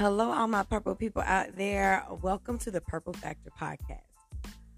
Hello, 0.00 0.30
all 0.32 0.48
my 0.48 0.62
purple 0.62 0.94
people 0.94 1.20
out 1.26 1.56
there. 1.56 2.02
Welcome 2.22 2.56
to 2.60 2.70
the 2.70 2.80
Purple 2.80 3.12
Factor 3.12 3.50
podcast. 3.60 4.00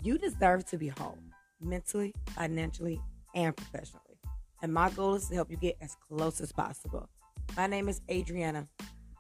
You 0.03 0.19
deserve 0.19 0.65
to 0.71 0.77
be 0.77 0.89
whole 0.89 1.17
mentally, 1.61 2.13
financially, 2.31 3.01
and 3.33 3.57
professionally. 3.57 4.19
And 4.63 4.75
my 4.75 4.91
goal 4.91 5.15
is 5.15 5.29
to 5.29 5.37
help 5.37 5.49
you 5.49 5.57
get 5.57 5.77
as 5.81 5.97
close 6.09 6.41
as 6.41 6.51
possible. 6.51 7.09
My 7.57 7.69
name 7.69 7.89
is 7.89 8.01
Adriana. 8.11 8.67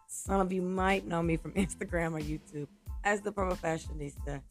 Some 0.09 0.41
of 0.41 0.53
you 0.53 0.61
might 0.61 1.07
know 1.07 1.23
me 1.23 1.36
from 1.36 1.53
Instagram 1.54 2.14
or 2.14 2.21
YouTube 2.21 2.66
as 3.05 3.21
the 3.21 3.30
Purple 3.30 3.57
Fashionista. 3.57 4.43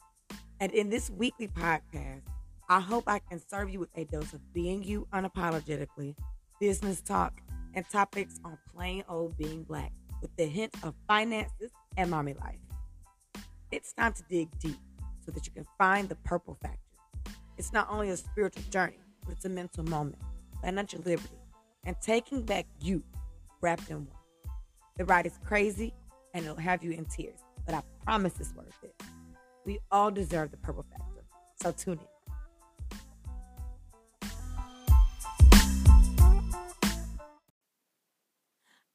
And 0.62 0.72
in 0.72 0.90
this 0.90 1.10
weekly 1.10 1.50
podcast, 1.50 2.22
I 2.70 2.80
hope 2.80 3.04
I 3.08 3.20
can 3.20 3.42
serve 3.46 3.70
you 3.70 3.80
with 3.82 3.90
a 3.96 4.06
dose 4.06 4.32
of 4.32 4.54
being 4.54 4.86
you 4.86 5.06
unapologetically, 5.14 6.16
business 6.62 7.02
talk, 7.02 7.42
and 7.74 7.84
topics 7.90 8.40
on 8.46 8.58
plain 8.74 9.04
old 9.10 9.38
being 9.38 9.64
black 9.64 9.92
with 10.22 10.36
the 10.38 10.46
hint 10.46 10.74
of 10.84 10.94
finances 11.08 11.72
and 11.98 12.10
mommy 12.12 12.34
life. 12.34 12.60
It's 13.72 13.94
time 13.94 14.14
to 14.14 14.24
dig 14.30 14.50
deep 14.60 14.78
so 15.26 15.32
that 15.32 15.46
you 15.46 15.54
can 15.54 15.66
find 15.78 16.10
the 16.10 16.16
purple 16.16 16.58
factor. 16.62 16.78
It's 17.58 17.74
not 17.74 17.88
only 17.90 18.10
a 18.10 18.18
spiritual 18.18 18.64
journey, 18.70 19.00
but 19.24 19.34
it's 19.34 19.46
a 19.46 19.50
mental 19.50 19.84
moment, 19.84 20.18
financial 20.62 21.02
liberty, 21.02 21.40
and 21.86 21.96
taking 22.02 22.44
back 22.44 22.66
you 22.80 23.04
wrapped 23.62 23.90
in 23.90 23.98
one. 23.98 24.08
The 24.98 25.06
ride 25.06 25.26
is 25.26 25.40
crazy 25.46 25.94
and 26.34 26.46
it'll 26.46 26.58
have 26.58 26.84
you 26.84 26.92
in 26.92 27.06
tears, 27.06 27.40
but 27.66 27.76
I 27.76 27.82
promise 28.04 28.34
it's 28.40 28.54
worth 28.54 28.68
it. 28.84 28.94
We 29.66 29.80
all 29.92 30.12
deserve 30.12 30.52
the 30.52 30.58
purple 30.58 30.86
factor, 30.92 31.24
so 31.62 31.72
tune 31.72 32.00
in. 32.00 32.11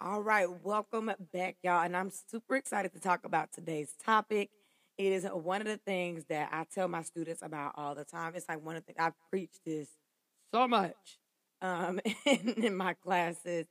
All 0.09 0.23
right, 0.23 0.47
welcome 0.63 1.11
back, 1.33 1.57
y'all. 1.65 1.83
And 1.83 1.97
I'm 1.97 2.13
super 2.31 2.55
excited 2.55 2.93
to 2.93 3.01
talk 3.01 3.25
about 3.25 3.53
today's 3.53 3.93
topic. 4.05 4.51
It 4.97 5.11
is 5.11 5.25
one 5.25 5.61
of 5.61 5.67
the 5.67 5.79
things 5.79 6.27
that 6.29 6.49
I 6.53 6.65
tell 6.73 6.87
my 6.87 7.03
students 7.03 7.43
about 7.43 7.73
all 7.75 7.97
the 7.97 8.05
time. 8.05 8.35
It's 8.37 8.49
like 8.49 8.65
one 8.65 8.77
of 8.77 8.87
the 8.87 8.93
things 8.93 8.99
I 9.01 9.11
preach 9.31 9.51
this 9.67 9.89
so 10.55 10.69
much 10.69 10.95
um, 11.61 11.99
in, 12.25 12.51
in, 12.51 12.77
my 12.77 12.95
classes. 12.95 13.67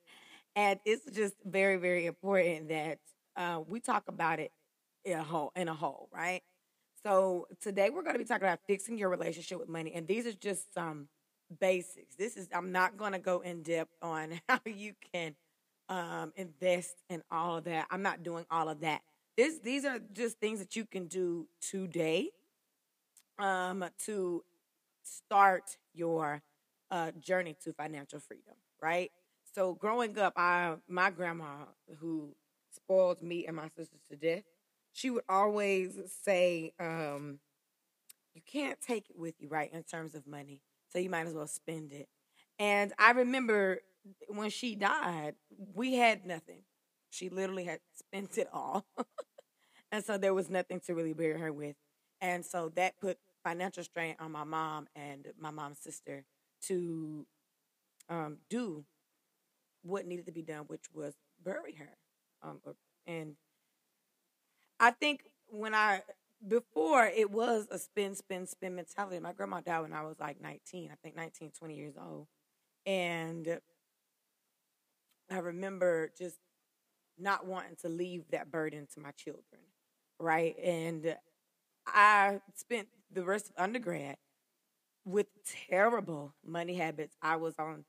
And 0.57 0.77
it's 0.83 1.09
just 1.15 1.35
very, 1.45 1.77
very 1.77 2.05
important 2.05 2.67
that 2.67 2.99
uh, 3.37 3.61
we 3.65 3.79
talk 3.79 4.03
about 4.09 4.41
it 4.41 4.51
in 5.05 5.17
a 5.17 5.23
whole, 5.23 5.53
in 5.55 5.69
a 5.69 5.73
whole, 5.73 6.09
right? 6.13 6.41
So 7.01 7.47
today 7.61 7.89
we're 7.89 8.03
going 8.03 8.15
to 8.15 8.19
be 8.19 8.25
talking 8.25 8.45
about 8.45 8.59
fixing 8.67 8.97
your 8.97 9.07
relationship 9.07 9.57
with 9.57 9.69
money. 9.69 9.93
And 9.95 10.05
these 10.05 10.27
are 10.27 10.33
just 10.33 10.73
some 10.73 11.07
basics. 11.61 12.15
This 12.17 12.35
is, 12.35 12.49
I'm 12.53 12.73
not 12.73 12.97
going 12.97 13.13
to 13.13 13.19
go 13.19 13.39
in 13.39 13.63
depth 13.63 13.93
on 14.01 14.41
how 14.49 14.59
you 14.65 14.95
can 15.13 15.33
um, 15.89 16.33
invest 16.35 16.95
in 17.09 17.23
all 17.31 17.57
of 17.57 17.65
that. 17.65 17.87
I'm 17.91 18.01
not 18.01 18.23
doing 18.23 18.45
all 18.49 18.69
of 18.69 18.81
that. 18.81 19.01
This 19.37 19.59
these 19.59 19.85
are 19.85 19.99
just 20.13 20.39
things 20.39 20.59
that 20.59 20.75
you 20.75 20.85
can 20.85 21.07
do 21.07 21.47
today 21.61 22.29
um, 23.39 23.85
to 24.05 24.43
start 25.03 25.77
your 25.93 26.41
uh, 26.91 27.11
journey 27.19 27.55
to 27.63 27.73
financial 27.73 28.19
freedom. 28.19 28.55
Right. 28.81 29.11
So 29.55 29.73
growing 29.75 30.17
up, 30.19 30.33
I 30.37 30.75
my 30.87 31.09
grandma 31.11 31.65
who 31.99 32.35
spoiled 32.71 33.21
me 33.23 33.47
and 33.47 33.55
my 33.55 33.69
sisters 33.77 34.01
to 34.11 34.17
death, 34.17 34.43
she 34.93 35.09
would 35.09 35.23
always 35.29 35.97
say, 36.23 36.73
um, 36.79 37.39
"You 38.33 38.41
can't 38.45 38.79
take 38.81 39.09
it 39.09 39.17
with 39.17 39.35
you, 39.39 39.49
right? 39.49 39.71
In 39.73 39.83
terms 39.83 40.15
of 40.15 40.27
money, 40.27 40.61
so 40.89 40.99
you 40.99 41.09
might 41.09 41.27
as 41.27 41.33
well 41.33 41.47
spend 41.47 41.93
it." 41.93 42.09
And 42.59 42.93
I 42.99 43.11
remember 43.11 43.79
when 44.27 44.49
she 44.49 44.75
died, 44.75 45.35
we 45.73 45.95
had 45.95 46.25
nothing. 46.25 46.63
She 47.09 47.29
literally 47.29 47.65
had 47.65 47.79
spent 47.93 48.37
it 48.37 48.49
all. 48.53 48.85
and 49.91 50.03
so 50.03 50.17
there 50.17 50.33
was 50.33 50.49
nothing 50.49 50.79
to 50.81 50.93
really 50.93 51.13
bury 51.13 51.39
her 51.39 51.51
with. 51.51 51.75
And 52.21 52.45
so 52.45 52.71
that 52.75 52.99
put 52.99 53.17
financial 53.43 53.83
strain 53.83 54.15
on 54.19 54.31
my 54.31 54.43
mom 54.43 54.87
and 54.95 55.27
my 55.39 55.51
mom's 55.51 55.79
sister 55.79 56.25
to 56.63 57.25
um, 58.09 58.37
do 58.49 58.85
what 59.83 60.05
needed 60.05 60.25
to 60.25 60.31
be 60.31 60.41
done, 60.41 60.65
which 60.67 60.85
was 60.93 61.13
bury 61.43 61.75
her. 61.75 61.97
Um, 62.43 62.59
and 63.05 63.35
I 64.79 64.91
think 64.91 65.21
when 65.47 65.73
I 65.73 66.01
before 66.47 67.05
it 67.05 67.31
was 67.31 67.67
a 67.71 67.79
spin, 67.79 68.15
spin, 68.15 68.45
spin 68.45 68.75
mentality. 68.75 69.19
My 69.19 69.33
grandma 69.33 69.61
died 69.61 69.81
when 69.81 69.93
I 69.93 70.03
was 70.03 70.19
like 70.19 70.41
19, 70.41 70.89
I 70.91 70.95
think 71.01 71.15
19, 71.15 71.51
20 71.57 71.75
years 71.75 71.95
old. 71.97 72.27
And 72.85 73.59
I 75.31 75.39
remember 75.39 76.11
just 76.17 76.37
not 77.17 77.45
wanting 77.47 77.75
to 77.81 77.89
leave 77.89 78.23
that 78.31 78.51
burden 78.51 78.87
to 78.93 78.99
my 78.99 79.11
children, 79.11 79.61
right? 80.19 80.55
And 80.59 81.15
I 81.87 82.41
spent 82.55 82.87
the 83.11 83.23
rest 83.23 83.47
of 83.49 83.63
undergrad 83.63 84.17
with 85.05 85.27
terrible 85.69 86.33
money 86.45 86.75
habits. 86.75 87.15
I 87.21 87.37
was 87.37 87.55
on 87.59 87.85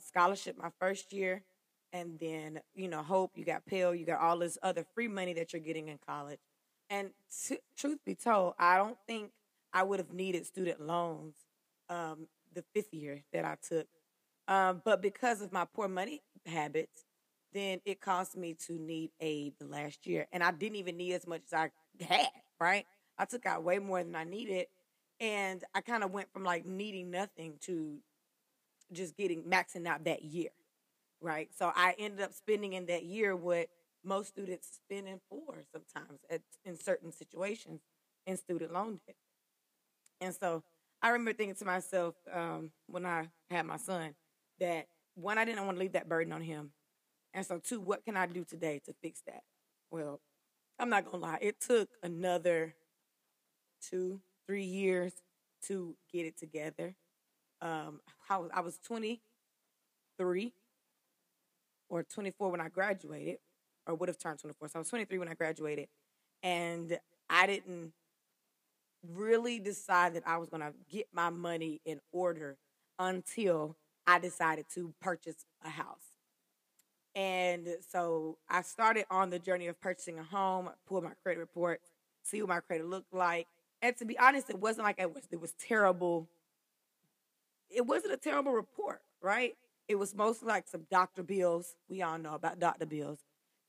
scholarship 0.00 0.56
my 0.58 0.70
first 0.80 1.12
year, 1.12 1.42
and 1.92 2.18
then 2.18 2.60
you 2.74 2.88
know, 2.88 3.02
Hope, 3.02 3.32
you 3.36 3.44
got 3.44 3.66
Pell, 3.66 3.94
you 3.94 4.04
got 4.04 4.20
all 4.20 4.38
this 4.38 4.58
other 4.62 4.84
free 4.94 5.08
money 5.08 5.34
that 5.34 5.52
you're 5.52 5.62
getting 5.62 5.88
in 5.88 5.98
college. 6.06 6.40
And 6.90 7.10
t- 7.46 7.60
truth 7.76 7.98
be 8.04 8.14
told, 8.14 8.54
I 8.58 8.78
don't 8.78 8.98
think 9.06 9.30
I 9.72 9.82
would 9.82 10.00
have 10.00 10.12
needed 10.12 10.46
student 10.46 10.80
loans 10.80 11.34
um, 11.90 12.28
the 12.54 12.64
fifth 12.74 12.94
year 12.94 13.22
that 13.32 13.44
I 13.44 13.56
took 13.66 13.86
um, 14.48 14.80
but 14.84 15.02
because 15.02 15.42
of 15.42 15.52
my 15.52 15.66
poor 15.66 15.88
money 15.88 16.22
habits, 16.46 17.04
then 17.52 17.80
it 17.84 18.00
caused 18.00 18.36
me 18.36 18.54
to 18.66 18.74
need 18.74 19.10
aid 19.20 19.54
the 19.58 19.66
last 19.66 20.06
year. 20.06 20.26
And 20.32 20.42
I 20.42 20.50
didn't 20.50 20.76
even 20.76 20.96
need 20.96 21.14
as 21.14 21.26
much 21.26 21.42
as 21.46 21.52
I 21.52 21.70
had, 22.04 22.28
right? 22.60 22.84
I 23.18 23.24
took 23.24 23.46
out 23.46 23.62
way 23.64 23.78
more 23.78 24.02
than 24.02 24.14
I 24.14 24.24
needed. 24.24 24.66
And 25.20 25.64
I 25.74 25.80
kind 25.80 26.04
of 26.04 26.12
went 26.12 26.32
from 26.32 26.44
like 26.44 26.64
needing 26.64 27.10
nothing 27.10 27.54
to 27.62 27.98
just 28.92 29.16
getting 29.16 29.42
maxing 29.42 29.86
out 29.86 30.04
that 30.04 30.22
year, 30.22 30.50
right? 31.20 31.48
So 31.58 31.72
I 31.74 31.94
ended 31.98 32.20
up 32.20 32.32
spending 32.32 32.74
in 32.74 32.86
that 32.86 33.04
year 33.04 33.34
what 33.34 33.68
most 34.04 34.28
students 34.28 34.80
spend 34.84 35.08
in 35.08 35.20
four 35.28 35.64
sometimes 35.72 36.20
at, 36.30 36.42
in 36.64 36.78
certain 36.78 37.12
situations 37.12 37.80
in 38.26 38.36
student 38.36 38.72
loan 38.72 39.00
debt. 39.06 39.16
And 40.20 40.34
so 40.34 40.62
I 41.02 41.10
remember 41.10 41.32
thinking 41.32 41.56
to 41.56 41.64
myself 41.64 42.14
um, 42.32 42.70
when 42.86 43.06
I 43.06 43.28
had 43.50 43.66
my 43.66 43.76
son, 43.76 44.14
that 44.60 44.86
one, 45.18 45.38
I 45.38 45.44
didn't 45.44 45.64
want 45.66 45.76
to 45.76 45.80
leave 45.80 45.92
that 45.92 46.08
burden 46.08 46.32
on 46.32 46.42
him. 46.42 46.70
And 47.34 47.44
so, 47.44 47.58
two, 47.58 47.80
what 47.80 48.04
can 48.04 48.16
I 48.16 48.26
do 48.26 48.44
today 48.44 48.80
to 48.86 48.94
fix 49.02 49.22
that? 49.26 49.42
Well, 49.90 50.20
I'm 50.78 50.88
not 50.88 51.04
going 51.04 51.20
to 51.20 51.26
lie, 51.26 51.38
it 51.40 51.60
took 51.60 51.88
another 52.02 52.74
two, 53.90 54.20
three 54.46 54.64
years 54.64 55.12
to 55.66 55.96
get 56.12 56.26
it 56.26 56.38
together. 56.38 56.94
Um, 57.60 58.00
I 58.30 58.36
was, 58.38 58.50
I 58.54 58.60
was 58.60 58.78
23 58.78 60.52
or 61.88 62.02
24 62.02 62.50
when 62.50 62.60
I 62.60 62.68
graduated, 62.68 63.38
or 63.86 63.94
would 63.94 64.08
have 64.08 64.18
turned 64.18 64.38
24. 64.38 64.68
So 64.68 64.72
I 64.76 64.78
was 64.80 64.88
23 64.88 65.18
when 65.18 65.28
I 65.28 65.34
graduated. 65.34 65.88
And 66.42 66.98
I 67.28 67.46
didn't 67.46 67.92
really 69.14 69.58
decide 69.58 70.14
that 70.14 70.22
I 70.26 70.38
was 70.38 70.48
going 70.48 70.62
to 70.62 70.72
get 70.88 71.06
my 71.12 71.30
money 71.30 71.80
in 71.84 72.00
order 72.12 72.56
until 72.98 73.76
I 74.08 74.18
decided 74.18 74.66
to 74.74 74.94
purchase 75.02 75.46
a 75.64 75.70
house. 75.70 76.14
And 77.14 77.68
so 77.90 78.38
I 78.48 78.62
started 78.62 79.04
on 79.10 79.30
the 79.30 79.38
journey 79.38 79.66
of 79.66 79.80
purchasing 79.80 80.18
a 80.18 80.22
home, 80.22 80.70
pull 80.86 81.02
my 81.02 81.12
credit 81.22 81.40
report, 81.40 81.80
see 82.22 82.40
what 82.42 82.48
my 82.48 82.60
credit 82.60 82.86
looked 82.86 83.12
like. 83.12 83.46
And 83.82 83.96
to 83.96 84.04
be 84.04 84.18
honest, 84.18 84.50
it 84.50 84.58
wasn't 84.58 84.84
like 84.84 85.00
it 85.00 85.12
was 85.14 85.24
it 85.30 85.40
was 85.40 85.52
terrible. 85.58 86.28
It 87.70 87.86
wasn't 87.86 88.12
a 88.14 88.16
terrible 88.16 88.52
report, 88.52 89.00
right? 89.20 89.54
It 89.88 89.96
was 89.96 90.14
mostly 90.14 90.48
like 90.48 90.68
some 90.68 90.86
doctor 90.90 91.22
bills. 91.22 91.76
We 91.88 92.02
all 92.02 92.18
know 92.18 92.34
about 92.34 92.58
doctor 92.60 92.86
bills. 92.86 93.18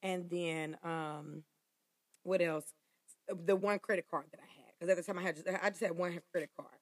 And 0.01 0.29
then 0.29 0.77
um 0.83 1.43
what 2.23 2.41
else? 2.41 2.65
The 3.45 3.55
one 3.55 3.79
credit 3.79 4.05
card 4.11 4.25
that 4.31 4.39
I 4.41 4.51
had. 4.61 4.73
Because 4.79 4.91
at 4.91 4.97
the 4.97 5.03
time 5.03 5.19
I 5.19 5.23
had 5.23 5.35
just 5.35 5.47
I 5.63 5.69
just 5.69 5.81
had 5.81 5.97
one 5.97 6.19
credit 6.31 6.49
card. 6.57 6.75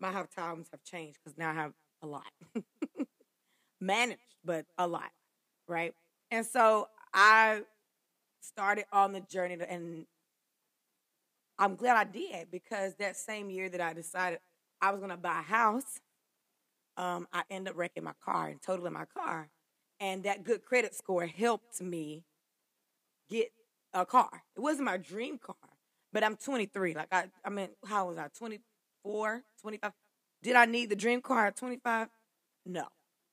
My 0.00 0.12
times 0.34 0.68
have 0.72 0.84
changed 0.84 1.18
because 1.24 1.38
now 1.38 1.50
I 1.50 1.54
have 1.54 1.72
a 2.02 2.06
lot. 2.06 2.24
Managed, 3.80 4.20
but 4.44 4.66
a 4.78 4.86
lot, 4.86 5.10
right? 5.68 5.94
And 6.30 6.44
so 6.44 6.88
I 7.14 7.62
started 8.40 8.84
on 8.92 9.12
the 9.12 9.20
journey, 9.20 9.56
to, 9.56 9.70
and 9.70 10.06
I'm 11.58 11.76
glad 11.76 11.96
I 11.96 12.04
did 12.04 12.50
because 12.50 12.94
that 12.96 13.16
same 13.16 13.50
year 13.50 13.68
that 13.68 13.80
I 13.80 13.92
decided 13.92 14.40
I 14.80 14.90
was 14.90 15.00
going 15.00 15.10
to 15.10 15.16
buy 15.16 15.40
a 15.40 15.42
house, 15.42 16.00
um, 16.96 17.26
I 17.32 17.42
ended 17.50 17.72
up 17.72 17.78
wrecking 17.78 18.04
my 18.04 18.14
car 18.24 18.48
and 18.48 18.60
totaling 18.62 18.92
my 18.92 19.04
car. 19.06 19.48
And 20.00 20.24
that 20.24 20.44
good 20.44 20.64
credit 20.64 20.94
score 20.94 21.26
helped 21.26 21.80
me 21.82 22.24
get 23.28 23.50
a 23.92 24.06
car. 24.06 24.42
It 24.56 24.60
wasn't 24.60 24.86
my 24.86 24.96
dream 24.96 25.38
car, 25.38 25.54
but 26.12 26.24
I'm 26.24 26.36
23. 26.36 26.94
Like, 26.94 27.08
I, 27.12 27.24
I 27.44 27.50
mean, 27.50 27.68
how 27.86 28.08
was 28.08 28.18
I? 28.18 28.28
24, 28.36 29.42
25? 29.60 29.92
Did 30.42 30.56
I 30.56 30.64
need 30.64 30.88
the 30.88 30.96
dream 30.96 31.20
car 31.20 31.48
at 31.48 31.56
25? 31.56 32.08
No. 32.66 32.86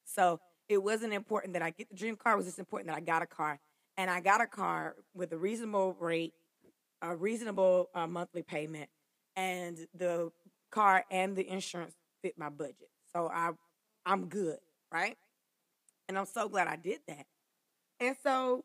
So 0.07 0.39
it 0.69 0.81
wasn't 0.83 1.13
important 1.13 1.53
that 1.53 1.61
I 1.61 1.71
get 1.71 1.89
the 1.89 1.95
dream 1.95 2.15
car. 2.15 2.33
It 2.33 2.37
was 2.37 2.45
just 2.45 2.59
important 2.59 2.89
that 2.89 2.97
I 2.97 3.01
got 3.01 3.21
a 3.21 3.27
car. 3.27 3.59
and 3.97 4.09
I 4.11 4.21
got 4.21 4.41
a 4.41 4.47
car 4.47 4.95
with 5.13 5.31
a 5.33 5.37
reasonable 5.37 5.95
rate, 5.99 6.33
a 7.01 7.15
reasonable 7.15 7.89
uh, 7.95 8.07
monthly 8.07 8.43
payment, 8.43 8.89
and 9.35 9.77
the 9.95 10.31
car 10.71 11.03
and 11.11 11.35
the 11.35 11.47
insurance 11.47 11.95
fit 12.21 12.35
my 12.37 12.49
budget. 12.49 12.89
So 13.13 13.29
I, 13.33 13.51
I'm 14.05 14.27
good, 14.27 14.59
right? 14.91 15.17
And 16.07 16.17
I'm 16.17 16.25
so 16.27 16.47
glad 16.49 16.67
I 16.67 16.75
did 16.75 16.99
that. 17.07 17.25
And 17.99 18.15
so, 18.23 18.63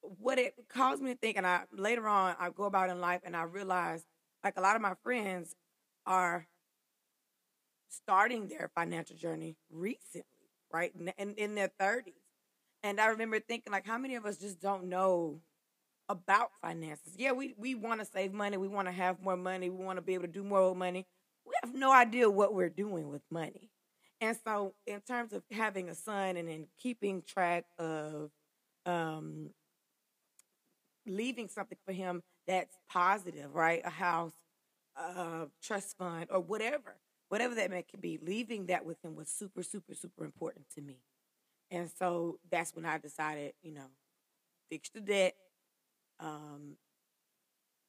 what 0.00 0.38
it 0.38 0.54
caused 0.68 1.02
me 1.02 1.12
to 1.12 1.18
think, 1.18 1.36
and 1.36 1.46
I 1.46 1.62
later 1.72 2.08
on 2.08 2.34
I 2.38 2.50
go 2.50 2.64
about 2.64 2.90
in 2.90 3.00
life 3.00 3.20
and 3.24 3.36
I 3.36 3.44
realize, 3.44 4.04
like 4.44 4.54
a 4.56 4.60
lot 4.60 4.76
of 4.76 4.82
my 4.82 4.94
friends 5.04 5.54
are 6.06 6.46
starting 7.88 8.48
their 8.48 8.70
financial 8.74 9.16
journey 9.16 9.56
recently, 9.70 10.24
right? 10.72 10.92
In, 11.18 11.34
in 11.34 11.54
their 11.54 11.70
30s. 11.80 12.14
And 12.82 13.00
I 13.00 13.06
remember 13.06 13.38
thinking, 13.38 13.72
like, 13.72 13.86
how 13.86 13.98
many 13.98 14.16
of 14.16 14.26
us 14.26 14.38
just 14.38 14.60
don't 14.60 14.84
know 14.84 15.40
about 16.08 16.50
finances? 16.60 17.14
Yeah, 17.16 17.32
we, 17.32 17.54
we 17.56 17.74
want 17.74 18.00
to 18.00 18.06
save 18.06 18.32
money. 18.32 18.56
We 18.56 18.68
want 18.68 18.88
to 18.88 18.92
have 18.92 19.22
more 19.22 19.36
money. 19.36 19.70
We 19.70 19.84
want 19.84 19.98
to 19.98 20.02
be 20.02 20.14
able 20.14 20.24
to 20.24 20.32
do 20.32 20.42
more 20.42 20.68
with 20.68 20.78
money. 20.78 21.06
We 21.46 21.52
have 21.62 21.74
no 21.74 21.92
idea 21.92 22.28
what 22.28 22.54
we're 22.54 22.68
doing 22.68 23.10
with 23.10 23.22
money. 23.30 23.70
And 24.20 24.36
so, 24.44 24.74
in 24.86 25.00
terms 25.00 25.32
of 25.32 25.42
having 25.50 25.88
a 25.88 25.94
son 25.94 26.36
and 26.36 26.48
then 26.48 26.66
keeping 26.78 27.22
track 27.22 27.64
of 27.78 28.30
um, 28.86 29.50
leaving 31.06 31.48
something 31.48 31.78
for 31.84 31.92
him 31.92 32.22
that's 32.46 32.76
positive, 32.88 33.54
right? 33.54 33.82
A 33.84 33.90
house, 33.90 34.34
a 34.96 35.46
trust 35.60 35.96
fund, 35.98 36.26
or 36.30 36.40
whatever 36.40 36.96
whatever 37.32 37.54
that 37.54 37.70
may 37.70 37.82
be, 37.98 38.18
leaving 38.22 38.66
that 38.66 38.84
with 38.84 39.02
him 39.02 39.16
was 39.16 39.26
super, 39.26 39.62
super, 39.62 39.94
super 39.94 40.22
important 40.22 40.66
to 40.74 40.82
me. 40.82 40.98
And 41.70 41.90
so 41.98 42.38
that's 42.50 42.76
when 42.76 42.84
I 42.84 42.98
decided, 42.98 43.54
you 43.62 43.72
know, 43.72 43.86
fix 44.68 44.90
the 44.90 45.00
debt, 45.00 45.34
um, 46.20 46.76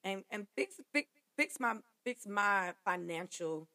and 0.01 0.23
and 0.31 0.47
fix 0.55 0.75
fix 0.93 1.09
fix 1.35 1.59
my 1.59 1.75
fix 2.05 2.25
my 2.25 2.71
financial 2.85 3.67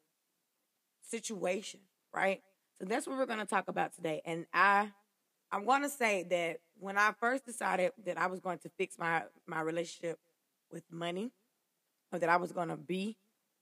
situation, 1.07 1.81
right? 2.11 2.41
So 2.79 2.85
that's 2.85 3.05
what 3.05 3.19
we're 3.19 3.27
going 3.27 3.37
to 3.37 3.45
talk 3.45 3.67
about 3.67 3.93
today. 3.93 4.23
And 4.25 4.47
I 4.51 4.89
I 5.51 5.59
want 5.59 5.83
to 5.83 5.89
say 5.91 6.23
that 6.31 6.61
when 6.79 6.97
I 6.97 7.11
first 7.19 7.45
decided 7.45 7.91
that 8.07 8.17
I 8.17 8.25
was 8.25 8.39
going 8.39 8.57
to 8.59 8.69
fix 8.75 8.97
my 8.97 9.21
my 9.45 9.61
relationship 9.61 10.17
with 10.71 10.91
money, 10.91 11.29
or 12.11 12.17
that 12.17 12.29
I 12.29 12.37
was 12.37 12.51
going 12.51 12.69
to 12.69 12.77
be 12.77 13.17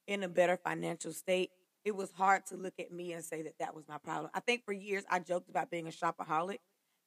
in 0.08 0.24
a 0.24 0.30
better 0.30 0.56
financial 0.56 1.12
state, 1.12 1.52
it 1.88 1.96
was 1.96 2.12
hard 2.12 2.46
to 2.46 2.58
look 2.58 2.74
at 2.80 2.92
me 2.92 3.14
and 3.14 3.24
say 3.24 3.42
that 3.44 3.58
that 3.60 3.74
was 3.74 3.88
my 3.88 3.98
problem. 3.98 4.30
I 4.34 4.42
think 4.42 4.66
for 4.66 4.74
years 4.74 5.06
I 5.10 5.20
joked 5.20 5.50
about 5.50 5.72
being 5.72 5.88
a 5.88 5.92
shopaholic, 5.92 6.58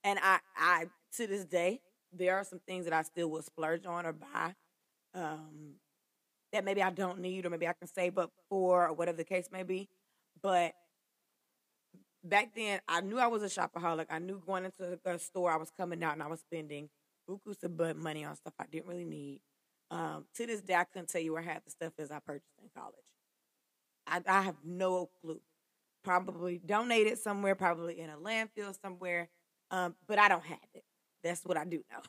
and 0.03 0.19
I, 0.23 0.39
I 0.57 0.87
to 1.17 1.27
this 1.27 1.45
day, 1.45 1.83
there 2.11 2.37
are 2.37 2.45
some 2.45 2.61
things 2.67 2.87
that 2.87 2.95
I 2.95 3.03
still 3.03 3.29
will 3.29 3.43
splurge 3.43 3.85
on 3.85 4.07
or 4.07 4.15
buy, 4.15 4.55
um, 5.15 5.75
that 6.55 6.65
maybe 6.65 6.83
I 6.83 6.89
don't 6.89 7.21
need 7.21 7.45
or 7.45 7.51
maybe 7.51 7.69
I 7.69 7.75
can 7.75 7.89
save 7.89 8.17
up 8.17 8.33
for 8.49 8.89
or 8.89 8.95
whatever 8.95 9.19
the 9.19 9.25
case 9.25 9.51
may 9.53 9.65
be. 9.65 9.87
But 10.43 10.73
back 12.25 12.55
then, 12.57 12.81
I 12.89 13.03
knew 13.03 13.19
I 13.19 13.27
was 13.27 13.43
a 13.43 13.61
shopaholic. 13.61 14.07
I 14.09 14.19
knew 14.19 14.43
going 14.47 14.65
into 14.65 14.99
a 15.05 15.19
store, 15.19 15.53
I 15.53 15.59
was 15.59 15.71
coming 15.77 16.03
out 16.03 16.15
and 16.15 16.23
I 16.23 16.29
was 16.29 16.41
spending 16.41 16.89
bukus 17.29 17.63
of 17.63 17.97
money 17.99 18.25
on 18.25 18.35
stuff 18.35 18.55
I 18.59 18.65
didn't 18.73 18.87
really 18.89 19.05
need. 19.05 19.43
Um, 19.91 20.25
to 20.37 20.47
this 20.47 20.63
day, 20.63 20.75
I 20.75 20.85
couldn't 20.85 21.11
tell 21.11 21.21
you 21.21 21.35
where 21.35 21.43
half 21.43 21.67
the 21.67 21.71
stuff 21.71 21.93
is 21.99 22.11
I 22.11 22.21
purchased 22.21 22.57
in 22.63 22.71
college. 22.75 22.95
I, 24.11 24.23
I 24.27 24.43
have 24.43 24.57
no 24.65 25.11
clue. 25.21 25.41
Probably 26.05 26.61
donated 26.65 27.19
somewhere, 27.19 27.55
probably 27.55 28.01
in 28.01 28.11
a 28.11 28.17
landfill 28.17 28.75
somewhere, 28.81 29.29
um, 29.71 29.95
but 30.09 30.19
I 30.19 30.29
don't 30.29 30.45
have 30.45 30.59
it. 30.75 30.85
That's 31.23 31.45
what 31.45 31.59
I 31.59 31.65
do 31.65 31.83
know. 31.93 32.01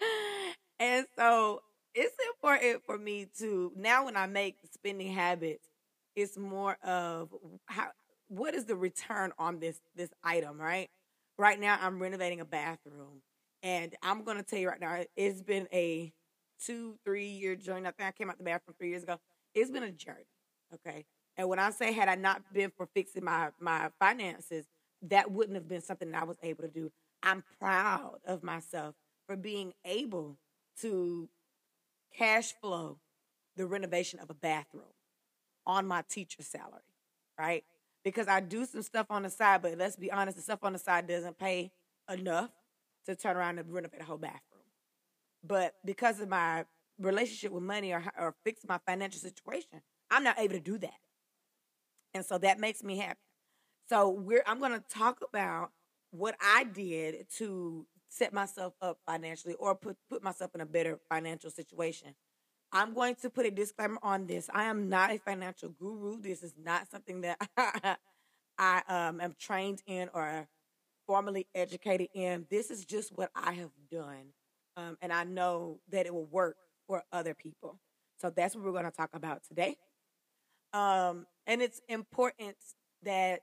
and 0.80 1.06
so 1.16 1.60
it's 1.94 2.16
important 2.34 2.82
for 2.84 2.98
me 2.98 3.28
to 3.38 3.72
now 3.76 4.04
when 4.06 4.16
I 4.16 4.26
make 4.26 4.56
spending 4.72 5.12
habits, 5.12 5.68
it's 6.16 6.36
more 6.36 6.76
of 6.84 7.30
how 7.66 7.88
what 8.28 8.54
is 8.54 8.64
the 8.64 8.76
return 8.76 9.32
on 9.38 9.60
this 9.60 9.80
this 9.94 10.10
item, 10.24 10.60
right? 10.60 10.88
Right 11.38 11.60
now 11.60 11.78
I'm 11.80 12.00
renovating 12.00 12.40
a 12.40 12.44
bathroom. 12.44 13.22
And 13.62 13.94
I'm 14.02 14.24
gonna 14.24 14.42
tell 14.42 14.58
you 14.58 14.68
right 14.68 14.80
now, 14.80 15.04
it's 15.16 15.42
been 15.42 15.68
a 15.72 16.12
two, 16.64 16.96
three 17.04 17.28
year 17.28 17.56
journey. 17.56 17.86
I 17.86 17.92
think 17.92 18.08
I 18.08 18.12
came 18.12 18.30
out 18.30 18.38
the 18.38 18.44
bathroom 18.44 18.74
three 18.78 18.90
years 18.90 19.02
ago. 19.04 19.18
It's 19.54 19.70
been 19.70 19.82
a 19.84 19.92
journey. 19.92 20.26
Okay. 20.74 21.04
And 21.36 21.48
when 21.48 21.58
I 21.58 21.70
say 21.70 21.92
had 21.92 22.08
I 22.08 22.14
not 22.14 22.42
been 22.52 22.70
for 22.76 22.86
fixing 22.86 23.24
my 23.24 23.50
my 23.60 23.90
finances, 23.98 24.66
that 25.02 25.30
wouldn't 25.30 25.56
have 25.56 25.68
been 25.68 25.80
something 25.80 26.10
that 26.10 26.22
I 26.22 26.24
was 26.24 26.36
able 26.42 26.62
to 26.62 26.68
do. 26.68 26.90
I'm 27.22 27.42
proud 27.58 28.18
of 28.26 28.42
myself 28.42 28.94
for 29.26 29.36
being 29.36 29.72
able 29.84 30.36
to 30.80 31.28
cash 32.16 32.52
flow 32.60 32.98
the 33.56 33.66
renovation 33.66 34.18
of 34.18 34.30
a 34.30 34.34
bathroom 34.34 34.84
on 35.66 35.86
my 35.86 36.02
teacher 36.08 36.42
salary, 36.42 36.82
right? 37.38 37.64
Because 38.04 38.28
I 38.28 38.40
do 38.40 38.64
some 38.64 38.82
stuff 38.82 39.06
on 39.10 39.22
the 39.22 39.30
side, 39.30 39.62
but 39.62 39.78
let's 39.78 39.96
be 39.96 40.10
honest, 40.10 40.36
the 40.36 40.42
stuff 40.42 40.60
on 40.62 40.72
the 40.72 40.78
side 40.78 41.06
doesn't 41.06 41.38
pay 41.38 41.70
enough 42.12 42.50
to 43.06 43.14
turn 43.14 43.36
around 43.36 43.58
and 43.58 43.72
renovate 43.72 44.00
a 44.00 44.04
whole 44.04 44.18
bathroom. 44.18 44.40
But 45.44 45.74
because 45.84 46.20
of 46.20 46.28
my 46.28 46.64
relationship 46.98 47.52
with 47.52 47.62
money 47.62 47.92
or, 47.92 48.02
or 48.18 48.34
fix 48.44 48.62
my 48.68 48.78
financial 48.86 49.20
situation, 49.20 49.82
I'm 50.12 50.22
not 50.22 50.38
able 50.38 50.54
to 50.54 50.60
do 50.60 50.78
that. 50.78 50.94
And 52.14 52.24
so 52.24 52.38
that 52.38 52.60
makes 52.60 52.84
me 52.84 52.98
happy. 52.98 53.18
So 53.88 54.10
we're 54.10 54.44
I'm 54.46 54.58
going 54.58 54.72
to 54.72 54.84
talk 54.88 55.20
about 55.26 55.70
what 56.10 56.36
I 56.40 56.64
did 56.64 57.26
to 57.38 57.86
set 58.08 58.32
myself 58.32 58.74
up 58.82 58.98
financially 59.06 59.54
or 59.54 59.74
put 59.74 59.96
put 60.08 60.22
myself 60.22 60.54
in 60.54 60.60
a 60.60 60.66
better 60.66 61.00
financial 61.08 61.50
situation. 61.50 62.14
I'm 62.70 62.94
going 62.94 63.16
to 63.16 63.30
put 63.30 63.46
a 63.46 63.50
disclaimer 63.50 63.98
on 64.02 64.26
this. 64.26 64.48
I 64.52 64.64
am 64.64 64.88
not 64.88 65.10
a 65.10 65.18
financial 65.18 65.70
guru. 65.70 66.20
This 66.20 66.42
is 66.42 66.54
not 66.62 66.90
something 66.90 67.22
that 67.22 67.38
I 68.58 68.82
um, 68.88 69.20
am 69.20 69.34
trained 69.38 69.82
in 69.86 70.08
or 70.14 70.46
formally 71.06 71.46
educated 71.54 72.08
in. 72.14 72.46
This 72.50 72.70
is 72.70 72.84
just 72.84 73.10
what 73.10 73.30
I 73.34 73.52
have 73.52 73.70
done. 73.90 74.32
Um, 74.76 74.96
and 75.02 75.12
I 75.12 75.24
know 75.24 75.80
that 75.90 76.06
it 76.06 76.14
will 76.14 76.24
work 76.26 76.56
for 76.86 77.02
other 77.12 77.34
people. 77.34 77.78
So 78.18 78.30
that's 78.30 78.54
what 78.54 78.64
we're 78.64 78.72
going 78.72 78.84
to 78.84 78.90
talk 78.90 79.10
about 79.12 79.42
today. 79.46 79.76
Um, 80.72 81.26
and 81.46 81.60
it's 81.60 81.80
important 81.88 82.56
that 83.02 83.40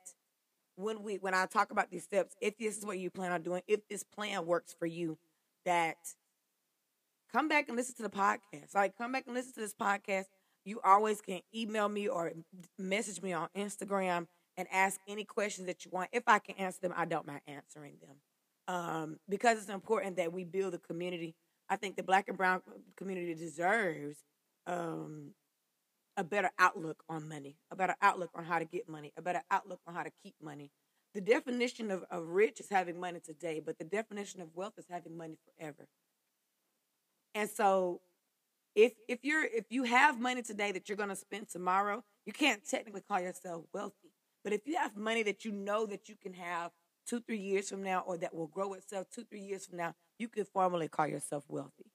when 0.75 1.04
we 1.04 1.15
when 1.15 1.33
I 1.33 1.45
talk 1.45 1.71
about 1.71 1.92
these 1.92 2.04
steps, 2.04 2.35
if 2.42 2.57
this 2.57 2.77
is 2.77 2.85
what 2.85 2.99
you 2.99 3.09
plan 3.09 3.31
on 3.31 3.42
doing, 3.42 3.61
if 3.68 3.87
this 3.89 4.04
plan 4.04 4.45
works 4.45 4.75
for 4.77 4.85
you, 4.85 5.18
that 5.65 5.97
come 7.31 7.47
back 7.47 7.68
and 7.68 7.77
listen 7.77 7.95
to 7.97 8.04
the 8.04 8.09
podcast. 8.09 8.73
Like 8.73 8.97
come 8.97 9.11
back 9.11 9.25
and 9.27 9.35
listen 9.35 9.54
to 9.54 9.59
this 9.59 9.73
podcast. 9.73 10.25
You 10.65 10.80
always 10.83 11.21
can 11.21 11.42
email 11.56 11.89
me 11.89 12.07
or 12.07 12.31
message 12.77 13.21
me 13.21 13.33
on 13.33 13.49
Instagram 13.56 14.27
and 14.57 14.68
ask 14.71 14.99
any 15.07 15.23
questions 15.23 15.68
that 15.68 15.85
you 15.85 15.92
want. 15.92 16.09
If 16.11 16.23
I 16.27 16.39
can 16.39 16.56
answer 16.56 16.80
them, 16.81 16.94
I 16.95 17.06
don't 17.06 17.25
mind 17.25 17.42
answering 17.47 17.95
them. 18.01 18.18
Um, 18.68 19.18
because 19.27 19.57
it's 19.57 19.69
important 19.69 20.18
that 20.18 20.31
we 20.31 20.44
build 20.44 20.73
a 20.73 20.77
community. 20.80 21.35
I 21.69 21.75
think 21.75 21.95
the 21.95 22.04
black 22.04 22.27
and 22.27 22.37
brown 22.37 22.61
community 22.97 23.33
deserves 23.33 24.18
um, 24.68 25.31
a 26.18 26.23
better 26.23 26.51
outlook 26.59 27.04
on 27.09 27.28
money, 27.28 27.57
a 27.71 27.75
better 27.75 27.95
outlook 28.01 28.31
on 28.35 28.44
how 28.44 28.59
to 28.59 28.66
get 28.66 28.89
money, 28.89 29.13
a 29.18 29.21
better 29.21 29.44
outlook 29.51 29.80
on 29.87 29.95
how 29.95 30.04
to 30.04 30.11
keep 30.23 30.35
money. 30.42 30.71
The 31.13 31.21
definition 31.21 31.89
of, 31.92 32.04
of 32.11 32.28
rich 32.28 32.59
is 32.59 32.69
having 32.69 32.99
money 32.99 33.19
today, 33.19 33.61
but 33.66 33.78
the 33.80 33.85
definition 33.85 34.42
of 34.42 34.56
wealth 34.56 34.73
is 34.78 34.85
having 34.89 35.18
money 35.18 35.37
forever. 35.45 35.87
And 37.33 37.49
so 37.49 38.01
if 38.75 38.94
if 39.07 39.19
you're 39.23 39.44
if 39.44 39.66
you 39.69 39.83
have 39.83 40.19
money 40.19 40.42
today 40.42 40.71
that 40.71 40.87
you're 40.87 40.97
going 40.97 41.09
to 41.09 41.16
spend 41.16 41.49
tomorrow, 41.49 42.04
you 42.25 42.33
can't 42.33 42.68
technically 42.68 43.01
call 43.01 43.19
yourself 43.19 43.66
wealthy. 43.73 44.11
But 44.44 44.54
if 44.54 44.61
you 44.66 44.78
have 44.78 44.95
money 44.95 45.23
that 45.23 45.45
you 45.45 45.51
know 45.51 45.85
that 45.87 46.07
you 46.09 46.16
can 46.21 46.33
have 46.33 46.71
two, 47.07 47.19
three 47.19 47.39
years 47.39 47.69
from 47.69 47.83
now, 47.83 48.04
or 48.06 48.18
that 48.18 48.33
will 48.33 48.47
grow 48.47 48.73
itself 48.73 49.07
two, 49.09 49.23
three 49.23 49.42
years 49.42 49.66
from 49.66 49.78
now, 49.78 49.95
you 50.18 50.28
can 50.28 50.45
formally 50.45 50.87
call 50.87 51.07
yourself 51.07 51.44
wealthy. 51.47 51.92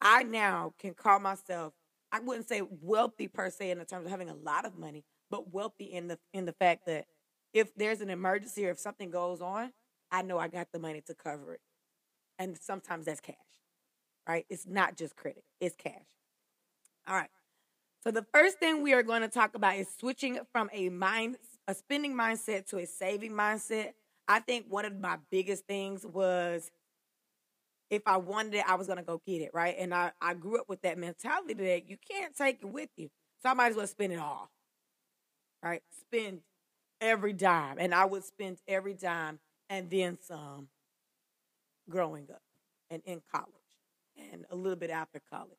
I 0.00 0.22
now 0.22 0.74
can 0.78 0.94
call 0.94 1.18
myself 1.18 1.72
I 2.12 2.20
wouldn't 2.20 2.48
say 2.48 2.62
wealthy 2.82 3.28
per 3.28 3.50
se 3.50 3.70
in 3.70 3.78
the 3.78 3.84
terms 3.84 4.06
of 4.06 4.10
having 4.10 4.30
a 4.30 4.34
lot 4.34 4.64
of 4.64 4.78
money, 4.78 5.04
but 5.30 5.52
wealthy 5.52 5.84
in 5.84 6.08
the 6.08 6.18
in 6.32 6.44
the 6.44 6.52
fact 6.52 6.86
that 6.86 7.06
if 7.52 7.74
there's 7.74 8.00
an 8.00 8.10
emergency 8.10 8.66
or 8.66 8.70
if 8.70 8.78
something 8.78 9.10
goes 9.10 9.40
on, 9.40 9.72
I 10.10 10.22
know 10.22 10.38
I 10.38 10.48
got 10.48 10.68
the 10.72 10.78
money 10.78 11.02
to 11.06 11.14
cover 11.14 11.54
it. 11.54 11.60
And 12.38 12.56
sometimes 12.58 13.06
that's 13.06 13.20
cash. 13.20 13.34
Right? 14.28 14.46
It's 14.48 14.66
not 14.66 14.96
just 14.96 15.16
credit, 15.16 15.44
it's 15.60 15.76
cash. 15.76 16.06
All 17.06 17.14
right. 17.14 17.30
So 18.04 18.10
the 18.10 18.26
first 18.32 18.58
thing 18.58 18.82
we 18.82 18.92
are 18.94 19.02
going 19.02 19.22
to 19.22 19.28
talk 19.28 19.54
about 19.54 19.76
is 19.76 19.88
switching 19.98 20.38
from 20.52 20.70
a 20.72 20.88
mind 20.88 21.36
a 21.66 21.74
spending 21.74 22.14
mindset 22.14 22.66
to 22.70 22.78
a 22.78 22.86
saving 22.86 23.32
mindset. 23.32 23.92
I 24.26 24.40
think 24.40 24.66
one 24.68 24.86
of 24.86 24.98
my 24.98 25.18
biggest 25.30 25.66
things 25.66 26.06
was 26.06 26.70
if 27.90 28.02
I 28.06 28.16
wanted 28.18 28.54
it, 28.54 28.64
I 28.68 28.74
was 28.76 28.86
gonna 28.86 29.02
go 29.02 29.20
get 29.26 29.42
it, 29.42 29.50
right? 29.54 29.76
And 29.78 29.94
I, 29.94 30.12
I 30.20 30.34
grew 30.34 30.58
up 30.58 30.68
with 30.68 30.82
that 30.82 30.98
mentality 30.98 31.54
that 31.54 31.88
you 31.88 31.96
can't 32.10 32.36
take 32.36 32.60
it 32.62 32.66
with 32.66 32.90
you. 32.96 33.10
So 33.42 33.50
I 33.50 33.54
might 33.54 33.70
as 33.70 33.76
well 33.76 33.86
spend 33.86 34.12
it 34.12 34.18
all. 34.18 34.50
Right? 35.62 35.82
Spend 36.00 36.40
every 37.00 37.32
dime. 37.32 37.76
And 37.78 37.94
I 37.94 38.04
would 38.04 38.24
spend 38.24 38.58
every 38.68 38.94
dime 38.94 39.38
and 39.70 39.90
then 39.90 40.18
some 40.22 40.68
growing 41.88 42.28
up. 42.30 42.42
and 42.90 43.02
in 43.06 43.20
college 43.32 43.52
and 44.16 44.46
a 44.50 44.56
little 44.56 44.76
bit 44.78 44.90
after 44.90 45.20
college. 45.30 45.58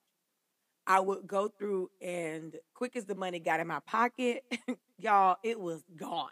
I 0.88 1.00
would 1.00 1.28
go 1.28 1.48
through 1.50 1.92
and 2.02 2.56
quick 2.74 2.96
as 2.96 3.06
the 3.06 3.16
money 3.16 3.40
got 3.40 3.60
in 3.60 3.68
my 3.68 3.80
pocket, 3.82 4.44
y'all, 5.00 5.38
it 5.44 5.60
was 5.60 5.84
gone. 5.96 6.30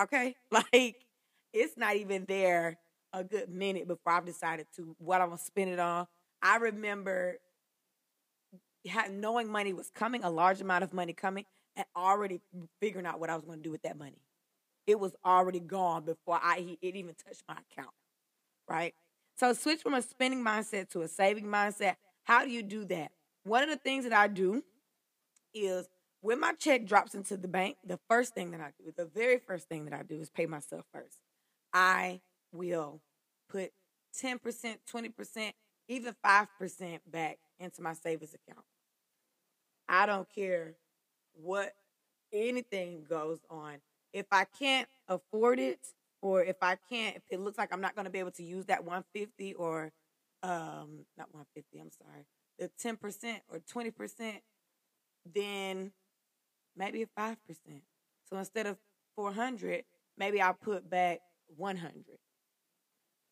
Okay? 0.00 0.36
Like 0.50 1.06
it's 1.52 1.76
not 1.76 1.96
even 1.96 2.24
there 2.26 2.78
a 3.12 3.24
good 3.24 3.48
minute 3.48 3.88
before 3.88 4.12
I've 4.12 4.26
decided 4.26 4.66
to 4.76 4.94
what 4.98 5.20
I'm 5.20 5.28
gonna 5.28 5.38
spend 5.38 5.70
it 5.70 5.78
on. 5.78 6.06
I 6.42 6.56
remember 6.56 7.38
knowing 9.10 9.48
money 9.48 9.72
was 9.72 9.90
coming, 9.90 10.24
a 10.24 10.30
large 10.30 10.60
amount 10.60 10.84
of 10.84 10.92
money 10.92 11.12
coming, 11.12 11.44
and 11.76 11.84
already 11.96 12.40
figuring 12.80 13.06
out 13.06 13.20
what 13.20 13.30
I 13.30 13.36
was 13.36 13.44
to 13.44 13.56
do 13.56 13.70
with 13.70 13.82
that 13.82 13.98
money. 13.98 14.20
It 14.86 14.98
was 14.98 15.14
already 15.24 15.60
gone 15.60 16.04
before 16.04 16.40
I 16.42 16.78
it 16.80 16.96
even 16.96 17.14
touched 17.14 17.42
my 17.48 17.56
account, 17.70 17.94
right? 18.68 18.94
So 19.36 19.52
switch 19.52 19.82
from 19.82 19.94
a 19.94 20.02
spending 20.02 20.44
mindset 20.44 20.90
to 20.90 21.02
a 21.02 21.08
saving 21.08 21.44
mindset. 21.44 21.96
How 22.24 22.44
do 22.44 22.50
you 22.50 22.62
do 22.62 22.84
that? 22.86 23.12
One 23.44 23.62
of 23.62 23.68
the 23.68 23.76
things 23.76 24.04
that 24.04 24.12
I 24.12 24.28
do 24.28 24.62
is 25.54 25.88
when 26.20 26.40
my 26.40 26.52
check 26.52 26.86
drops 26.86 27.14
into 27.14 27.36
the 27.36 27.48
bank, 27.48 27.76
the 27.84 27.98
first 28.08 28.34
thing 28.34 28.50
that 28.50 28.60
I 28.60 28.72
do, 28.78 28.92
the 28.96 29.06
very 29.06 29.38
first 29.38 29.68
thing 29.68 29.84
that 29.84 29.94
I 29.94 30.02
do 30.02 30.20
is 30.20 30.30
pay 30.30 30.46
myself 30.46 30.84
first. 30.92 31.18
I 31.72 32.20
will 32.52 33.00
put 33.48 33.72
10%, 34.20 34.38
20%, 34.92 35.52
even 35.88 36.14
5% 36.24 36.98
back 37.10 37.38
into 37.58 37.82
my 37.82 37.94
savings 37.94 38.34
account. 38.34 38.64
I 39.88 40.06
don't 40.06 40.28
care 40.32 40.74
what 41.32 41.74
anything 42.32 43.04
goes 43.08 43.38
on. 43.48 43.76
If 44.12 44.26
I 44.32 44.44
can't 44.44 44.88
afford 45.08 45.58
it, 45.58 45.80
or 46.20 46.42
if 46.42 46.56
I 46.62 46.76
can't, 46.90 47.16
if 47.16 47.22
it 47.30 47.40
looks 47.40 47.58
like 47.58 47.72
I'm 47.72 47.80
not 47.80 47.94
going 47.94 48.04
to 48.04 48.10
be 48.10 48.18
able 48.18 48.32
to 48.32 48.42
use 48.42 48.66
that 48.66 48.84
150 48.84 49.54
or 49.54 49.92
um 50.42 51.04
not 51.16 51.32
150, 51.32 51.78
I'm 51.78 51.90
sorry, 51.90 52.26
the 52.58 52.70
10% 52.82 53.40
or 53.48 53.60
20%, 53.60 54.40
then 55.34 55.92
maybe 56.76 57.06
5%. 57.18 57.36
So 58.28 58.36
instead 58.36 58.66
of 58.66 58.76
400, 59.16 59.84
maybe 60.16 60.40
I'll 60.40 60.54
put 60.54 60.88
back 60.88 61.20
100 61.56 62.02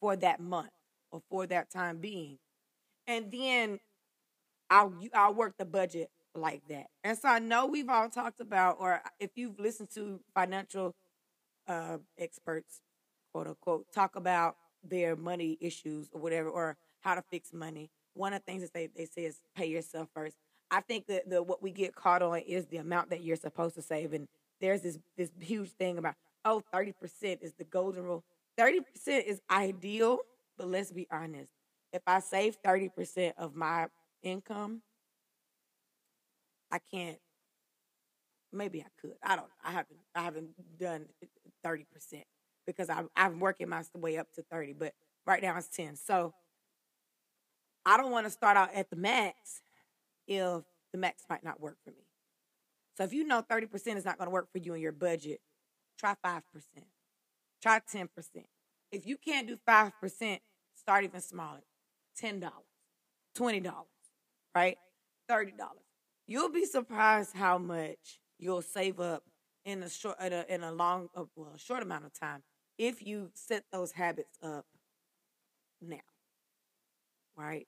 for 0.06 0.14
that 0.14 0.38
month 0.38 0.70
or 1.10 1.20
for 1.28 1.48
that 1.48 1.68
time 1.68 1.98
being. 1.98 2.38
And 3.08 3.28
then 3.32 3.80
I'll 4.70 4.94
I'll 5.12 5.34
work 5.34 5.56
the 5.58 5.64
budget 5.64 6.10
like 6.32 6.62
that. 6.68 6.86
And 7.02 7.18
so 7.18 7.28
I 7.28 7.40
know 7.40 7.66
we've 7.66 7.88
all 7.88 8.08
talked 8.08 8.38
about, 8.38 8.76
or 8.78 9.02
if 9.18 9.32
you've 9.34 9.58
listened 9.58 9.90
to 9.94 10.20
financial 10.32 10.94
uh, 11.66 11.98
experts, 12.16 12.82
quote 13.32 13.48
unquote, 13.48 13.92
talk 13.92 14.14
about 14.14 14.54
their 14.84 15.16
money 15.16 15.58
issues 15.60 16.08
or 16.12 16.20
whatever, 16.20 16.48
or 16.50 16.76
how 17.00 17.16
to 17.16 17.22
fix 17.28 17.52
money. 17.52 17.90
One 18.14 18.32
of 18.32 18.42
the 18.46 18.52
things 18.52 18.62
that 18.62 18.72
they, 18.72 18.86
they 18.86 19.06
say 19.06 19.24
is 19.24 19.40
pay 19.56 19.66
yourself 19.66 20.08
first. 20.14 20.36
I 20.70 20.82
think 20.82 21.08
that 21.08 21.28
the 21.28 21.42
what 21.42 21.64
we 21.64 21.72
get 21.72 21.96
caught 21.96 22.22
on 22.22 22.38
is 22.38 22.66
the 22.66 22.76
amount 22.76 23.10
that 23.10 23.24
you're 23.24 23.34
supposed 23.34 23.74
to 23.74 23.82
save. 23.82 24.12
And 24.12 24.28
there's 24.60 24.82
this 24.82 25.00
this 25.16 25.30
huge 25.40 25.70
thing 25.70 25.98
about, 25.98 26.14
oh, 26.44 26.62
30% 26.72 26.94
is 27.42 27.54
the 27.54 27.64
golden 27.64 28.04
rule. 28.04 28.22
30% 28.58 29.24
is 29.24 29.40
ideal, 29.50 30.18
but 30.56 30.68
let's 30.68 30.92
be 30.92 31.06
honest. 31.10 31.50
If 31.92 32.02
I 32.06 32.20
save 32.20 32.56
30% 32.62 33.32
of 33.38 33.54
my 33.54 33.86
income, 34.22 34.82
I 36.70 36.78
can't. 36.92 37.18
Maybe 38.52 38.80
I 38.80 38.86
could. 39.00 39.14
I 39.22 39.36
don't. 39.36 39.50
I 39.62 39.70
haven't. 39.72 39.98
I 40.14 40.22
haven't 40.22 40.50
done 40.78 41.06
thirty 41.62 41.84
percent 41.92 42.24
because 42.66 42.88
I'm 42.88 43.08
I'm 43.16 43.40
working 43.40 43.68
my 43.68 43.82
way 43.94 44.18
up 44.18 44.32
to 44.34 44.42
thirty. 44.42 44.72
But 44.72 44.92
right 45.26 45.42
now 45.42 45.56
it's 45.56 45.68
ten. 45.68 45.96
So 45.96 46.32
I 47.84 47.96
don't 47.96 48.10
want 48.10 48.26
to 48.26 48.30
start 48.30 48.56
out 48.56 48.74
at 48.74 48.90
the 48.90 48.96
max 48.96 49.62
if 50.26 50.62
the 50.92 50.98
max 50.98 51.24
might 51.28 51.44
not 51.44 51.60
work 51.60 51.76
for 51.84 51.90
me. 51.90 52.06
So 52.96 53.04
if 53.04 53.12
you 53.12 53.24
know 53.24 53.42
thirty 53.42 53.66
percent 53.66 53.98
is 53.98 54.04
not 54.04 54.18
going 54.18 54.26
to 54.26 54.32
work 54.32 54.50
for 54.52 54.58
you 54.58 54.74
in 54.74 54.80
your 54.80 54.92
budget, 54.92 55.40
try 55.98 56.14
five 56.22 56.42
percent. 56.52 56.86
Try 57.66 57.80
ten 57.90 58.08
percent. 58.14 58.46
If 58.92 59.06
you 59.06 59.16
can't 59.16 59.48
do 59.48 59.56
five 59.66 59.92
percent, 60.00 60.40
start 60.74 61.04
even 61.04 61.20
smaller. 61.20 61.62
Ten 62.16 62.40
dollars, 62.40 62.54
twenty 63.34 63.60
dollars, 63.60 63.86
right? 64.54 64.78
Thirty 65.28 65.52
dollars 65.52 65.86
you'll 66.26 66.50
be 66.50 66.64
surprised 66.64 67.34
how 67.34 67.58
much 67.58 68.20
you'll 68.38 68.62
save 68.62 69.00
up 69.00 69.22
in 69.64 69.82
a 69.82 69.88
short 69.90 70.20
in 70.20 70.32
a, 70.32 70.44
in 70.48 70.62
a 70.62 70.72
long 70.72 71.08
uh, 71.16 71.24
well 71.34 71.52
a 71.54 71.58
short 71.58 71.82
amount 71.82 72.04
of 72.04 72.12
time 72.18 72.42
if 72.78 73.04
you 73.04 73.30
set 73.34 73.64
those 73.72 73.92
habits 73.92 74.38
up 74.42 74.64
now 75.80 75.96
right 77.36 77.66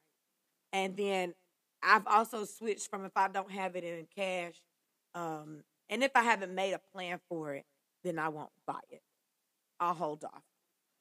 and 0.73 0.97
then 0.97 1.35
i've 1.83 2.07
also 2.07 2.45
switched 2.45 2.89
from 2.91 3.05
if 3.05 3.13
i 3.17 3.29
don't 3.29 3.51
have 3.51 3.77
it 3.77 3.85
in 3.85 4.07
cash 4.17 4.55
um 5.15 5.63
and 5.89 6.03
if 6.03 6.13
i 6.15 6.23
haven't 6.23 6.55
made 6.55 6.73
a 6.73 6.81
plan 6.93 7.19
for 7.29 7.55
it 7.55 7.65
then 8.05 8.19
i 8.19 8.29
won't 8.29 8.51
buy 8.67 8.81
it 8.91 9.03
i'll 9.81 9.95
hold 9.95 10.25
off 10.25 10.43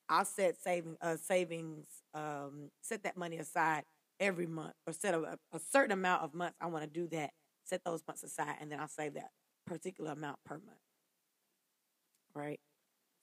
i'll 0.09 0.25
set 0.25 0.61
saving 0.61 0.95
uh 1.01 1.15
savings 1.17 1.85
um 2.13 2.69
set 2.81 3.03
that 3.03 3.17
money 3.17 3.37
aside 3.37 3.83
every 4.19 4.47
month 4.47 4.73
or 4.85 4.93
set 4.93 5.13
a, 5.13 5.37
a 5.53 5.59
certain 5.59 5.91
amount 5.91 6.23
of 6.23 6.33
months 6.33 6.55
i 6.61 6.65
want 6.65 6.83
to 6.83 6.89
do 6.89 7.07
that 7.07 7.31
set 7.67 7.83
those 7.83 8.03
months 8.07 8.23
aside, 8.23 8.55
and 8.61 8.71
then 8.71 8.79
I'll 8.79 8.87
save 8.87 9.13
that 9.15 9.31
particular 9.65 10.11
amount 10.11 10.39
per 10.45 10.55
month. 10.55 10.79
Right? 12.33 12.59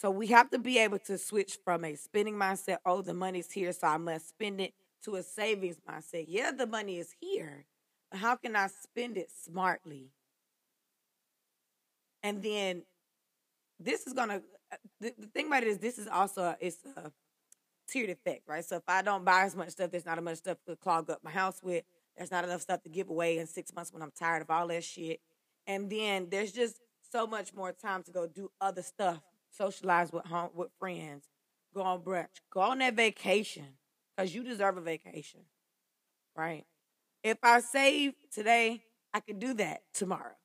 So 0.01 0.11
we 0.11 0.27
have 0.29 0.51
to 0.51 0.59
be 0.59 0.79
able 0.79 0.99
to 1.01 1.17
switch 1.17 1.59
from 1.65 1.85
a 1.85 1.95
spending 1.95 2.35
mindset, 2.35 2.79
oh, 2.85 3.01
the 3.01 3.15
money's 3.15 3.51
here, 3.51 3.73
so 3.73 3.87
I 3.87 3.97
must 3.97 4.29
spend 4.29 4.61
it, 4.61 4.75
to 5.05 5.17
a 5.17 5.23
savings 5.23 5.77
mindset. 5.89 6.25
Yeah, 6.29 6.51
the 6.51 6.67
money 6.67 6.99
is 6.99 7.15
here, 7.21 7.67
but 8.11 8.21
how 8.21 8.37
can 8.37 8.57
I 8.57 8.69
spend 8.69 9.17
it 9.17 9.29
smartly? 9.31 10.11
And 12.23 12.43
then 12.43 12.83
this 13.79 14.07
is 14.07 14.15
gonna 14.15 14.37
uh, 14.37 14.54
Uh, 14.75 14.77
the, 15.01 15.15
the 15.19 15.27
thing 15.29 15.47
about 15.47 15.63
it 15.63 15.69
is 15.69 15.79
this 15.79 15.99
is 15.99 16.09
also 16.09 16.43
a, 16.43 16.57
it's 16.61 16.79
a 16.97 17.13
tiered 17.89 18.11
effect, 18.11 18.43
right? 18.49 18.65
So 18.65 18.77
if 18.77 18.83
I 18.89 19.03
don't 19.03 19.25
buy 19.25 19.43
as 19.43 19.55
much 19.55 19.71
stuff, 19.71 19.91
there's 19.91 20.07
not 20.07 20.19
as 20.19 20.25
much 20.25 20.39
stuff 20.39 20.59
to 20.67 20.77
clog 20.77 21.11
up 21.11 21.21
my 21.23 21.31
house 21.31 21.61
with. 21.63 21.85
There's 22.17 22.31
not 22.31 22.45
enough 22.45 22.63
stuff 22.63 22.83
to 22.83 22.89
give 22.89 23.09
away 23.11 23.39
in 23.39 23.47
six 23.47 23.75
months 23.75 23.93
when 23.93 24.03
I'm 24.03 24.13
tired 24.17 24.43
of 24.43 24.51
all 24.51 24.69
that 24.69 24.85
shit. 24.85 25.21
And 25.67 25.91
then 25.91 26.29
there's 26.31 26.53
just 26.53 26.77
so 27.11 27.27
much 27.27 27.55
more 27.55 27.73
time 27.73 28.03
to 28.05 28.11
go 28.11 28.27
do 28.27 28.51
other 28.61 28.83
stuff, 28.83 29.21
socialize 29.51 30.13
with 30.13 30.27
home 30.27 30.51
with 30.55 30.71
friends, 30.79 31.29
go 31.75 31.83
on 31.83 32.01
brunch, 32.01 32.41
go 32.53 32.61
on 32.61 32.79
that 32.79 32.95
vacation, 32.95 33.67
because 34.17 34.35
you 34.35 34.43
deserve 34.43 34.77
a 34.77 34.81
vacation, 34.81 35.41
right? 36.37 36.65
If 37.23 37.39
I 37.43 37.61
save 37.61 38.15
today, 38.33 38.83
I 39.13 39.21
could 39.21 39.39
do 39.39 39.55
that 39.55 39.83
tomorrow. 39.93 40.37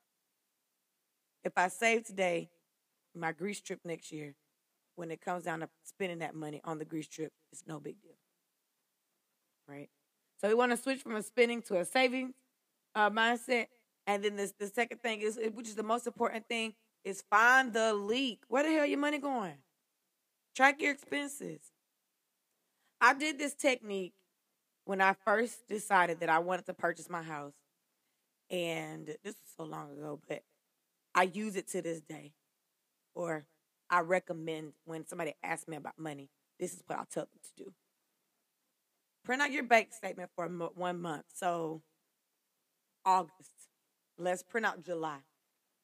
If 1.44 1.54
I 1.56 1.68
save 1.68 2.06
today, 2.06 2.50
my 3.16 3.32
Greece 3.32 3.62
trip 3.62 3.80
next 3.84 4.12
year, 4.12 4.36
when 4.96 5.12
it 5.12 5.22
comes 5.22 5.44
down 5.44 5.62
to 5.62 5.70
spending 5.84 6.20
that 6.20 6.36
money 6.36 6.62
on 6.64 6.78
the 6.78 6.86
Greece 6.86 7.08
trip, 7.08 7.32
it's 7.52 7.64
no 7.66 7.80
big 7.80 8.02
deal, 8.02 8.18
right? 9.68 9.90
So 10.40 10.48
we 10.48 10.54
want 10.54 10.72
to 10.72 10.78
switch 10.78 11.02
from 11.02 11.16
a 11.16 11.24
spending 11.24 11.62
to 11.64 11.80
a 11.80 11.86
savings 11.86 12.34
uh, 12.96 13.10
mindset. 13.10 13.68
And 14.08 14.24
then 14.24 14.36
this, 14.36 14.54
the 14.58 14.68
second 14.68 15.02
thing 15.02 15.22
is, 15.22 15.40
which 15.54 15.68
is 15.68 15.76
the 15.76 15.84
most 15.84 16.08
important 16.08 16.48
thing, 16.48 16.74
is 17.04 17.24
find 17.30 17.74
the 17.74 17.94
leak. 17.94 18.44
Where 18.48 18.64
the 18.64 18.72
hell 18.72 18.86
your 18.86 19.00
money 19.00 19.20
going? 19.20 19.58
Track 20.56 20.82
your 20.82 20.92
expenses. 20.92 21.62
I 23.00 23.14
did 23.14 23.38
this 23.38 23.54
technique 23.54 24.14
when 24.86 25.02
I 25.02 25.16
first 25.26 25.68
decided 25.68 26.20
that 26.22 26.30
I 26.30 26.40
wanted 26.40 26.66
to 26.66 26.74
purchase 26.74 27.10
my 27.10 27.22
house. 27.22 27.54
And 28.50 29.06
this 29.06 29.36
was 29.36 29.54
so 29.56 29.64
long 29.64 29.92
ago, 29.92 30.20
but 30.28 30.44
I 31.14 31.24
use 31.24 31.56
it 31.56 31.68
to 31.70 31.82
this 31.82 32.02
day. 32.02 32.34
Or 33.16 33.46
I 33.90 34.02
recommend 34.02 34.74
when 34.86 35.08
somebody 35.08 35.34
asks 35.44 35.68
me 35.68 35.78
about 35.78 35.98
money, 35.98 36.30
this 36.60 36.74
is 36.74 36.84
what 36.86 37.00
I'll 37.00 37.06
tell 37.06 37.24
them 37.24 37.40
to 37.44 37.64
do 37.64 37.74
print 39.30 39.44
out 39.44 39.52
your 39.52 39.62
bank 39.62 39.94
statement 39.94 40.28
for 40.36 40.48
one 40.48 41.00
month. 41.00 41.26
So, 41.36 41.84
August. 43.06 43.52
Let's 44.18 44.42
print 44.42 44.66
out 44.66 44.84
July. 44.84 45.20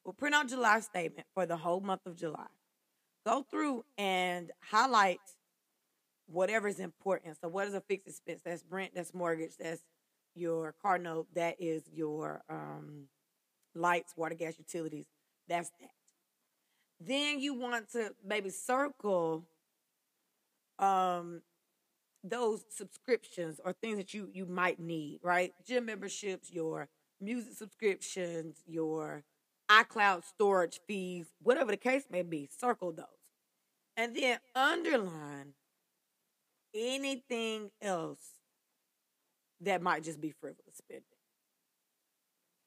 We'll 0.04 0.14
print 0.14 0.34
out 0.34 0.50
July 0.50 0.80
statement 0.80 1.28
for 1.34 1.46
the 1.46 1.56
whole 1.56 1.80
month 1.80 2.02
of 2.08 2.16
July. 2.16 2.48
Go 3.26 3.46
through 3.50 3.86
and 4.00 4.52
highlight 4.62 5.20
whatever 6.28 6.68
is 6.68 6.80
important. 6.80 7.38
So, 7.40 7.48
what 7.48 7.68
is 7.68 7.76
a 7.76 7.82
fixed 7.82 8.08
expense? 8.08 8.42
That's 8.44 8.64
rent, 8.70 8.94
that's 8.96 9.14
mortgage, 9.14 9.52
that's 9.60 9.82
your 10.34 10.74
car 10.82 10.98
note, 10.98 11.28
that 11.36 11.56
is 11.60 11.84
your 11.94 12.42
um, 12.50 13.08
lights, 13.74 14.14
water, 14.18 14.36
gas, 14.36 14.56
utilities. 14.58 15.06
That's 15.48 15.70
that. 15.80 15.95
Then 17.00 17.40
you 17.40 17.54
want 17.54 17.92
to 17.92 18.14
maybe 18.26 18.50
circle 18.50 19.46
um, 20.80 21.42
those 22.24 22.64
subscriptions 22.70 23.60
or 23.64 23.74
things 23.74 23.98
that 23.98 24.14
you 24.14 24.30
you 24.34 24.46
might 24.46 24.80
need, 24.80 25.20
right? 25.22 25.54
Gym 25.66 25.86
memberships, 25.86 26.52
your 26.52 26.88
music 27.22 27.54
subscriptions, 27.54 28.58
your 28.66 29.24
iCloud 29.70 30.24
storage 30.24 30.80
fees, 30.88 31.28
whatever 31.42 31.72
the 31.72 31.78
case 31.78 32.04
may 32.10 32.22
be, 32.22 32.50
circle 32.58 32.92
those. 32.92 33.06
And 33.98 34.16
then 34.16 34.40
underline 34.56 35.54
anything 36.74 37.72
else 37.82 38.40
that 39.62 39.82
might 39.82 40.04
just 40.04 40.20
be 40.20 40.32
frivolous 40.32 40.76
spending. 40.78 41.04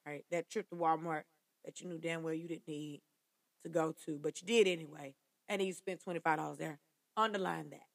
Right? 0.05 0.25
That 0.31 0.49
trip 0.49 0.69
to 0.69 0.75
Walmart 0.75 1.23
that 1.65 1.81
you 1.81 1.87
knew 1.87 1.99
damn 1.99 2.23
well 2.23 2.33
you 2.33 2.47
didn't 2.47 2.67
need 2.67 3.01
to 3.63 3.69
go 3.69 3.93
to, 4.05 4.19
but 4.21 4.41
you 4.41 4.47
did 4.47 4.67
anyway, 4.67 5.13
and 5.47 5.61
you 5.61 5.73
spent 5.73 6.03
$25 6.05 6.57
there. 6.57 6.79
Underline 7.17 7.69
that. 7.71 7.87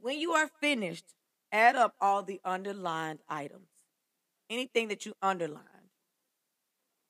When 0.00 0.18
you 0.18 0.32
are 0.32 0.48
finished, 0.60 1.04
add 1.52 1.76
up 1.76 1.94
all 2.00 2.22
the 2.22 2.40
underlined 2.44 3.20
items. 3.28 3.68
Anything 4.48 4.88
that 4.88 5.04
you 5.06 5.14
underlined. 5.22 5.66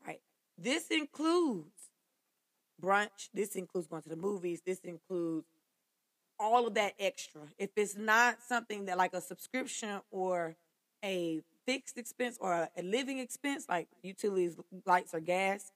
Right? 0.06 0.20
This 0.58 0.88
includes 0.90 1.90
brunch. 2.82 3.28
This 3.32 3.54
includes 3.54 3.86
going 3.86 4.02
to 4.02 4.08
the 4.08 4.16
movies. 4.16 4.62
This 4.64 4.80
includes 4.80 5.46
all 6.38 6.66
of 6.66 6.74
that 6.74 6.94
extra. 6.98 7.42
If 7.58 7.70
it's 7.76 7.96
not 7.96 8.42
something 8.42 8.86
that 8.86 8.98
like 8.98 9.14
a 9.14 9.20
subscription 9.20 10.00
or 10.10 10.56
a 11.04 11.40
fixed 11.66 11.98
expense 11.98 12.36
or 12.40 12.68
a 12.76 12.82
living 12.82 13.18
expense 13.18 13.66
like 13.68 13.88
utilities, 14.02 14.56
lights, 14.86 15.14
or 15.14 15.20
gas, 15.20 15.70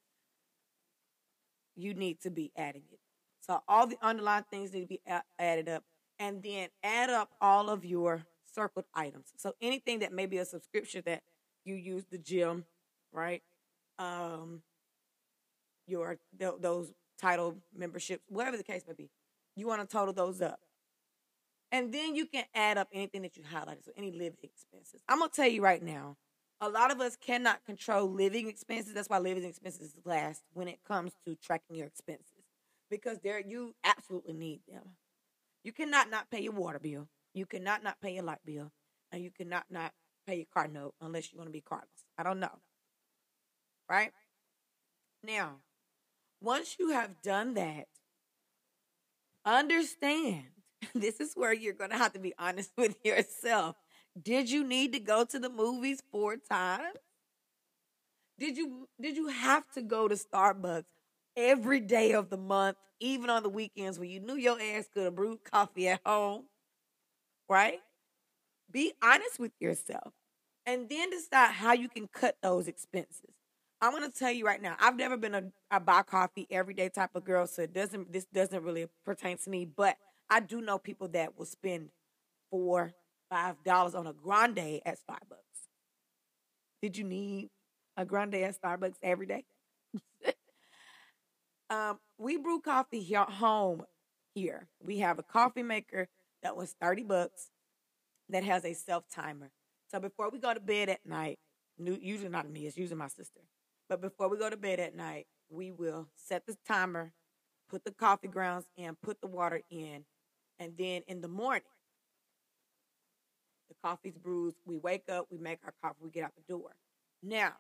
you 1.77 1.95
need 1.95 2.21
to 2.21 2.31
be 2.31 2.53
adding 2.57 2.83
it. 2.93 2.99
So 3.41 3.63
all 3.69 3.87
the 3.87 3.99
underlying 4.01 4.45
things 4.51 4.73
need 4.73 4.83
to 4.83 4.87
be 4.87 5.03
added 5.39 5.69
up, 5.69 5.85
and 6.19 6.43
then 6.43 6.69
add 6.83 7.11
up 7.11 7.31
all 7.41 7.69
of 7.69 7.85
your 7.85 8.25
circled 8.55 8.87
items. 8.95 9.27
So 9.37 9.53
anything 9.61 9.99
that 9.99 10.13
may 10.13 10.27
be 10.27 10.39
a 10.39 10.45
subscription 10.45 11.03
that 11.07 11.23
you 11.65 11.75
use 11.75 12.05
the 12.11 12.19
gym, 12.19 12.65
right? 13.13 13.43
Um, 13.99 14.63
your 15.87 16.19
th- 16.39 16.55
those 16.61 16.93
title 17.21 17.57
memberships, 17.77 18.25
whatever 18.29 18.57
the 18.57 18.63
case 18.63 18.83
may 18.87 18.95
be, 18.95 19.11
you 19.57 19.67
want 19.67 19.83
to 19.83 19.87
total 19.87 20.15
those 20.15 20.41
up. 20.41 20.61
And 21.71 21.93
then 21.93 22.15
you 22.15 22.27
can 22.27 22.45
add 22.55 22.79
up 22.79 22.89
anything 22.93 23.23
that 23.23 23.37
you 23.37 23.43
highlighted, 23.43 23.85
so 23.85 23.93
any 23.97 24.13
living 24.13 24.39
expenses. 24.43 25.03
I'm 25.09 25.19
gonna 25.19 25.31
tell 25.35 25.49
you 25.49 25.61
right 25.63 25.83
now, 25.83 26.17
a 26.61 26.69
lot 26.69 26.91
of 26.91 27.01
us 27.01 27.17
cannot 27.17 27.65
control 27.65 28.11
living 28.11 28.49
expenses. 28.49 28.95
That's 28.95 29.09
why 29.09 29.19
living 29.19 29.45
expenses 29.45 29.95
last 30.05 30.43
when 30.53 30.69
it 30.69 30.79
comes 30.87 31.13
to 31.27 31.35
tracking 31.37 31.77
your 31.77 31.87
expenses. 31.87 32.45
Because 32.91 33.19
there 33.23 33.41
you 33.41 33.75
absolutely 33.85 34.35
need 34.35 34.61
them. 34.69 34.83
You 35.63 35.73
cannot 35.73 36.11
not 36.11 36.31
pay 36.31 36.43
your 36.43 36.53
water 36.53 36.79
bill. 36.79 37.09
You 37.33 37.47
cannot 37.47 37.83
not 37.83 38.01
pay 38.01 38.15
your 38.15 38.25
light 38.25 38.45
bill. 38.45 38.71
And 39.11 39.23
you 39.23 39.31
cannot 39.31 39.65
not 39.71 39.93
pay 40.27 40.37
your 40.37 40.47
car 40.53 40.69
note 40.69 40.95
unless 41.01 41.33
you 41.33 41.39
want 41.39 41.49
to 41.49 41.53
be 41.53 41.61
carless. 41.61 41.89
I 42.19 42.23
don't 42.23 42.41
know. 42.41 42.61
Right? 43.89 44.13
Now, 45.23 45.57
once 46.41 46.77
you 46.79 46.91
have 46.91 47.23
done 47.23 47.55
that, 47.55 47.87
understand 49.45 50.45
this 50.95 51.21
is 51.21 51.33
where 51.35 51.53
you're 51.53 51.73
going 51.73 51.91
to 51.91 51.97
have 51.97 52.13
to 52.13 52.19
be 52.19 52.35
honest 52.39 52.73
with 52.77 52.97
yourself. 53.05 53.77
Did 54.21 54.51
you 54.51 54.65
need 54.65 54.93
to 54.93 55.01
go 55.01 55.25
to 55.25 55.39
the 55.39 55.51
movies 55.51 56.03
four 56.13 56.37
times? 56.37 56.99
Did 58.39 58.57
you 58.57 58.89
did 59.01 59.17
you 59.17 59.29
have 59.29 59.71
to 59.73 59.83
go 59.83 60.09
to 60.09 60.15
Starbucks 60.15 60.85
every 61.37 61.81
day 61.81 62.13
of 62.13 62.31
the 62.31 62.37
month, 62.37 62.77
even 63.01 63.31
on 63.31 63.43
the 63.43 63.49
weekends 63.49 63.99
when 63.99 64.11
you 64.11 64.21
knew 64.21 64.37
your 64.37 64.61
ass 64.61 64.89
could 64.93 65.05
have 65.05 65.15
brewed 65.15 65.45
coffee 65.45 65.89
at 65.89 66.01
home? 66.05 66.45
Right? 67.49 67.81
Be 68.71 68.93
honest 69.03 69.39
with 69.39 69.53
yourself 69.61 70.13
and 70.67 70.89
then 70.89 71.11
decide 71.11 71.53
how 71.53 71.73
you 71.73 71.89
can 71.89 72.09
cut 72.09 72.37
those 72.43 72.69
expenses. 72.69 73.31
I'm 73.81 73.93
gonna 73.93 74.11
tell 74.11 74.33
you 74.33 74.47
right 74.47 74.63
now, 74.63 74.77
I've 74.81 74.97
never 74.97 75.17
been 75.17 75.35
a, 75.35 75.45
a 75.71 75.81
buy 75.81 76.03
coffee 76.03 76.47
everyday 76.51 76.89
type 76.89 77.11
of 77.15 77.25
girl, 77.25 77.47
so 77.47 77.63
it 77.63 77.75
doesn't 77.75 78.13
this 78.13 78.27
doesn't 78.27 78.63
really 78.63 78.87
pertain 79.05 79.39
to 79.39 79.51
me. 79.51 79.67
But 79.67 79.97
I 80.31 80.41
do 80.41 80.61
know 80.61 80.79
people 80.79 81.09
that 81.09 81.39
will 81.39 81.47
spend 81.47 81.91
four, 82.51 82.95
five 83.31 83.57
dollars 83.65 83.95
on 83.95 84.07
a 84.07 84.13
grande 84.13 84.81
at 84.85 84.99
Starbucks. 84.99 85.69
Did 86.83 86.97
you 86.97 87.05
need 87.05 87.51
a 87.97 88.05
grande 88.05 88.35
at 88.35 88.61
Starbucks 88.61 88.97
every 89.03 89.27
day? 89.27 89.45
um, 91.71 91.99
we 92.19 92.37
brew 92.37 92.61
coffee 92.61 93.01
here 93.01 93.25
home 93.25 93.85
here. 94.35 94.69
We 94.83 94.99
have 94.99 95.19
a 95.19 95.23
coffee 95.23 95.63
maker 95.63 96.09
that 96.43 96.57
was 96.57 96.75
30 96.81 97.05
bucks 97.05 97.51
that 98.29 98.45
has 98.45 98.65
a 98.65 98.75
self 98.75 99.05
timer. 99.13 99.51
So 99.91 100.01
before 100.01 100.31
we 100.31 100.39
go 100.39 100.53
to 100.53 100.61
bed 100.61 100.89
at 100.89 101.07
night, 101.07 101.39
usually 101.79 102.29
not 102.29 102.51
me, 102.51 102.67
it's 102.67 102.77
usually 102.77 102.99
my 102.99 103.09
sister. 103.09 103.41
But 103.89 104.01
before 104.01 104.29
we 104.29 104.39
go 104.39 104.51
to 104.51 104.57
bed 104.57 104.81
at 104.81 104.97
night, 104.97 105.27
we 105.51 105.71
will 105.71 106.09
set 106.17 106.47
the 106.47 106.57
timer, 106.67 107.13
put 107.69 107.85
the 107.85 107.93
coffee 107.93 108.29
grounds 108.29 108.67
in, 108.77 108.97
put 109.03 109.21
the 109.21 109.27
water 109.27 109.61
in, 109.71 110.05
and 110.59 110.73
then 110.79 111.03
in 111.07 111.21
the 111.21 111.29
morning, 111.29 111.63
the 113.69 113.75
coffee's 113.83 114.17
brewed. 114.17 114.55
We 114.65 114.77
wake 114.77 115.09
up, 115.09 115.27
we 115.31 115.39
make 115.39 115.59
our 115.65 115.75
coffee, 115.83 116.01
we 116.03 116.11
get 116.11 116.25
out 116.25 116.33
the 116.37 116.53
door. 116.53 116.71
Now, 117.23 117.55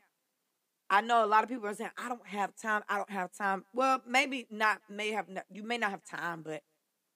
I 0.91 1.01
know 1.01 1.25
a 1.25 1.27
lot 1.27 1.43
of 1.43 1.49
people 1.49 1.67
are 1.67 1.75
saying, 1.75 1.91
I 1.97 2.09
don't 2.09 2.27
have 2.27 2.55
time. 2.57 2.83
I 2.89 2.97
don't 2.97 3.11
have 3.11 3.33
time. 3.33 3.65
Well, 3.73 4.03
maybe 4.07 4.47
not, 4.51 4.81
may 4.91 5.13
have, 5.13 5.29
not, 5.29 5.45
you 5.51 5.63
may 5.63 5.79
not 5.79 5.91
have 5.91 6.05
time, 6.05 6.43
but 6.43 6.63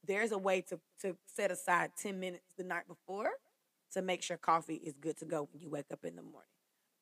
there's 0.06 0.32
a 0.32 0.38
way 0.38 0.62
to, 0.62 0.80
to 1.02 1.16
set 1.26 1.50
aside 1.50 1.90
10 2.00 2.18
minutes 2.18 2.54
the 2.56 2.64
night 2.64 2.88
before 2.88 3.30
to 3.92 4.02
make 4.02 4.22
sure 4.22 4.36
coffee 4.36 4.76
is 4.76 4.94
good 5.00 5.16
to 5.18 5.24
go 5.24 5.48
when 5.52 5.60
you 5.60 5.70
wake 5.70 5.86
up 5.92 6.04
in 6.04 6.16
the 6.16 6.22
morning. 6.22 6.48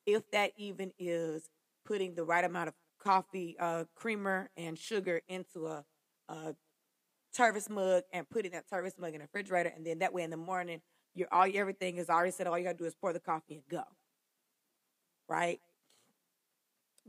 If 0.05 0.29
that 0.31 0.51
even 0.57 0.91
is 0.99 1.49
putting 1.85 2.15
the 2.15 2.23
right 2.23 2.43
amount 2.43 2.69
of 2.69 2.73
coffee 3.01 3.55
uh, 3.59 3.85
creamer 3.95 4.49
and 4.57 4.77
sugar 4.77 5.21
into 5.27 5.67
a, 5.67 5.85
a 6.29 6.55
service 7.31 7.69
mug 7.69 8.03
and 8.11 8.29
putting 8.29 8.51
that 8.51 8.69
service 8.69 8.95
mug 8.99 9.13
in 9.13 9.19
the 9.19 9.25
refrigerator, 9.25 9.71
and 9.75 9.85
then 9.85 9.99
that 9.99 10.13
way 10.13 10.23
in 10.23 10.29
the 10.29 10.37
morning, 10.37 10.81
your 11.17 11.27
all 11.31 11.47
everything 11.53 11.97
is 11.97 12.09
already 12.09 12.31
set. 12.31 12.47
All 12.47 12.57
you 12.57 12.65
gotta 12.65 12.77
do 12.77 12.85
is 12.85 12.95
pour 12.95 13.13
the 13.13 13.19
coffee 13.19 13.55
and 13.55 13.63
go. 13.69 13.83
Right? 15.27 15.59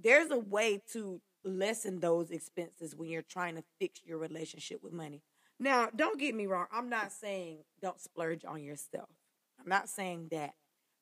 There's 0.01 0.31
a 0.31 0.38
way 0.38 0.81
to 0.92 1.21
lessen 1.44 2.01
those 2.01 2.31
expenses 2.31 2.94
when 2.94 3.09
you're 3.09 3.23
trying 3.23 3.57
to 3.57 3.64
fix 3.79 4.01
your 4.05 4.18
relationship 4.18 4.83
with 4.83 4.92
money. 4.92 5.23
Now, 5.61 5.88
don't 5.94 6.21
get 6.21 6.35
me 6.35 6.47
wrong. 6.47 6.66
I'm 6.73 6.88
not 6.88 7.12
saying 7.12 7.59
don't 7.81 8.01
splurge 8.01 8.44
on 8.44 8.62
yourself. 8.62 9.09
I'm 9.61 9.68
not 9.68 9.88
saying 9.88 10.29
that. 10.31 10.55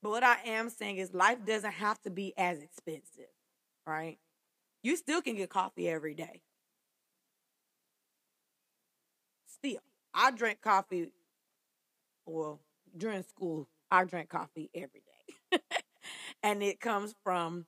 But 0.03 0.11
what 0.11 0.23
I 0.23 0.37
am 0.47 0.71
saying 0.71 0.97
is 0.99 1.13
life 1.15 1.45
doesn't 1.45 1.73
have 1.73 2.01
to 2.03 2.11
be 2.11 2.33
as 2.39 2.61
expensive 2.61 3.29
right? 3.87 4.19
You 4.83 4.97
still 4.97 5.23
can 5.23 5.37
get 5.37 5.51
coffee 5.51 5.89
every 5.89 6.15
day. 6.15 6.43
Still, 9.47 9.81
I 10.13 10.31
drink 10.33 10.61
coffee, 10.61 11.13
well, 12.27 12.61
during 12.97 13.23
school, 13.23 13.69
I 13.91 14.05
drink 14.05 14.29
coffee 14.29 14.71
every 14.75 15.03
day. 15.53 15.59
and 16.43 16.63
it 16.63 16.81
comes 16.81 17.15
from 17.23 17.67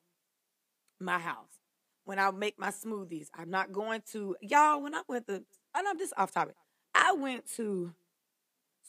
my 1.01 1.19
house. 1.19 1.59
When 2.05 2.19
I 2.19 2.31
make 2.31 2.59
my 2.59 2.71
smoothies, 2.71 3.29
I'm 3.35 3.51
not 3.51 3.73
going 3.73 4.03
to, 4.13 4.35
y'all, 4.41 4.83
when 4.83 4.95
I 4.95 5.03
went 5.09 5.27
to, 5.27 5.45
I 5.75 5.83
know 5.83 5.93
this 5.97 6.13
off 6.17 6.33
topic. 6.33 6.55
I 6.95 7.13
went 7.13 7.45
to 7.57 7.93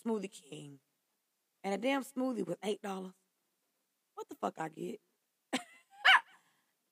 Smoothie 0.06 0.32
King 0.32 0.80
and 1.64 1.74
a 1.74 1.78
damn 1.78 2.04
smoothie 2.04 2.48
was 2.48 2.58
$8. 2.64 3.14
What 4.16 4.30
the 4.30 4.36
fuck 4.36 4.56
I 4.58 4.70
get? 4.70 5.00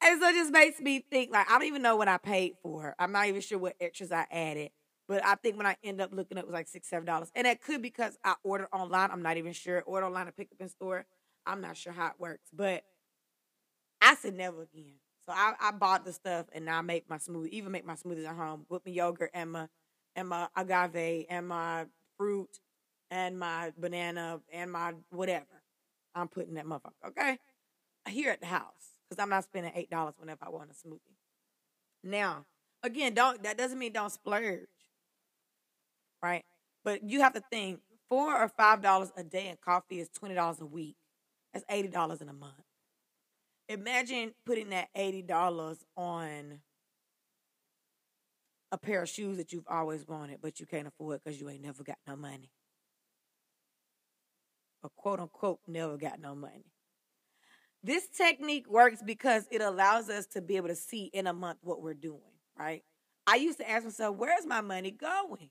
And 0.01 0.21
so 0.21 0.29
it 0.29 0.35
just 0.35 0.51
makes 0.51 0.79
me 0.79 1.03
think 1.09 1.31
like 1.31 1.49
I 1.49 1.53
don't 1.57 1.67
even 1.67 1.81
know 1.81 1.95
what 1.95 2.07
I 2.07 2.17
paid 2.17 2.53
for. 2.61 2.95
I'm 2.99 3.11
not 3.11 3.27
even 3.27 3.41
sure 3.41 3.57
what 3.57 3.75
extras 3.81 4.11
I 4.11 4.25
added. 4.31 4.69
But 5.07 5.25
I 5.25 5.35
think 5.35 5.57
when 5.57 5.65
I 5.65 5.77
end 5.83 6.01
up 6.01 6.11
looking 6.13 6.37
up 6.37 6.43
it 6.43 6.47
was 6.47 6.53
like 6.53 6.67
six, 6.67 6.89
seven 6.89 7.05
dollars. 7.05 7.31
And 7.35 7.45
that 7.45 7.61
could 7.61 7.81
because 7.81 8.17
I 8.23 8.35
ordered 8.43 8.67
online. 8.73 9.09
I'm 9.11 9.21
not 9.21 9.37
even 9.37 9.53
sure. 9.53 9.81
Order 9.83 10.07
online 10.07 10.27
and 10.27 10.35
pick 10.35 10.49
up 10.51 10.59
in 10.59 10.69
store. 10.69 11.05
I'm 11.45 11.61
not 11.61 11.77
sure 11.77 11.93
how 11.93 12.07
it 12.07 12.19
works. 12.19 12.49
But 12.53 12.83
I 14.01 14.15
said 14.15 14.35
never 14.35 14.63
again. 14.63 14.95
So 15.25 15.33
I, 15.33 15.53
I 15.59 15.71
bought 15.71 16.05
the 16.05 16.13
stuff 16.13 16.45
and 16.53 16.65
now 16.65 16.77
I 16.77 16.81
make 16.81 17.09
my 17.09 17.17
smoothie, 17.17 17.49
even 17.49 17.71
make 17.71 17.85
my 17.85 17.95
smoothies 17.95 18.27
at 18.27 18.35
home 18.35 18.65
with 18.69 18.85
my 18.85 18.91
yogurt 18.91 19.31
and 19.33 19.51
my 19.51 19.67
and 20.15 20.29
my 20.29 20.47
agave 20.55 21.25
and 21.29 21.47
my 21.47 21.85
fruit 22.17 22.59
and 23.11 23.37
my 23.37 23.71
banana 23.77 24.39
and 24.51 24.71
my 24.71 24.93
whatever. 25.09 25.45
I'm 26.15 26.27
putting 26.27 26.55
that 26.55 26.65
motherfucker, 26.65 27.09
okay? 27.09 27.39
Here 28.07 28.31
at 28.31 28.39
the 28.39 28.47
house 28.47 28.97
because 29.07 29.21
I'm 29.21 29.29
not 29.29 29.43
spending 29.43 29.73
eight 29.75 29.89
dollars 29.89 30.15
whenever 30.17 30.45
I 30.45 30.49
want 30.49 30.71
a 30.71 30.87
smoothie. 30.87 31.17
Now, 32.03 32.45
again, 32.83 33.13
don't 33.13 33.43
that 33.43 33.57
doesn't 33.57 33.77
mean 33.77 33.91
don't 33.91 34.11
splurge, 34.11 34.67
right? 36.21 36.43
But 36.83 37.03
you 37.03 37.21
have 37.21 37.33
to 37.33 37.41
think 37.51 37.79
four 38.09 38.35
or 38.35 38.47
five 38.49 38.81
dollars 38.81 39.11
a 39.17 39.23
day 39.23 39.47
in 39.49 39.57
coffee 39.63 39.99
is 39.99 40.09
twenty 40.09 40.35
dollars 40.35 40.61
a 40.61 40.65
week. 40.65 40.95
That's 41.53 41.65
eighty 41.69 41.87
dollars 41.89 42.21
in 42.21 42.29
a 42.29 42.33
month. 42.33 42.53
Imagine 43.69 44.33
putting 44.45 44.69
that 44.69 44.89
eighty 44.95 45.21
dollars 45.21 45.83
on 45.95 46.59
a 48.71 48.77
pair 48.77 49.01
of 49.01 49.09
shoes 49.09 49.37
that 49.37 49.53
you've 49.53 49.67
always 49.67 50.07
wanted, 50.07 50.39
but 50.41 50.59
you 50.59 50.65
can't 50.65 50.87
afford 50.87 51.21
because 51.23 51.39
you 51.39 51.49
ain't 51.49 51.63
never 51.63 51.83
got 51.83 51.97
no 52.07 52.15
money. 52.15 52.51
Or 54.83 54.89
quote 54.95 55.19
unquote 55.19 55.59
never 55.67 55.97
got 55.97 56.19
no 56.19 56.35
money. 56.35 56.71
This 57.83 58.07
technique 58.09 58.69
works 58.69 59.01
because 59.05 59.45
it 59.51 59.61
allows 59.61 60.09
us 60.09 60.25
to 60.27 60.41
be 60.41 60.57
able 60.57 60.67
to 60.67 60.75
see 60.75 61.05
in 61.13 61.27
a 61.27 61.33
month 61.33 61.59
what 61.61 61.81
we're 61.81 61.93
doing, 61.93 62.21
right? 62.57 62.83
I 63.25 63.35
used 63.35 63.59
to 63.59 63.69
ask 63.69 63.83
myself, 63.83 64.15
where's 64.17 64.45
my 64.45 64.61
money 64.61 64.91
going? 64.91 65.49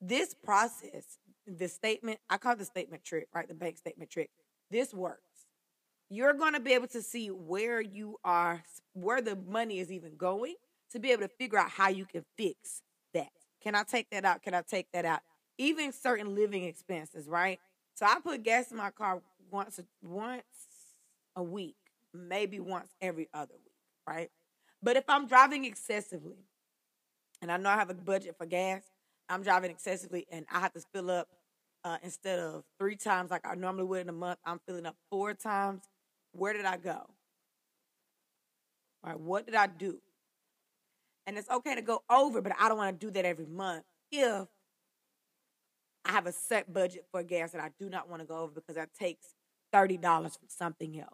This 0.00 0.34
process, 0.34 1.18
the 1.46 1.68
statement, 1.68 2.18
I 2.28 2.38
call 2.38 2.56
the 2.56 2.64
statement 2.64 3.04
trick, 3.04 3.28
right? 3.34 3.46
The 3.46 3.54
bank 3.54 3.78
statement 3.78 4.10
trick. 4.10 4.30
this 4.70 4.94
works. 4.94 5.22
You're 6.08 6.32
going 6.32 6.54
to 6.54 6.60
be 6.60 6.72
able 6.72 6.88
to 6.88 7.02
see 7.02 7.28
where 7.28 7.80
you 7.80 8.16
are, 8.24 8.64
where 8.94 9.20
the 9.20 9.36
money 9.36 9.78
is 9.78 9.92
even 9.92 10.16
going, 10.16 10.54
to 10.92 10.98
be 10.98 11.12
able 11.12 11.22
to 11.22 11.28
figure 11.28 11.58
out 11.58 11.70
how 11.70 11.88
you 11.88 12.04
can 12.04 12.24
fix 12.36 12.82
that. 13.14 13.30
Can 13.62 13.74
I 13.74 13.84
take 13.84 14.10
that 14.10 14.24
out? 14.24 14.42
Can 14.42 14.54
I 14.54 14.62
take 14.62 14.90
that 14.92 15.04
out? 15.04 15.20
Even 15.58 15.92
certain 15.92 16.34
living 16.34 16.64
expenses, 16.64 17.28
right? 17.28 17.60
So 17.94 18.06
I 18.06 18.16
put 18.22 18.42
gas 18.42 18.70
in 18.70 18.78
my 18.78 18.90
car 18.90 19.20
once 19.50 19.78
a, 19.78 19.84
once 20.02 20.42
a 21.36 21.42
week, 21.42 21.76
maybe 22.12 22.58
once 22.58 22.88
every 23.00 23.28
other 23.32 23.54
week, 23.62 23.74
right? 24.08 24.30
But 24.82 24.96
if 24.96 25.04
I'm 25.08 25.26
driving 25.26 25.64
excessively, 25.64 26.38
and 27.42 27.52
I 27.52 27.56
know 27.56 27.68
I 27.70 27.76
have 27.76 27.90
a 27.90 27.94
budget 27.94 28.36
for 28.36 28.46
gas, 28.46 28.82
I'm 29.30 29.42
driving 29.42 29.70
excessively, 29.70 30.26
and 30.30 30.44
I 30.52 30.60
have 30.60 30.72
to 30.72 30.80
fill 30.92 31.10
up 31.10 31.28
uh, 31.84 31.98
instead 32.02 32.40
of 32.40 32.64
three 32.78 32.96
times 32.96 33.30
like 33.30 33.46
I 33.46 33.54
normally 33.54 33.84
would 33.84 34.02
in 34.02 34.08
a 34.08 34.12
month. 34.12 34.38
I'm 34.44 34.60
filling 34.66 34.86
up 34.86 34.96
four 35.10 35.34
times. 35.34 35.82
Where 36.32 36.52
did 36.52 36.64
I 36.64 36.76
go? 36.76 37.06
All 39.02 39.10
right, 39.10 39.20
what 39.20 39.46
did 39.46 39.54
I 39.54 39.66
do? 39.66 39.98
And 41.26 41.38
it's 41.38 41.48
okay 41.48 41.74
to 41.76 41.82
go 41.82 42.02
over, 42.10 42.42
but 42.42 42.52
I 42.58 42.68
don't 42.68 42.78
want 42.78 43.00
to 43.00 43.06
do 43.06 43.12
that 43.12 43.24
every 43.24 43.46
month 43.46 43.84
if 44.10 44.48
I 46.04 46.12
have 46.12 46.26
a 46.26 46.32
set 46.32 46.72
budget 46.72 47.06
for 47.10 47.22
gas 47.22 47.52
that 47.52 47.60
I 47.60 47.70
do 47.78 47.88
not 47.88 48.08
want 48.08 48.20
to 48.20 48.26
go 48.26 48.38
over 48.38 48.52
because 48.52 48.74
that 48.74 48.92
takes 48.98 49.26
$30 49.72 50.00
from 50.02 50.48
something 50.48 50.98
else. 50.98 51.08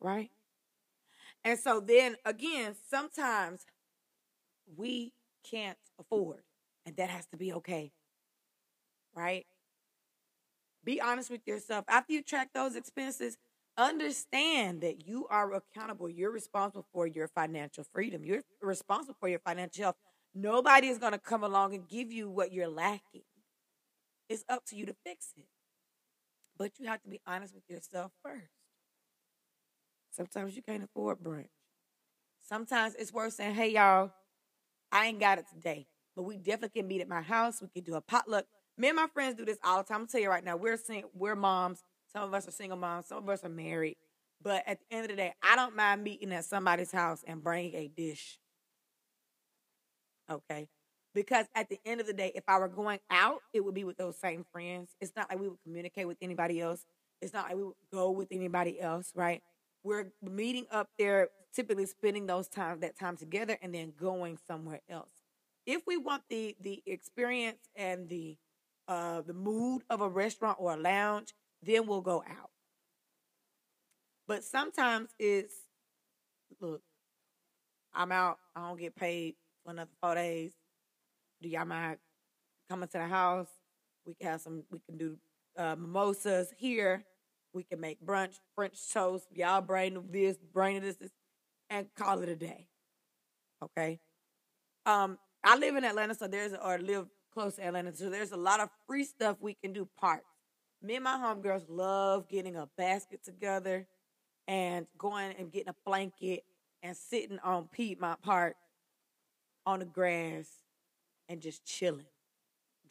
Right? 0.00 0.30
And 1.44 1.58
so 1.58 1.80
then 1.80 2.16
again, 2.24 2.74
sometimes 2.90 3.64
we 4.76 5.12
can't 5.44 5.78
afford, 5.98 6.42
and 6.86 6.96
that 6.96 7.10
has 7.10 7.26
to 7.28 7.36
be 7.36 7.52
okay. 7.54 7.92
Right? 9.14 9.46
Be 10.84 11.00
honest 11.00 11.30
with 11.30 11.46
yourself. 11.46 11.84
After 11.88 12.12
you 12.12 12.22
track 12.22 12.50
those 12.54 12.76
expenses, 12.76 13.36
understand 13.76 14.80
that 14.80 15.06
you 15.06 15.26
are 15.28 15.52
accountable. 15.54 16.08
You're 16.08 16.30
responsible 16.30 16.86
for 16.92 17.06
your 17.06 17.28
financial 17.28 17.84
freedom. 17.92 18.24
You're 18.24 18.42
responsible 18.62 19.16
for 19.20 19.28
your 19.28 19.40
financial 19.40 19.84
health. 19.84 19.96
Nobody 20.34 20.88
is 20.88 20.98
going 20.98 21.12
to 21.12 21.18
come 21.18 21.42
along 21.42 21.74
and 21.74 21.88
give 21.88 22.12
you 22.12 22.30
what 22.30 22.52
you're 22.52 22.68
lacking. 22.68 23.22
It's 24.28 24.44
up 24.48 24.64
to 24.66 24.76
you 24.76 24.86
to 24.86 24.94
fix 25.04 25.32
it. 25.36 25.46
But 26.56 26.72
you 26.78 26.86
have 26.86 27.02
to 27.02 27.08
be 27.08 27.20
honest 27.26 27.54
with 27.54 27.64
yourself 27.68 28.12
first. 28.22 28.50
Sometimes 30.10 30.56
you 30.56 30.62
can't 30.62 30.82
afford 30.82 31.20
brunch. 31.20 31.46
Sometimes 32.48 32.94
it's 32.94 33.12
worse 33.12 33.34
saying, 33.34 33.54
hey, 33.54 33.72
y'all, 33.72 34.10
I 34.92 35.06
ain't 35.06 35.20
got 35.20 35.38
it 35.38 35.46
today. 35.52 35.86
But 36.16 36.22
we 36.22 36.36
definitely 36.36 36.80
can 36.80 36.88
meet 36.88 37.00
at 37.00 37.08
my 37.08 37.22
house. 37.22 37.62
We 37.62 37.68
can 37.68 37.84
do 37.84 37.94
a 37.94 38.00
potluck. 38.00 38.46
Me 38.76 38.88
and 38.88 38.96
my 38.96 39.06
friends 39.08 39.36
do 39.36 39.44
this 39.44 39.58
all 39.64 39.78
the 39.78 39.84
time. 39.84 40.02
I'm 40.02 40.06
tell 40.06 40.20
you 40.20 40.30
right 40.30 40.44
now, 40.44 40.56
we're 40.56 40.76
sing- 40.76 41.10
we're 41.14 41.36
moms. 41.36 41.82
Some 42.12 42.22
of 42.24 42.34
us 42.34 42.48
are 42.48 42.52
single 42.52 42.78
moms. 42.78 43.06
Some 43.06 43.18
of 43.18 43.28
us 43.28 43.44
are 43.44 43.48
married. 43.48 43.96
But 44.40 44.62
at 44.66 44.78
the 44.80 44.96
end 44.96 45.04
of 45.04 45.10
the 45.10 45.16
day, 45.16 45.34
I 45.42 45.56
don't 45.56 45.76
mind 45.76 46.04
meeting 46.04 46.32
at 46.32 46.44
somebody's 46.44 46.92
house 46.92 47.22
and 47.26 47.42
bringing 47.42 47.74
a 47.74 47.88
dish. 47.88 48.38
Okay. 50.30 50.68
Because 51.14 51.46
at 51.54 51.68
the 51.68 51.78
end 51.84 52.00
of 52.00 52.06
the 52.06 52.12
day, 52.12 52.32
if 52.34 52.44
I 52.46 52.58
were 52.58 52.68
going 52.68 53.00
out, 53.10 53.40
it 53.52 53.64
would 53.64 53.74
be 53.74 53.84
with 53.84 53.96
those 53.96 54.18
same 54.18 54.44
friends. 54.52 54.90
It's 55.00 55.12
not 55.16 55.28
like 55.30 55.40
we 55.40 55.48
would 55.48 55.62
communicate 55.64 56.06
with 56.06 56.18
anybody 56.22 56.60
else. 56.60 56.84
It's 57.20 57.32
not 57.32 57.46
like 57.48 57.56
we 57.56 57.64
would 57.64 57.74
go 57.92 58.10
with 58.10 58.28
anybody 58.30 58.80
else, 58.80 59.10
right? 59.14 59.42
We're 59.82 60.12
meeting 60.22 60.66
up 60.70 60.90
there, 60.98 61.28
typically 61.54 61.86
spending 61.86 62.26
those 62.26 62.48
time 62.48 62.80
that 62.80 62.98
time 62.98 63.16
together 63.16 63.56
and 63.62 63.74
then 63.74 63.92
going 63.98 64.38
somewhere 64.46 64.80
else. 64.88 65.10
If 65.66 65.82
we 65.86 65.96
want 65.96 66.22
the 66.28 66.56
the 66.60 66.82
experience 66.86 67.68
and 67.76 68.08
the 68.08 68.36
uh 68.86 69.22
the 69.22 69.34
mood 69.34 69.82
of 69.90 70.00
a 70.00 70.08
restaurant 70.08 70.58
or 70.60 70.74
a 70.74 70.76
lounge, 70.76 71.34
then 71.62 71.86
we'll 71.86 72.00
go 72.00 72.22
out. 72.28 72.50
But 74.26 74.44
sometimes 74.44 75.10
it's 75.18 75.54
look, 76.60 76.82
I'm 77.94 78.12
out, 78.12 78.38
I 78.56 78.68
don't 78.68 78.78
get 78.78 78.96
paid 78.96 79.36
for 79.64 79.72
another 79.72 79.90
four 80.00 80.14
days. 80.14 80.52
Do 81.40 81.48
y'all 81.48 81.64
mind 81.64 81.98
coming 82.68 82.88
to 82.88 82.98
the 82.98 83.06
house? 83.06 83.48
We 84.06 84.14
can 84.14 84.26
have 84.28 84.40
some 84.40 84.64
we 84.70 84.80
can 84.86 84.98
do 84.98 85.16
uh, 85.56 85.76
mimosas 85.76 86.52
here 86.56 87.04
we 87.58 87.64
can 87.64 87.80
make 87.80 88.00
brunch, 88.00 88.38
French 88.54 88.78
toast, 88.92 89.26
y'all 89.34 89.60
bring 89.60 90.00
this, 90.12 90.36
bring 90.52 90.80
this, 90.80 90.94
this, 90.94 91.10
and 91.68 91.88
call 91.96 92.22
it 92.22 92.28
a 92.28 92.36
day. 92.36 92.68
Okay. 93.60 93.98
Um, 94.86 95.18
I 95.42 95.58
live 95.58 95.74
in 95.74 95.82
Atlanta, 95.82 96.14
so 96.14 96.28
there's 96.28 96.54
or 96.54 96.78
live 96.78 97.06
close 97.34 97.56
to 97.56 97.64
Atlanta, 97.64 97.96
so 97.96 98.10
there's 98.10 98.30
a 98.30 98.36
lot 98.36 98.60
of 98.60 98.68
free 98.86 99.02
stuff 99.02 99.38
we 99.40 99.54
can 99.54 99.72
do. 99.72 99.88
Parks. 99.98 100.24
Me 100.80 100.94
and 100.94 101.02
my 101.02 101.16
homegirls 101.16 101.64
love 101.68 102.28
getting 102.28 102.54
a 102.54 102.68
basket 102.78 103.24
together 103.24 103.88
and 104.46 104.86
going 104.96 105.34
and 105.36 105.50
getting 105.50 105.70
a 105.70 105.76
blanket 105.84 106.44
and 106.84 106.96
sitting 106.96 107.40
on 107.40 107.66
Piedmont 107.72 108.22
Park 108.22 108.54
on 109.66 109.80
the 109.80 109.84
grass 109.84 110.46
and 111.28 111.40
just 111.40 111.64
chilling, 111.64 112.06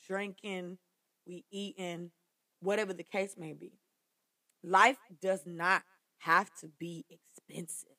drinking, 0.05 0.77
we 1.25 1.45
eating, 1.51 2.11
whatever 2.59 2.91
the 2.91 3.03
case 3.03 3.35
may 3.37 3.53
be. 3.53 3.71
Life 4.63 4.97
does 5.21 5.43
not 5.45 5.83
have 6.19 6.49
to 6.61 6.67
be 6.79 7.05
expensive, 7.09 7.89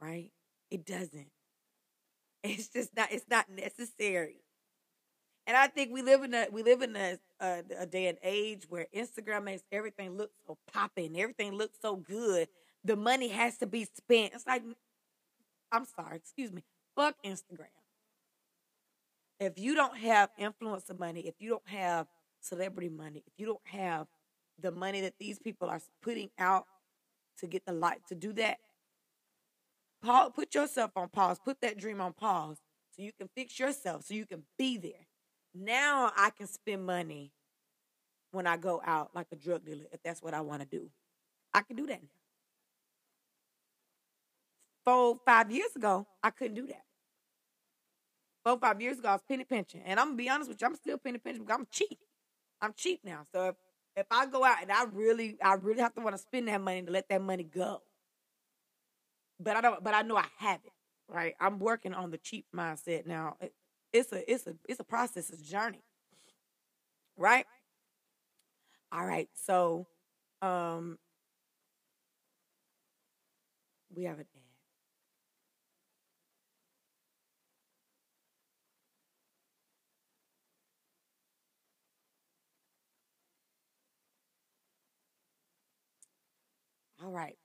right? 0.00 0.30
It 0.70 0.84
doesn't. 0.86 1.30
It's 2.44 2.68
just 2.68 2.96
not. 2.96 3.10
It's 3.10 3.26
not 3.28 3.50
necessary. 3.50 4.44
And 5.46 5.56
I 5.56 5.68
think 5.68 5.92
we 5.92 6.02
live 6.02 6.22
in 6.22 6.34
a 6.34 6.46
we 6.50 6.62
live 6.62 6.82
in 6.82 6.96
a, 6.96 7.18
a, 7.40 7.62
a 7.80 7.86
day 7.86 8.06
and 8.08 8.18
age 8.22 8.64
where 8.68 8.86
Instagram 8.94 9.44
makes 9.44 9.62
everything 9.70 10.16
look 10.16 10.30
so 10.46 10.58
popping, 10.72 11.18
everything 11.20 11.54
looks 11.54 11.78
so 11.80 11.96
good. 11.96 12.48
The 12.84 12.96
money 12.96 13.28
has 13.28 13.56
to 13.58 13.66
be 13.66 13.84
spent. 13.84 14.32
It's 14.34 14.46
like, 14.46 14.62
I'm 15.72 15.84
sorry, 15.84 16.16
excuse 16.16 16.52
me. 16.52 16.64
Fuck 16.96 17.16
Instagram. 17.24 17.68
If 19.38 19.58
you 19.58 19.74
don't 19.74 19.96
have 19.98 20.30
influencer 20.40 20.98
money, 20.98 21.20
if 21.20 21.34
you 21.38 21.50
don't 21.50 21.68
have 21.68 22.06
celebrity 22.40 22.88
money, 22.88 23.22
if 23.26 23.32
you 23.36 23.46
don't 23.46 23.66
have 23.66 24.06
the 24.60 24.72
money 24.72 25.00
that 25.02 25.14
these 25.18 25.38
people 25.38 25.68
are 25.68 25.80
putting 26.02 26.30
out 26.38 26.64
to 27.38 27.46
get 27.46 27.64
the 27.66 27.72
light 27.72 28.00
to 28.08 28.14
do 28.14 28.32
that, 28.34 28.58
pause, 30.02 30.30
put 30.34 30.54
yourself 30.54 30.92
on 30.96 31.08
pause. 31.08 31.38
Put 31.44 31.60
that 31.60 31.78
dream 31.78 32.00
on 32.00 32.12
pause 32.12 32.58
so 32.92 33.02
you 33.02 33.12
can 33.18 33.28
fix 33.34 33.58
yourself, 33.58 34.04
so 34.04 34.14
you 34.14 34.26
can 34.26 34.42
be 34.58 34.78
there. 34.78 35.06
Now 35.54 36.12
I 36.16 36.30
can 36.30 36.46
spend 36.46 36.84
money 36.84 37.32
when 38.30 38.46
I 38.46 38.56
go 38.56 38.82
out 38.84 39.10
like 39.14 39.28
a 39.32 39.36
drug 39.36 39.64
dealer 39.64 39.86
if 39.92 40.02
that's 40.02 40.22
what 40.22 40.34
I 40.34 40.40
want 40.40 40.62
to 40.62 40.68
do. 40.68 40.90
I 41.54 41.62
can 41.62 41.76
do 41.76 41.86
that 41.86 42.02
now. 42.02 42.08
Four, 44.84 45.18
five 45.24 45.50
years 45.50 45.74
ago, 45.74 46.06
I 46.22 46.30
couldn't 46.30 46.54
do 46.54 46.66
that. 46.68 46.82
Four, 48.44 48.58
five 48.58 48.80
years 48.80 48.98
ago, 48.98 49.08
I 49.08 49.12
was 49.12 49.22
penny 49.26 49.44
pinching. 49.44 49.82
And 49.84 49.98
I'm 49.98 50.08
gonna 50.08 50.16
be 50.16 50.28
honest 50.28 50.48
with 50.48 50.60
you, 50.60 50.66
I'm 50.68 50.76
still 50.76 50.98
penny 50.98 51.18
pinching 51.18 51.42
because 51.42 51.58
I'm 51.58 51.66
cheap. 51.70 51.98
I'm 52.60 52.72
cheap 52.76 53.00
now. 53.04 53.22
So 53.32 53.48
if 53.48 53.56
if 53.96 54.06
I 54.10 54.26
go 54.26 54.44
out 54.44 54.62
and 54.62 54.70
I 54.70 54.84
really, 54.84 55.38
I 55.42 55.54
really 55.54 55.80
have 55.80 55.94
to 55.94 56.00
want 56.02 56.16
to 56.16 56.22
spend 56.22 56.48
that 56.48 56.60
money 56.60 56.82
to 56.82 56.92
let 56.92 57.08
that 57.08 57.22
money 57.22 57.44
go. 57.44 57.82
But 59.40 59.56
I 59.56 59.60
don't. 59.60 59.82
But 59.84 59.94
I 59.94 60.02
know 60.02 60.16
I 60.16 60.26
have 60.38 60.60
it. 60.64 60.72
Right. 61.08 61.34
I'm 61.40 61.58
working 61.58 61.94
on 61.94 62.10
the 62.10 62.18
cheap 62.18 62.46
mindset 62.54 63.06
now. 63.06 63.36
It, 63.40 63.54
it's 63.92 64.12
a, 64.12 64.30
it's 64.32 64.46
a, 64.46 64.54
it's 64.68 64.80
a 64.80 64.84
process. 64.84 65.30
It's 65.30 65.42
a 65.42 65.44
journey. 65.44 65.82
Right. 67.16 67.46
All 68.92 69.04
right. 69.06 69.28
So, 69.34 69.86
um, 70.42 70.98
we 73.94 74.04
have 74.04 74.18
an 74.18 74.26
All 87.06 87.12
right. 87.12 87.36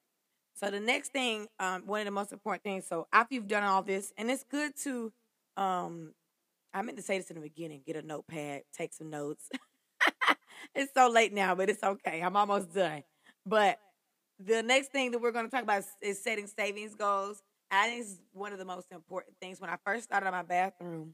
So 0.55 0.71
the 0.71 0.79
next 0.79 1.11
thing, 1.11 1.47
um, 1.59 1.83
one 1.85 2.01
of 2.01 2.05
the 2.05 2.11
most 2.11 2.33
important 2.33 2.63
things. 2.63 2.85
So 2.87 3.07
after 3.13 3.35
you've 3.35 3.47
done 3.47 3.63
all 3.63 3.83
this, 3.83 4.11
and 4.17 4.29
it's 4.31 4.43
good 4.43 4.73
to, 4.83 5.13
um, 5.55 6.13
I 6.73 6.81
meant 6.81 6.97
to 6.97 7.03
say 7.03 7.17
this 7.19 7.29
in 7.29 7.35
the 7.35 7.41
beginning: 7.41 7.83
get 7.85 7.95
a 7.95 8.01
notepad, 8.01 8.63
take 8.73 8.91
some 8.91 9.11
notes. 9.11 9.49
it's 10.75 10.91
so 10.95 11.09
late 11.09 11.31
now, 11.31 11.53
but 11.53 11.69
it's 11.69 11.83
okay. 11.83 12.21
I'm 12.21 12.35
almost 12.35 12.73
done. 12.73 13.03
But 13.45 13.77
the 14.39 14.63
next 14.63 14.91
thing 14.91 15.11
that 15.11 15.21
we're 15.21 15.31
going 15.31 15.45
to 15.45 15.51
talk 15.51 15.63
about 15.63 15.83
is, 16.01 16.23
setting 16.23 16.47
savings 16.47 16.95
goals. 16.95 17.43
I 17.69 17.87
think 17.87 18.01
it's 18.01 18.15
one 18.33 18.51
of 18.51 18.59
the 18.59 18.65
most 18.65 18.91
important 18.91 19.35
things. 19.39 19.61
When 19.61 19.69
I 19.69 19.77
first 19.85 20.05
started 20.05 20.25
on 20.25 20.33
my 20.33 20.41
bathroom, 20.41 21.13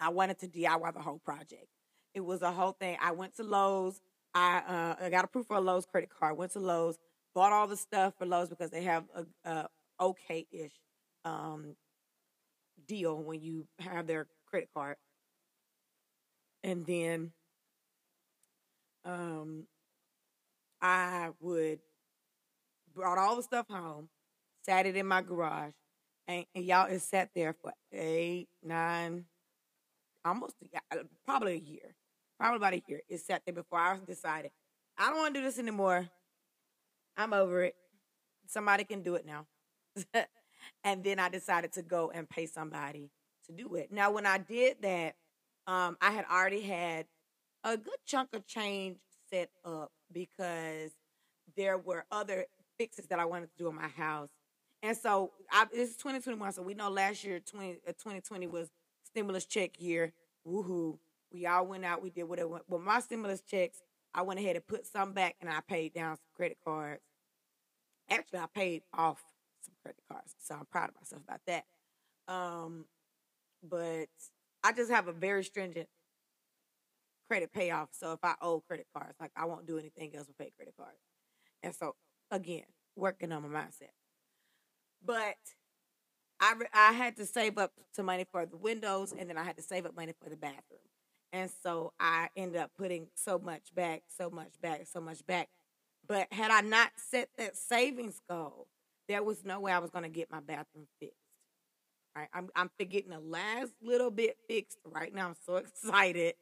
I 0.00 0.08
wanted 0.08 0.38
to 0.40 0.48
DIY 0.48 0.94
the 0.94 1.00
whole 1.00 1.18
project. 1.18 1.66
It 2.14 2.24
was 2.24 2.40
a 2.40 2.50
whole 2.50 2.72
thing. 2.72 2.96
I 3.02 3.12
went 3.12 3.36
to 3.36 3.42
Lowe's. 3.42 4.00
I 4.34 4.96
uh, 5.00 5.04
I 5.04 5.10
got 5.10 5.24
approved 5.24 5.48
for 5.48 5.58
a 5.58 5.60
Lowe's 5.60 5.84
credit 5.84 6.08
card. 6.08 6.38
Went 6.38 6.52
to 6.52 6.58
Lowe's 6.58 6.98
bought 7.34 7.52
all 7.52 7.66
the 7.66 7.76
stuff 7.76 8.14
for 8.18 8.26
Lowe's 8.26 8.48
because 8.48 8.70
they 8.70 8.82
have 8.84 9.04
a, 9.14 9.50
a 9.50 9.68
okay-ish 10.00 10.72
um, 11.24 11.74
deal 12.86 13.16
when 13.22 13.40
you 13.40 13.66
have 13.78 14.06
their 14.06 14.26
credit 14.46 14.68
card. 14.74 14.96
And 16.62 16.86
then 16.86 17.32
um, 19.04 19.64
I 20.80 21.30
would 21.40 21.80
brought 22.94 23.18
all 23.18 23.36
the 23.36 23.42
stuff 23.42 23.66
home, 23.68 24.08
sat 24.64 24.86
it 24.86 24.96
in 24.96 25.06
my 25.06 25.20
garage, 25.20 25.72
and, 26.28 26.46
and 26.54 26.64
y'all 26.64 26.86
it 26.86 27.00
sat 27.00 27.30
there 27.34 27.54
for 27.60 27.72
eight, 27.92 28.48
nine, 28.62 29.24
almost 30.24 30.54
probably 31.26 31.54
a 31.54 31.70
year, 31.70 31.94
probably 32.38 32.56
about 32.56 32.74
a 32.74 32.82
year. 32.86 33.00
It 33.08 33.20
sat 33.20 33.42
there 33.44 33.54
before 33.54 33.78
I 33.78 33.98
decided 34.06 34.52
I 34.96 35.08
don't 35.08 35.18
want 35.18 35.34
to 35.34 35.40
do 35.40 35.44
this 35.44 35.58
anymore. 35.58 36.08
I'm 37.16 37.32
over 37.32 37.64
it. 37.64 37.76
Somebody 38.46 38.84
can 38.84 39.02
do 39.02 39.14
it 39.14 39.26
now. 39.26 39.46
and 40.84 41.04
then 41.04 41.18
I 41.18 41.28
decided 41.28 41.72
to 41.74 41.82
go 41.82 42.10
and 42.14 42.28
pay 42.28 42.46
somebody 42.46 43.10
to 43.46 43.52
do 43.52 43.74
it. 43.76 43.92
Now, 43.92 44.10
when 44.10 44.26
I 44.26 44.38
did 44.38 44.82
that, 44.82 45.16
um, 45.66 45.96
I 46.00 46.10
had 46.10 46.24
already 46.30 46.60
had 46.60 47.06
a 47.62 47.76
good 47.76 47.98
chunk 48.04 48.34
of 48.34 48.46
change 48.46 48.98
set 49.30 49.50
up 49.64 49.90
because 50.12 50.90
there 51.56 51.78
were 51.78 52.04
other 52.10 52.46
fixes 52.78 53.06
that 53.06 53.18
I 53.18 53.24
wanted 53.24 53.50
to 53.50 53.58
do 53.58 53.68
in 53.68 53.76
my 53.76 53.88
house. 53.88 54.28
And 54.82 54.96
so 54.96 55.32
I, 55.50 55.66
this 55.72 55.90
is 55.90 55.96
2021. 55.96 56.52
So 56.52 56.62
we 56.62 56.74
know 56.74 56.90
last 56.90 57.24
year, 57.24 57.40
20, 57.40 57.80
uh, 57.88 57.92
2020 57.92 58.46
was 58.48 58.68
stimulus 59.02 59.46
check 59.46 59.80
year. 59.80 60.12
Woohoo. 60.46 60.98
We 61.32 61.46
all 61.46 61.66
went 61.66 61.84
out, 61.84 62.02
we 62.02 62.10
did 62.10 62.24
whatever. 62.24 62.60
But 62.68 62.80
my 62.80 63.00
stimulus 63.00 63.40
checks, 63.40 63.78
I 64.14 64.22
went 64.22 64.40
ahead 64.40 64.56
and 64.56 64.66
put 64.66 64.86
some 64.86 65.12
back 65.12 65.36
and 65.40 65.50
I 65.50 65.60
paid 65.68 65.92
down 65.94 66.16
some 66.16 66.24
credit 66.36 66.58
cards. 66.64 67.02
Actually, 68.10 68.40
I 68.40 68.46
paid 68.54 68.82
off 68.92 69.22
some 69.62 69.74
credit 69.82 70.02
cards. 70.10 70.34
So 70.38 70.54
I'm 70.54 70.66
proud 70.66 70.90
of 70.90 70.94
myself 70.96 71.22
about 71.22 71.40
that. 71.46 71.64
Um, 72.28 72.86
but 73.62 74.08
I 74.62 74.72
just 74.72 74.90
have 74.90 75.08
a 75.08 75.12
very 75.12 75.44
stringent 75.44 75.88
credit 77.28 77.52
payoff. 77.52 77.88
So 77.92 78.12
if 78.12 78.20
I 78.22 78.34
owe 78.40 78.60
credit 78.60 78.86
cards, 78.96 79.14
like 79.20 79.32
I 79.36 79.46
won't 79.46 79.66
do 79.66 79.78
anything 79.78 80.14
else 80.14 80.26
but 80.26 80.38
pay 80.38 80.52
credit 80.56 80.74
cards. 80.76 80.98
And 81.62 81.74
so 81.74 81.96
again, 82.30 82.64
working 82.96 83.32
on 83.32 83.50
my 83.50 83.62
mindset. 83.62 83.90
But 85.04 85.36
I 86.40 86.54
I 86.72 86.92
had 86.92 87.16
to 87.16 87.26
save 87.26 87.58
up 87.58 87.72
some 87.92 88.06
money 88.06 88.26
for 88.30 88.46
the 88.46 88.56
windows, 88.56 89.14
and 89.16 89.28
then 89.28 89.38
I 89.38 89.44
had 89.44 89.56
to 89.56 89.62
save 89.62 89.86
up 89.86 89.96
money 89.96 90.12
for 90.22 90.30
the 90.30 90.36
bathroom. 90.36 90.80
And 91.34 91.50
so 91.64 91.92
I 91.98 92.28
ended 92.36 92.60
up 92.60 92.70
putting 92.78 93.08
so 93.16 93.40
much 93.40 93.74
back, 93.74 94.04
so 94.06 94.30
much 94.30 94.52
back, 94.62 94.86
so 94.86 95.00
much 95.00 95.26
back. 95.26 95.48
But 96.06 96.32
had 96.32 96.52
I 96.52 96.60
not 96.60 96.92
set 96.96 97.28
that 97.38 97.56
savings 97.56 98.20
goal, 98.30 98.68
there 99.08 99.20
was 99.20 99.44
no 99.44 99.58
way 99.58 99.72
I 99.72 99.80
was 99.80 99.90
going 99.90 100.04
to 100.04 100.08
get 100.08 100.30
my 100.30 100.38
bathroom 100.38 100.86
fixed. 101.00 101.16
Right? 102.14 102.28
I'm 102.32 102.50
I'm 102.54 102.70
getting 102.78 103.10
the 103.10 103.18
last 103.18 103.72
little 103.82 104.12
bit 104.12 104.36
fixed 104.48 104.78
right 104.84 105.12
now. 105.12 105.26
I'm 105.26 105.34
so 105.44 105.56
excited. 105.56 106.34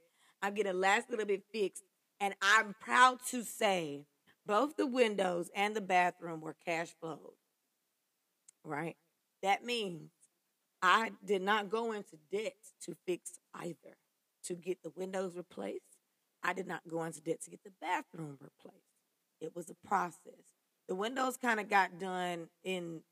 I'm 0.43 0.53
getting 0.53 0.73
the 0.73 0.79
last 0.79 1.09
little 1.09 1.25
bit 1.25 1.45
fixed, 1.51 1.85
and 2.21 2.35
I'm 2.43 2.75
proud 2.79 3.21
to 3.31 3.45
say 3.45 4.05
both 4.45 4.77
the 4.77 4.87
windows 4.87 5.49
and 5.55 5.75
the 5.75 5.81
bathroom 5.81 6.43
were 6.43 6.57
cash 6.67 6.89
flowed. 7.01 7.33
Right? 8.63 8.97
That 9.43 9.65
means 9.65 10.11
I 10.83 11.13
did 11.25 11.41
not 11.41 11.71
go 11.71 11.93
into 11.93 12.19
debt 12.31 12.57
to 12.85 12.95
fix 13.07 13.39
either. 13.55 13.97
To 14.47 14.55
get 14.55 14.83
the 14.83 14.91
windows 14.97 15.37
replaced, 15.37 15.99
I 16.43 16.53
did 16.53 16.67
not 16.67 16.83
go 16.89 17.05
into 17.05 17.21
debt 17.21 17.43
to 17.43 17.51
get 17.51 17.63
the 17.65 17.73
bathroom 17.81 18.39
replaced. 18.41 18.85
It 19.41 19.55
was 19.55 19.71
a 19.71 19.87
process. 19.87 20.55
The 20.89 20.95
windows 20.95 21.37
kind 21.37 21.61
of 21.61 21.71
got 21.71 21.99
done 21.99 22.49
in 22.65 23.03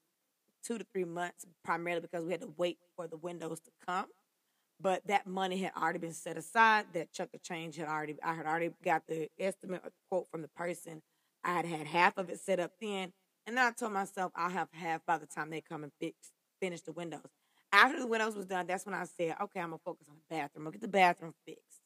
two 0.65 0.79
to 0.79 0.85
three 0.93 1.05
months, 1.05 1.47
primarily 1.65 2.01
because 2.01 2.25
we 2.25 2.33
had 2.33 2.41
to 2.43 2.53
wait 2.57 2.79
for 2.97 3.07
the 3.07 3.17
windows 3.17 3.61
to 3.61 3.71
come. 3.87 4.07
But 4.81 5.07
that 5.07 5.27
money 5.27 5.59
had 5.59 5.73
already 5.77 5.99
been 5.99 6.13
set 6.13 6.37
aside. 6.37 6.87
That 6.95 7.13
chunk 7.13 7.31
of 7.35 7.43
change 7.43 7.77
had 7.77 7.89
already, 7.89 8.17
I 8.23 8.35
had 8.35 8.47
already 8.47 8.71
got 8.85 9.07
the 9.07 9.29
estimate 9.39 9.83
or 9.85 9.91
the 9.91 9.97
quote 10.09 10.29
from 10.31 10.43
the 10.43 10.49
person 10.49 11.03
I 11.45 11.55
had 11.55 11.65
had 11.65 11.87
half 11.87 12.19
of 12.19 12.29
it 12.31 12.41
set 12.41 12.61
up 12.61 12.73
then, 12.81 13.13
and 13.47 13.57
then 13.57 13.67
I 13.67 13.71
told 13.71 13.93
myself 13.93 14.33
I'll 14.35 14.51
have 14.51 14.69
half 14.73 15.05
by 15.07 15.19
the 15.19 15.27
time 15.27 15.51
they 15.51 15.61
come 15.61 15.85
and 15.85 15.93
fix 16.01 16.33
finish 16.61 16.83
the 16.83 16.93
windows. 16.93 17.40
After 17.73 18.01
the 18.01 18.07
windows 18.07 18.35
was 18.35 18.47
done, 18.47 18.67
that's 18.67 18.85
when 18.85 18.95
I 18.95 19.05
said, 19.05 19.37
okay, 19.43 19.61
I'm 19.61 19.71
gonna 19.71 19.79
focus 19.85 20.09
on 20.09 20.17
the 20.17 20.35
bathroom. 20.35 20.67
I'll 20.67 20.73
get 20.73 20.81
the 20.81 20.89
bathroom 20.89 21.35
fixed. 21.47 21.83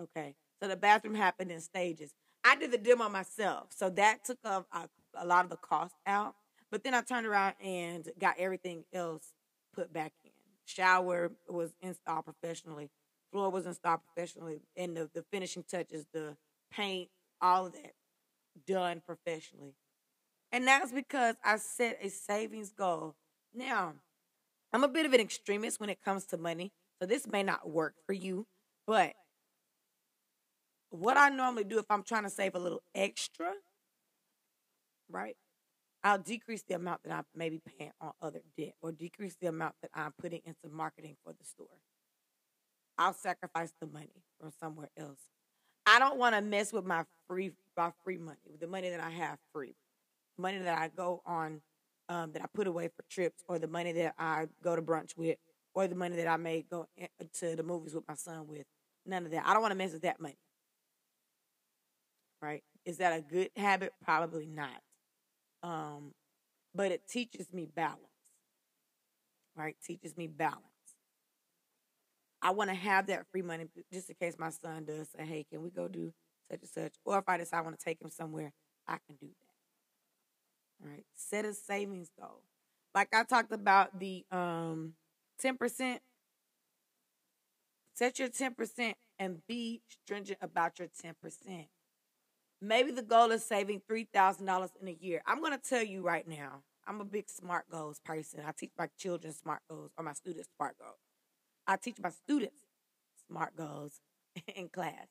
Okay, 0.00 0.34
so 0.60 0.68
the 0.68 0.76
bathroom 0.76 1.14
happened 1.14 1.50
in 1.50 1.60
stages. 1.60 2.12
I 2.44 2.56
did 2.56 2.72
the 2.72 2.78
demo 2.78 3.08
myself, 3.08 3.68
so 3.70 3.88
that 3.90 4.24
took 4.24 4.38
a, 4.44 4.64
a, 4.72 4.88
a 5.16 5.24
lot 5.24 5.44
of 5.44 5.50
the 5.50 5.56
cost 5.56 5.94
out. 6.06 6.34
But 6.70 6.84
then 6.84 6.94
I 6.94 7.00
turned 7.00 7.26
around 7.26 7.54
and 7.62 8.08
got 8.18 8.34
everything 8.38 8.84
else 8.92 9.32
put 9.74 9.92
back 9.92 10.12
in. 10.24 10.30
Shower 10.66 11.32
was 11.48 11.74
installed 11.80 12.24
professionally. 12.24 12.90
Floor 13.32 13.50
was 13.50 13.66
installed 13.66 14.00
professionally, 14.04 14.60
and 14.76 14.96
the, 14.96 15.10
the 15.14 15.24
finishing 15.30 15.64
touches, 15.68 16.06
the 16.12 16.36
paint, 16.70 17.08
all 17.40 17.66
of 17.66 17.72
that 17.72 17.94
done 18.66 19.02
professionally. 19.04 19.74
And 20.52 20.66
that's 20.66 20.92
because 20.92 21.36
I 21.44 21.56
set 21.56 21.98
a 22.02 22.08
savings 22.10 22.70
goal. 22.70 23.16
Now, 23.54 23.94
I'm 24.74 24.84
a 24.84 24.88
bit 24.88 25.06
of 25.06 25.14
an 25.14 25.20
extremist 25.20 25.80
when 25.80 25.90
it 25.90 26.02
comes 26.04 26.26
to 26.26 26.38
money, 26.38 26.72
so 27.00 27.06
this 27.06 27.28
may 27.28 27.44
not 27.44 27.70
work 27.70 27.94
for 28.06 28.14
you, 28.14 28.46
but 28.86 29.14
what 30.90 31.16
I 31.16 31.30
normally 31.30 31.64
do 31.64 31.78
if 31.78 31.86
I'm 31.90 32.04
trying 32.04 32.24
to 32.24 32.30
save 32.30 32.56
a 32.56 32.60
little 32.60 32.82
extra, 32.94 33.52
right? 35.10 35.36
I'll 36.04 36.18
decrease 36.18 36.64
the 36.68 36.76
amount 36.76 37.02
that 37.04 37.12
I 37.14 37.22
may 37.36 37.50
be 37.50 37.62
paying 37.78 37.92
on 38.00 38.12
other 38.22 38.42
debt 38.58 38.74
or 38.82 38.92
decrease 38.92 39.36
the 39.40 39.48
amount 39.48 39.76
that 39.82 39.92
I'm 39.94 40.12
putting 40.20 40.42
into 40.46 40.68
marketing 40.70 41.16
for 41.24 41.32
the 41.32 41.44
store. 41.44 41.78
I'll 42.98 43.14
sacrifice 43.14 43.72
the 43.80 43.88
money 43.88 44.24
from 44.40 44.52
somewhere 44.60 44.90
else 44.98 45.20
I 45.86 45.98
don't 45.98 46.18
want 46.18 46.34
to 46.34 46.42
mess 46.42 46.72
with 46.72 46.86
my 46.86 47.04
free 47.28 47.52
my 47.76 47.92
free 48.04 48.18
money, 48.18 48.58
the 48.60 48.68
money 48.68 48.90
that 48.90 49.00
I 49.00 49.10
have 49.10 49.38
free, 49.52 49.76
money 50.38 50.58
that 50.58 50.78
I 50.78 50.88
go 50.88 51.22
on, 51.26 51.62
um, 52.08 52.32
that 52.32 52.42
I 52.42 52.46
put 52.54 52.66
away 52.66 52.88
for 52.88 53.04
trips, 53.10 53.42
or 53.48 53.58
the 53.58 53.68
money 53.68 53.92
that 53.92 54.14
I 54.18 54.46
go 54.62 54.76
to 54.76 54.82
brunch 54.82 55.16
with, 55.16 55.36
or 55.74 55.86
the 55.86 55.94
money 55.94 56.16
that 56.16 56.28
I 56.28 56.36
may 56.36 56.64
go 56.68 56.86
to 57.40 57.56
the 57.56 57.62
movies 57.62 57.94
with 57.94 58.06
my 58.08 58.14
son 58.14 58.46
with. 58.46 58.64
None 59.06 59.26
of 59.26 59.32
that. 59.32 59.46
I 59.46 59.52
don't 59.52 59.62
want 59.62 59.72
to 59.72 59.78
mess 59.78 59.92
with 59.92 60.02
that 60.02 60.20
money. 60.20 60.38
Right? 62.40 62.62
Is 62.84 62.98
that 62.98 63.16
a 63.16 63.20
good 63.20 63.50
habit? 63.56 63.92
Probably 64.02 64.46
not. 64.46 64.80
Um, 65.62 66.12
but 66.74 66.92
it 66.92 67.08
teaches 67.08 67.52
me 67.52 67.66
balance. 67.74 68.00
Right? 69.56 69.76
Teaches 69.84 70.16
me 70.16 70.26
balance. 70.26 70.60
I 72.42 72.50
want 72.50 72.68
to 72.68 72.76
have 72.76 73.06
that 73.06 73.26
free 73.32 73.40
money 73.42 73.64
just 73.90 74.10
in 74.10 74.16
case 74.20 74.34
my 74.38 74.50
son 74.50 74.84
does 74.84 75.08
say, 75.16 75.24
hey, 75.24 75.46
can 75.50 75.62
we 75.62 75.70
go 75.70 75.88
do 75.88 76.12
such 76.50 76.60
and 76.60 76.68
such? 76.68 76.92
Or 77.04 77.18
if 77.18 77.24
I 77.26 77.38
decide 77.38 77.58
I 77.58 77.62
want 77.62 77.78
to 77.78 77.84
take 77.84 78.02
him 78.02 78.10
somewhere, 78.10 78.52
I 78.86 78.98
can 79.06 79.16
do 79.18 79.28
that. 79.28 79.43
Right. 80.84 81.04
Set 81.14 81.46
a 81.46 81.54
savings 81.54 82.10
goal. 82.20 82.42
Like 82.94 83.14
I 83.14 83.24
talked 83.24 83.52
about 83.52 83.98
the 83.98 84.24
um 84.30 84.94
10%. 85.42 85.98
Set 87.94 88.18
your 88.18 88.28
10% 88.28 88.94
and 89.18 89.46
be 89.46 89.80
stringent 89.88 90.38
about 90.42 90.78
your 90.78 90.88
10%. 90.88 91.66
Maybe 92.60 92.90
the 92.90 93.02
goal 93.02 93.30
is 93.30 93.44
saving 93.44 93.82
$3,000 93.88 94.70
in 94.80 94.88
a 94.88 94.96
year. 95.00 95.22
I'm 95.26 95.40
going 95.40 95.52
to 95.52 95.68
tell 95.68 95.82
you 95.82 96.02
right 96.02 96.26
now, 96.26 96.62
I'm 96.88 97.00
a 97.00 97.04
big 97.04 97.28
SMART 97.28 97.70
goals 97.70 98.00
person. 98.04 98.40
I 98.44 98.52
teach 98.52 98.72
my 98.76 98.88
children 98.98 99.32
SMART 99.32 99.60
goals 99.68 99.92
or 99.96 100.04
my 100.04 100.12
students 100.12 100.48
SMART 100.56 100.76
goals. 100.78 100.98
I 101.66 101.76
teach 101.76 101.96
my 102.02 102.10
students 102.10 102.62
SMART 103.28 103.56
goals 103.56 104.00
in 104.56 104.68
class. 104.68 105.06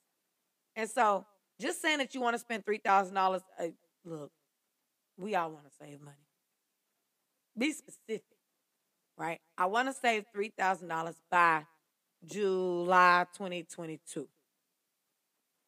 And 0.75 0.89
so 0.89 1.25
just 1.62 1.81
saying 1.81 1.99
that 1.99 2.13
you 2.13 2.21
want 2.21 2.33
to 2.33 2.39
spend 2.39 2.65
$3,000, 2.65 3.15
uh, 3.59 3.63
look, 4.03 4.31
we 5.17 5.36
all 5.36 5.52
want 5.52 5.65
to 5.65 5.71
save 5.80 6.02
money. 6.02 6.17
Be 7.58 7.71
specific, 7.71 8.23
right? 9.17 9.39
I 9.58 9.67
want 9.67 9.88
to 9.88 9.93
save 9.93 10.26
$3,000 10.36 11.15
by 11.30 11.65
July 12.26 13.26
2022. 13.36 14.28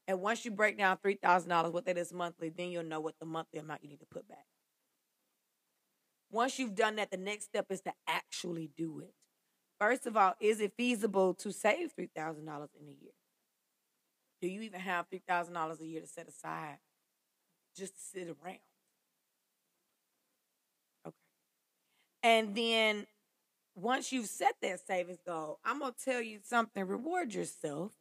And 0.07 0.21
once 0.21 0.45
you 0.45 0.51
break 0.51 0.77
down 0.77 0.97
$3,000, 0.97 1.71
what 1.71 1.85
that 1.85 1.97
is 1.97 2.13
monthly, 2.13 2.49
then 2.49 2.69
you'll 2.69 2.83
know 2.83 2.99
what 2.99 3.15
the 3.19 3.25
monthly 3.25 3.59
amount 3.59 3.83
you 3.83 3.89
need 3.89 3.99
to 3.99 4.05
put 4.05 4.27
back. 4.27 4.45
Once 6.31 6.59
you've 6.59 6.75
done 6.75 6.97
that, 6.97 7.11
the 7.11 7.17
next 7.17 7.45
step 7.45 7.67
is 7.69 7.81
to 7.81 7.93
actually 8.07 8.69
do 8.75 8.99
it. 8.99 9.13
First 9.79 10.05
of 10.07 10.15
all, 10.15 10.33
is 10.39 10.59
it 10.59 10.73
feasible 10.77 11.33
to 11.35 11.51
save 11.51 11.91
three 11.93 12.09
thousand 12.15 12.45
dollars 12.45 12.69
in 12.79 12.87
a 12.87 12.91
year? 12.91 13.11
Do 14.41 14.47
you 14.47 14.61
even 14.61 14.79
have 14.79 15.07
three 15.09 15.21
thousand 15.27 15.53
dollars 15.53 15.81
a 15.81 15.85
year 15.85 16.01
to 16.01 16.07
set 16.07 16.27
aside 16.27 16.77
just 17.75 17.95
to 17.95 18.01
sit 18.01 18.27
around? 18.27 18.59
And 22.25 22.55
then 22.55 23.05
once 23.75 24.11
you've 24.11 24.25
set 24.25 24.55
that 24.63 24.79
savings 24.87 25.19
goal, 25.23 25.59
I'm 25.63 25.77
gonna 25.77 25.93
tell 26.03 26.23
you 26.23 26.39
something. 26.43 26.87
Reward 26.87 27.35
yourself. 27.35 27.91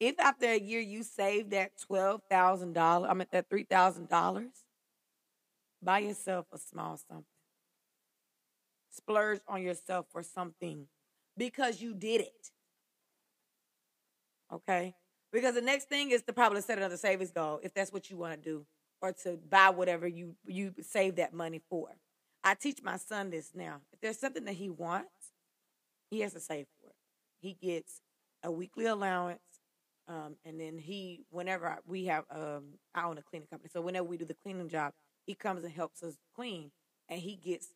If 0.00 0.18
after 0.18 0.46
a 0.46 0.58
year 0.58 0.80
you 0.80 1.02
save 1.02 1.50
that 1.50 1.72
twelve 1.78 2.22
thousand 2.30 2.72
dollars, 2.72 3.10
I 3.10 3.14
mean 3.14 3.26
that 3.30 3.50
three 3.50 3.64
thousand 3.64 4.08
dollars, 4.08 4.52
buy 5.82 5.98
yourself 5.98 6.46
a 6.50 6.56
small 6.56 6.96
something 6.96 7.26
splurge 8.90 9.40
on 9.48 9.60
yourself 9.62 10.06
for 10.10 10.22
something 10.22 10.86
because 11.36 11.82
you 11.82 11.94
did 11.94 12.20
it. 12.22 12.50
Okay? 14.52 14.94
Because 15.32 15.54
the 15.56 15.60
next 15.60 15.88
thing 15.88 16.10
is 16.10 16.22
to 16.22 16.32
probably 16.32 16.62
set 16.62 16.78
another 16.78 16.96
savings 16.96 17.32
goal 17.32 17.60
if 17.62 17.74
that's 17.74 17.92
what 17.92 18.08
you 18.08 18.16
want 18.16 18.40
to 18.40 18.50
do, 18.50 18.66
or 19.02 19.12
to 19.12 19.38
buy 19.50 19.68
whatever 19.70 20.06
you 20.06 20.36
you 20.46 20.74
save 20.80 21.16
that 21.16 21.34
money 21.34 21.60
for. 21.68 21.88
I 22.44 22.54
teach 22.54 22.82
my 22.84 22.98
son 22.98 23.30
this 23.30 23.52
now. 23.54 23.80
If 23.92 24.00
there's 24.00 24.18
something 24.20 24.44
that 24.46 24.54
he 24.54 24.70
wants, 24.70 25.32
he 26.10 26.20
has 26.20 26.34
to 26.34 26.40
save 26.40 26.66
for 26.80 26.88
it. 26.90 26.96
He 27.40 27.54
gets 27.54 28.00
a 28.42 28.50
weekly 28.52 28.86
allowance, 28.86 29.40
um, 30.08 30.36
and 30.44 30.60
then 30.60 30.78
he, 30.78 31.24
whenever 31.30 31.78
we 31.86 32.06
have, 32.06 32.24
um, 32.30 32.74
I 32.94 33.04
own 33.04 33.18
a 33.18 33.22
cleaning 33.22 33.48
company, 33.48 33.70
so 33.72 33.80
whenever 33.80 34.06
we 34.06 34.16
do 34.18 34.24
the 34.24 34.34
cleaning 34.34 34.68
job, 34.68 34.92
he 35.26 35.34
comes 35.34 35.64
and 35.64 35.72
helps 35.72 36.02
us 36.02 36.16
clean, 36.36 36.70
and 37.08 37.20
he 37.20 37.36
gets 37.36 37.68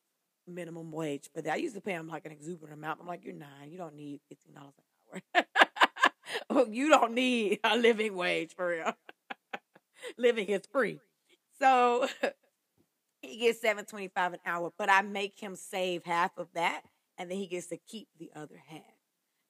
minimum 0.46 0.92
wage 0.92 1.28
for 1.34 1.42
that. 1.42 1.54
I 1.54 1.56
used 1.56 1.74
to 1.74 1.80
pay 1.80 1.92
him 1.92 2.08
like 2.08 2.26
an 2.26 2.32
exuberant 2.32 2.74
amount. 2.74 3.00
I'm 3.00 3.06
like, 3.06 3.24
you're 3.24 3.34
nine, 3.34 3.70
you 3.70 3.78
don't 3.78 3.96
need 3.96 4.20
fifteen 4.28 4.54
dollars 4.54 4.74
an 5.14 5.22
hour. 5.34 5.44
You 6.70 6.88
don't 6.90 7.14
need 7.14 7.60
a 7.64 7.76
living 7.76 8.16
wage 8.16 8.54
for 8.54 8.68
real. 8.68 8.92
living 10.18 10.46
is 10.46 10.62
free. 10.72 11.00
So 11.60 12.08
he 13.28 13.38
gets 13.38 13.60
seven 13.60 13.84
twenty 13.84 14.08
five 14.08 14.32
an 14.32 14.40
hour, 14.46 14.72
but 14.78 14.90
I 14.90 15.02
make 15.02 15.38
him 15.38 15.56
save 15.56 16.04
half 16.04 16.36
of 16.38 16.48
that, 16.54 16.82
and 17.18 17.30
then 17.30 17.38
he 17.38 17.46
gets 17.46 17.68
to 17.68 17.76
keep 17.78 18.08
the 18.18 18.30
other 18.34 18.62
half. 18.68 18.82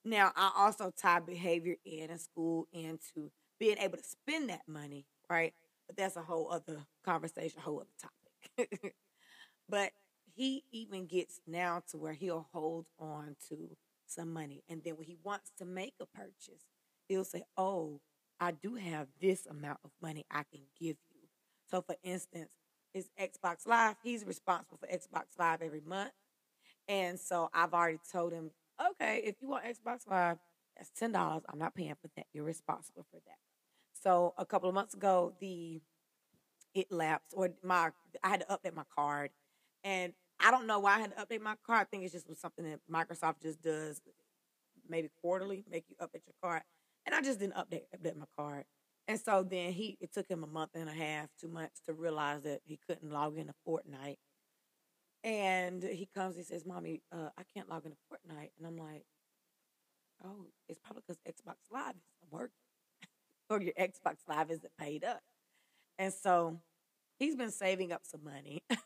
Now 0.05 0.33
I 0.37 0.53
also 0.57 0.93
tie 0.97 1.21
behavior 1.21 1.77
in 1.85 2.11
a 2.11 2.19
school 2.19 2.69
into 2.73 3.31
being 3.59 3.79
able 3.79 3.99
to 3.99 4.05
spend 4.05 4.51
that 4.51 4.63
money, 4.69 5.07
right? 5.31 5.55
But 5.87 5.97
that's 5.97 6.17
a 6.17 6.23
whole 6.23 6.51
other 6.51 6.79
conversation, 7.05 7.61
whole 7.61 7.81
other 7.83 7.91
topic. 8.01 8.95
but 9.69 9.93
he 10.35 10.65
even 10.73 11.07
gets 11.07 11.41
now 11.47 11.83
to 11.91 11.99
where 11.99 12.13
he'll 12.13 12.49
hold 12.53 12.87
on 12.99 13.37
to 13.49 13.77
some 14.07 14.33
money, 14.33 14.63
and 14.69 14.83
then 14.85 14.97
when 14.97 15.07
he 15.07 15.17
wants 15.23 15.51
to 15.59 15.65
make 15.65 15.95
a 16.01 16.07
purchase, 16.07 16.65
he'll 17.09 17.25
say, 17.25 17.43
"Oh, 17.57 18.01
I 18.41 18.53
do 18.53 18.77
have 18.77 19.09
this 19.21 19.47
amount 19.47 19.81
of 19.85 19.91
money 20.01 20.25
I 20.31 20.45
can 20.45 20.63
give 20.81 20.97
you." 21.11 21.29
So, 21.71 21.83
for 21.83 21.97
instance, 22.03 22.51
is 22.95 23.11
Xbox 23.21 23.67
Live. 23.67 23.97
He's 24.03 24.25
responsible 24.25 24.79
for 24.79 24.87
Xbox 24.87 25.39
Live 25.39 25.63
every 25.63 25.83
month. 25.87 26.13
And 26.89 27.19
so 27.21 27.51
I've 27.53 27.75
already 27.75 28.01
told 28.11 28.33
him, 28.33 28.51
okay, 28.93 29.23
if 29.25 29.37
you 29.41 29.49
want 29.49 29.65
Xbox 29.65 30.09
Live, 30.09 30.39
that's 30.77 30.91
ten 30.91 31.13
dollars. 31.13 31.43
I'm 31.49 31.59
not 31.59 31.75
paying 31.75 31.95
for 32.01 32.09
that. 32.17 32.27
You're 32.33 32.45
responsible 32.45 33.05
for 33.11 33.21
that. 33.27 33.39
So 33.93 34.33
a 34.39 34.47
couple 34.47 34.69
of 34.69 34.75
months 34.75 34.95
ago, 34.95 35.35
the 35.41 35.81
it 36.75 36.91
lapsed, 36.93 37.35
or 37.37 37.51
my 37.63 37.91
I 38.23 38.29
had 38.29 38.41
to 38.41 38.47
update 38.47 38.75
my 38.75 38.85
card, 38.95 39.31
and 39.83 40.13
I 40.41 40.51
don't 40.51 40.67
know 40.67 40.79
why 40.79 40.97
I 40.97 41.01
had 41.01 41.17
to 41.17 41.25
update 41.25 41.41
my 41.41 41.57
card. 41.67 41.81
I 41.81 41.85
think 41.85 42.05
it's 42.05 42.13
just 42.13 42.27
something 42.41 42.65
that 42.65 42.81
Microsoft 42.91 43.43
just 43.43 43.61
does, 43.61 44.01
maybe 44.89 45.11
quarterly, 45.21 45.65
make 45.71 45.85
you 45.89 45.97
update 46.01 46.23
your 46.27 46.35
card, 46.43 46.63
and 47.07 47.15
I 47.15 47.21
just 47.21 47.41
didn't 47.41 47.57
update 47.57 47.83
update 47.97 48.17
my 48.17 48.27
card. 48.37 48.65
And 49.09 49.19
so 49.19 49.43
then 49.43 49.73
he, 49.73 49.97
it 50.01 50.13
took 50.13 50.29
him 50.29 50.45
a 50.45 50.47
month 50.47 50.73
and 50.75 50.89
a 50.89 50.93
half, 50.93 51.29
two 51.41 51.49
months 51.49 51.81
to 51.87 51.95
realize 51.95 52.43
that 52.43 52.61
he 52.65 52.79
couldn't 52.87 53.11
log 53.11 53.39
in 53.39 53.49
a 53.49 53.69
Fortnite. 53.69 54.19
And 55.25 55.83
he 55.83 56.09
comes, 56.15 56.37
he 56.37 56.45
says, 56.45 56.65
Mommy, 56.65 57.03
uh, 57.11 57.31
I 57.37 57.43
can't 57.55 57.69
log 57.69 57.87
in 57.87 57.93
a 57.93 58.15
Fortnite. 58.15 58.51
And 58.59 58.67
I'm 58.67 58.77
like, 58.77 59.05
Oh, 60.25 60.47
it's 60.69 60.79
probably 60.79 61.03
because 61.07 61.21
Xbox 61.29 61.57
Live 61.71 61.95
isn't 61.95 62.33
working 62.33 62.51
or 63.51 63.63
your 63.63 63.73
Xbox 63.75 64.17
Live 64.29 64.51
isn't 64.51 64.73
paid 64.79 65.05
up. 65.05 65.23
And 65.99 66.13
so 66.13 66.59
he's 67.19 67.37
been 67.37 67.51
saving 67.51 67.93
up 67.93 68.03
some 68.05 68.25
money. 68.25 68.63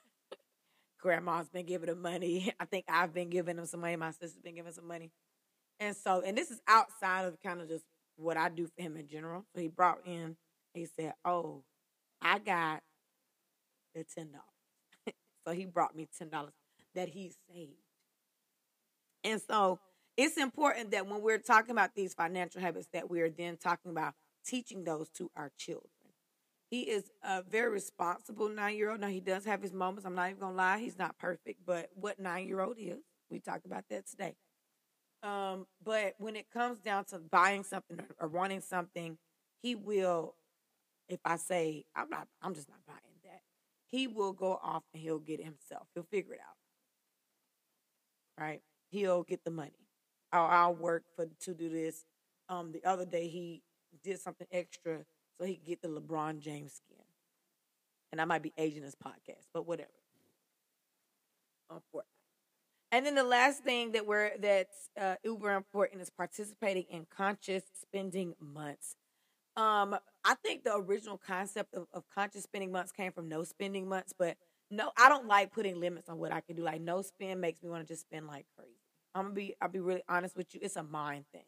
Grandma's 1.00 1.48
been 1.48 1.66
giving 1.66 1.88
him 1.88 2.02
money. 2.02 2.52
I 2.60 2.64
think 2.64 2.84
I've 2.88 3.14
been 3.14 3.30
giving 3.30 3.58
him 3.58 3.66
some 3.66 3.80
money. 3.80 3.96
My 3.96 4.10
sister's 4.10 4.42
been 4.42 4.54
giving 4.54 4.72
some 4.72 4.86
money. 4.86 5.10
And 5.80 5.96
so, 5.96 6.22
and 6.24 6.36
this 6.36 6.50
is 6.50 6.60
outside 6.68 7.24
of 7.24 7.40
kind 7.40 7.60
of 7.60 7.68
just 7.68 7.84
what 8.16 8.36
I 8.36 8.48
do 8.48 8.66
for 8.66 8.82
him 8.82 8.96
in 8.96 9.08
general. 9.08 9.44
So 9.54 9.60
he 9.60 9.68
brought 9.68 10.00
in, 10.06 10.36
he 10.74 10.86
said, 10.86 11.14
Oh, 11.24 11.62
I 12.20 12.38
got 12.38 12.82
the 13.94 14.04
$10. 14.04 14.30
so 15.46 15.52
he 15.52 15.64
brought 15.66 15.96
me 15.96 16.08
$10 16.18 16.52
that 16.94 17.08
he 17.08 17.32
saved. 17.50 17.72
And 19.24 19.40
so 19.40 19.78
it's 20.16 20.36
important 20.36 20.90
that 20.90 21.06
when 21.06 21.22
we're 21.22 21.38
talking 21.38 21.70
about 21.70 21.94
these 21.94 22.14
financial 22.14 22.60
habits, 22.60 22.88
that 22.92 23.10
we 23.10 23.20
are 23.20 23.30
then 23.30 23.56
talking 23.56 23.90
about 23.90 24.14
teaching 24.44 24.84
those 24.84 25.08
to 25.10 25.30
our 25.36 25.50
children. 25.56 25.88
He 26.70 26.82
is 26.82 27.10
a 27.22 27.42
very 27.42 27.70
responsible 27.70 28.48
nine 28.48 28.76
year 28.76 28.90
old. 28.90 29.00
Now, 29.00 29.08
he 29.08 29.20
does 29.20 29.44
have 29.44 29.62
his 29.62 29.72
moments. 29.74 30.06
I'm 30.06 30.14
not 30.14 30.30
even 30.30 30.40
to 30.40 30.48
lie. 30.48 30.78
He's 30.78 30.98
not 30.98 31.18
perfect, 31.18 31.60
but 31.66 31.90
what 31.94 32.18
nine 32.18 32.48
year 32.48 32.60
old 32.60 32.76
is, 32.78 33.02
we 33.30 33.40
talked 33.40 33.66
about 33.66 33.84
that 33.90 34.08
today. 34.08 34.34
Um, 35.22 35.66
but 35.84 36.14
when 36.18 36.34
it 36.34 36.50
comes 36.50 36.78
down 36.78 37.04
to 37.06 37.18
buying 37.18 37.62
something 37.62 38.00
or, 38.00 38.26
or 38.26 38.28
wanting 38.28 38.60
something, 38.60 39.18
he 39.62 39.74
will, 39.74 40.34
if 41.08 41.20
I 41.24 41.36
say, 41.36 41.84
I'm 41.94 42.10
not, 42.10 42.26
I'm 42.42 42.54
just 42.54 42.68
not 42.68 42.78
buying 42.86 42.98
that, 43.24 43.42
he 43.86 44.08
will 44.08 44.32
go 44.32 44.58
off 44.62 44.82
and 44.92 45.02
he'll 45.02 45.20
get 45.20 45.38
it 45.38 45.44
himself. 45.44 45.86
He'll 45.94 46.06
figure 46.10 46.34
it 46.34 46.40
out. 46.40 46.56
Right? 48.42 48.62
He'll 48.90 49.22
get 49.22 49.44
the 49.44 49.50
money. 49.50 49.88
I'll, 50.32 50.46
I'll 50.46 50.74
work 50.74 51.04
for 51.14 51.26
to 51.26 51.54
do 51.54 51.68
this. 51.68 52.04
Um, 52.48 52.72
the 52.72 52.84
other 52.84 53.04
day 53.04 53.28
he 53.28 53.62
did 54.02 54.18
something 54.20 54.46
extra 54.50 55.04
so 55.38 55.44
he 55.46 55.56
could 55.56 55.66
get 55.66 55.82
the 55.82 55.88
LeBron 55.88 56.40
James 56.40 56.72
skin. 56.72 57.04
And 58.10 58.20
I 58.20 58.24
might 58.24 58.42
be 58.42 58.52
aging 58.58 58.82
this 58.82 58.96
podcast, 58.96 59.46
but 59.54 59.66
whatever. 59.66 59.88
On 61.70 61.80
Fortnite. 61.94 62.21
And 62.92 63.06
then 63.06 63.14
the 63.14 63.24
last 63.24 63.64
thing 63.64 63.92
that 63.92 64.06
we're 64.06 64.32
that's 64.38 64.90
uh, 65.00 65.14
uber 65.24 65.54
important 65.54 66.02
is 66.02 66.10
participating 66.10 66.84
in 66.90 67.06
conscious 67.06 67.64
spending 67.80 68.34
months. 68.38 68.96
Um, 69.56 69.96
I 70.24 70.34
think 70.34 70.64
the 70.64 70.76
original 70.76 71.16
concept 71.18 71.74
of, 71.74 71.86
of 71.94 72.04
conscious 72.14 72.42
spending 72.42 72.70
months 72.70 72.92
came 72.92 73.10
from 73.12 73.28
no 73.28 73.44
spending 73.44 73.88
months, 73.88 74.12
but 74.16 74.36
no, 74.70 74.90
I 74.98 75.08
don't 75.08 75.26
like 75.26 75.52
putting 75.52 75.80
limits 75.80 76.10
on 76.10 76.18
what 76.18 76.32
I 76.32 76.40
can 76.42 76.54
do. 76.54 76.62
Like 76.62 76.82
no 76.82 77.00
spend 77.00 77.40
makes 77.40 77.62
me 77.62 77.70
want 77.70 77.86
to 77.86 77.92
just 77.92 78.02
spend 78.02 78.26
like 78.26 78.44
crazy. 78.56 78.76
I'm 79.14 79.24
gonna 79.24 79.34
be 79.34 79.54
I'll 79.62 79.70
be 79.70 79.80
really 79.80 80.02
honest 80.06 80.36
with 80.36 80.54
you. 80.54 80.60
It's 80.62 80.76
a 80.76 80.82
mind 80.82 81.24
thing. 81.32 81.44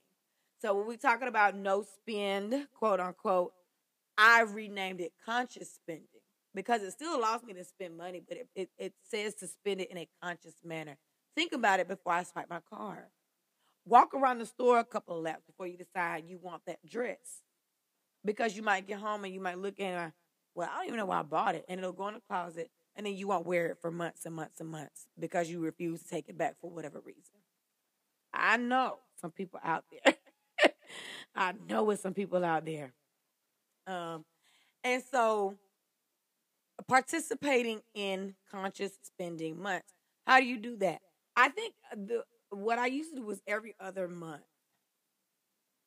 So 0.62 0.74
when 0.74 0.86
we're 0.86 0.96
talking 0.96 1.28
about 1.28 1.54
no 1.54 1.82
spend, 1.82 2.68
quote 2.74 3.00
unquote, 3.00 3.52
I 4.16 4.42
renamed 4.42 5.02
it 5.02 5.12
conscious 5.26 5.70
spending 5.74 6.06
because 6.54 6.82
it 6.82 6.92
still 6.92 7.14
allows 7.14 7.42
me 7.42 7.52
to 7.52 7.64
spend 7.64 7.98
money, 7.98 8.22
but 8.26 8.38
it, 8.38 8.48
it, 8.54 8.70
it 8.78 8.94
says 9.02 9.34
to 9.36 9.46
spend 9.46 9.82
it 9.82 9.90
in 9.90 9.98
a 9.98 10.08
conscious 10.22 10.54
manner. 10.64 10.96
Think 11.36 11.52
about 11.52 11.80
it 11.80 11.88
before 11.88 12.12
I 12.12 12.22
swipe 12.22 12.48
my 12.48 12.60
card. 12.68 13.06
Walk 13.86 14.14
around 14.14 14.38
the 14.38 14.46
store 14.46 14.78
a 14.78 14.84
couple 14.84 15.16
of 15.18 15.24
laps 15.24 15.44
before 15.46 15.66
you 15.66 15.76
decide 15.76 16.24
you 16.26 16.38
want 16.40 16.62
that 16.66 16.78
dress. 16.86 17.42
Because 18.24 18.56
you 18.56 18.62
might 18.62 18.86
get 18.86 18.98
home 19.00 19.24
and 19.24 19.34
you 19.34 19.40
might 19.40 19.58
look 19.58 19.78
at 19.80 20.08
it, 20.08 20.12
well, 20.54 20.70
I 20.72 20.78
don't 20.78 20.86
even 20.86 20.98
know 20.98 21.06
why 21.06 21.20
I 21.20 21.22
bought 21.22 21.54
it. 21.54 21.64
And 21.68 21.78
it'll 21.78 21.92
go 21.92 22.08
in 22.08 22.14
the 22.14 22.20
closet 22.20 22.70
and 22.96 23.04
then 23.04 23.14
you 23.14 23.28
won't 23.28 23.46
wear 23.46 23.66
it 23.66 23.78
for 23.80 23.90
months 23.90 24.24
and 24.24 24.34
months 24.34 24.60
and 24.60 24.68
months 24.70 25.08
because 25.18 25.50
you 25.50 25.60
refuse 25.60 26.02
to 26.02 26.08
take 26.08 26.28
it 26.28 26.38
back 26.38 26.56
for 26.60 26.70
whatever 26.70 27.00
reason. 27.00 27.36
I 28.32 28.56
know 28.56 28.98
some 29.20 29.30
people 29.30 29.60
out 29.62 29.84
there. 29.90 30.14
I 31.34 31.54
know 31.68 31.84
with 31.84 32.00
some 32.00 32.14
people 32.14 32.44
out 32.44 32.64
there. 32.64 32.92
Um, 33.86 34.24
and 34.82 35.02
so 35.10 35.56
participating 36.86 37.80
in 37.94 38.34
conscious 38.50 38.92
spending 39.02 39.60
months. 39.60 39.92
How 40.26 40.40
do 40.40 40.46
you 40.46 40.58
do 40.58 40.76
that? 40.76 41.00
I 41.36 41.48
think 41.48 41.74
the 41.96 42.24
what 42.50 42.78
I 42.78 42.86
used 42.86 43.10
to 43.10 43.16
do 43.16 43.26
was 43.26 43.42
every 43.46 43.74
other 43.80 44.08
month. 44.08 44.42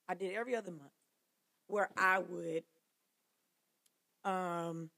I 0.07 0.15
did 0.15 0.33
every 0.33 0.55
other 0.55 0.71
month 0.71 0.91
where 1.67 1.89
I 1.97 2.19
would 2.19 2.63
um 4.25 4.89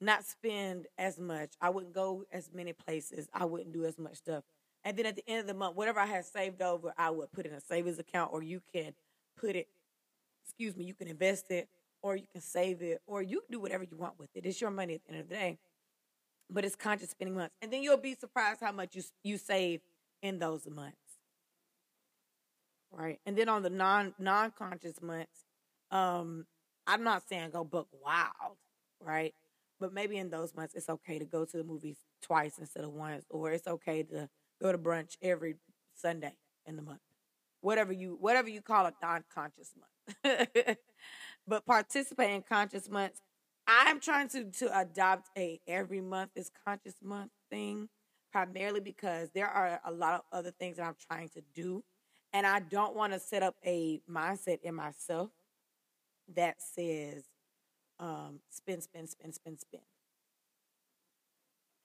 not 0.00 0.24
spend 0.24 0.86
as 0.98 1.18
much. 1.18 1.52
I 1.60 1.70
wouldn't 1.70 1.94
go 1.94 2.24
as 2.32 2.50
many 2.52 2.72
places. 2.72 3.28
I 3.34 3.44
wouldn't 3.44 3.72
do 3.72 3.84
as 3.84 3.98
much 3.98 4.16
stuff. 4.16 4.44
And 4.84 4.96
then 4.96 5.04
at 5.06 5.16
the 5.16 5.24
end 5.28 5.40
of 5.40 5.46
the 5.46 5.54
month, 5.54 5.76
whatever 5.76 6.00
I 6.00 6.06
had 6.06 6.24
saved 6.24 6.62
over, 6.62 6.94
I 6.96 7.10
would 7.10 7.30
put 7.32 7.44
in 7.46 7.52
a 7.52 7.60
savings 7.60 7.98
account 7.98 8.32
or 8.32 8.42
you 8.42 8.62
can 8.72 8.94
put 9.36 9.56
it, 9.56 9.68
excuse 10.44 10.76
me, 10.76 10.84
you 10.84 10.94
can 10.94 11.08
invest 11.08 11.50
it 11.50 11.68
or 12.02 12.16
you 12.16 12.26
can 12.32 12.40
save 12.40 12.82
it 12.82 13.02
or 13.06 13.22
you 13.22 13.40
can 13.40 13.52
do 13.52 13.60
whatever 13.60 13.84
you 13.84 13.96
want 13.96 14.18
with 14.18 14.30
it. 14.34 14.46
It's 14.46 14.60
your 14.60 14.70
money 14.70 14.94
at 14.94 15.04
the 15.04 15.12
end 15.12 15.20
of 15.20 15.28
the 15.28 15.34
day 15.34 15.58
but 16.50 16.64
it's 16.64 16.76
conscious 16.76 17.10
spending 17.10 17.36
months. 17.36 17.54
And 17.62 17.72
then 17.72 17.82
you'll 17.82 17.96
be 17.96 18.14
surprised 18.14 18.60
how 18.60 18.72
much 18.72 18.94
you 18.94 19.02
you 19.22 19.38
save 19.38 19.80
in 20.22 20.38
those 20.38 20.66
months. 20.66 20.96
Right. 22.92 23.20
And 23.24 23.36
then 23.36 23.48
on 23.48 23.62
the 23.62 23.70
non 23.70 24.14
non 24.18 24.50
conscious 24.50 25.00
months, 25.00 25.44
um, 25.90 26.46
I'm 26.86 27.04
not 27.04 27.22
saying 27.28 27.50
go 27.50 27.64
book 27.64 27.88
wild, 28.04 28.56
right? 29.00 29.32
But 29.78 29.94
maybe 29.94 30.16
in 30.18 30.30
those 30.30 30.54
months 30.54 30.74
it's 30.74 30.88
okay 30.88 31.18
to 31.18 31.24
go 31.24 31.44
to 31.44 31.56
the 31.56 31.64
movies 31.64 31.98
twice 32.20 32.58
instead 32.58 32.84
of 32.84 32.92
once, 32.92 33.24
or 33.30 33.52
it's 33.52 33.66
okay 33.68 34.02
to 34.04 34.28
go 34.60 34.72
to 34.72 34.78
brunch 34.78 35.16
every 35.22 35.54
Sunday 35.94 36.34
in 36.66 36.76
the 36.76 36.82
month. 36.82 37.00
Whatever 37.60 37.92
you 37.92 38.16
whatever 38.20 38.48
you 38.48 38.60
call 38.60 38.86
a 38.86 38.92
non 39.00 39.24
conscious 39.32 39.72
month. 39.76 40.48
but 41.46 41.64
participate 41.64 42.30
in 42.30 42.42
conscious 42.42 42.88
months 42.90 43.20
I'm 43.86 44.00
trying 44.00 44.28
to 44.30 44.44
to 44.50 44.80
adopt 44.80 45.28
a 45.38 45.60
every 45.68 46.00
month 46.00 46.32
is 46.36 46.50
conscious 46.66 46.96
month 47.02 47.30
thing, 47.50 47.88
primarily 48.32 48.80
because 48.80 49.30
there 49.34 49.48
are 49.48 49.80
a 49.84 49.92
lot 49.92 50.14
of 50.14 50.22
other 50.32 50.50
things 50.52 50.76
that 50.78 50.84
I'm 50.86 50.96
trying 51.10 51.28
to 51.30 51.42
do, 51.54 51.84
And 52.32 52.46
I 52.46 52.60
don't 52.60 52.96
want 52.96 53.12
to 53.14 53.20
set 53.20 53.42
up 53.42 53.56
a 53.66 54.00
mindset 54.10 54.60
in 54.62 54.74
myself 54.74 55.30
that 56.34 56.56
says 56.62 57.24
um, 58.00 58.40
spend, 58.50 58.82
spend, 58.82 59.08
spend, 59.10 59.34
spend, 59.34 59.60
spend. 59.60 59.84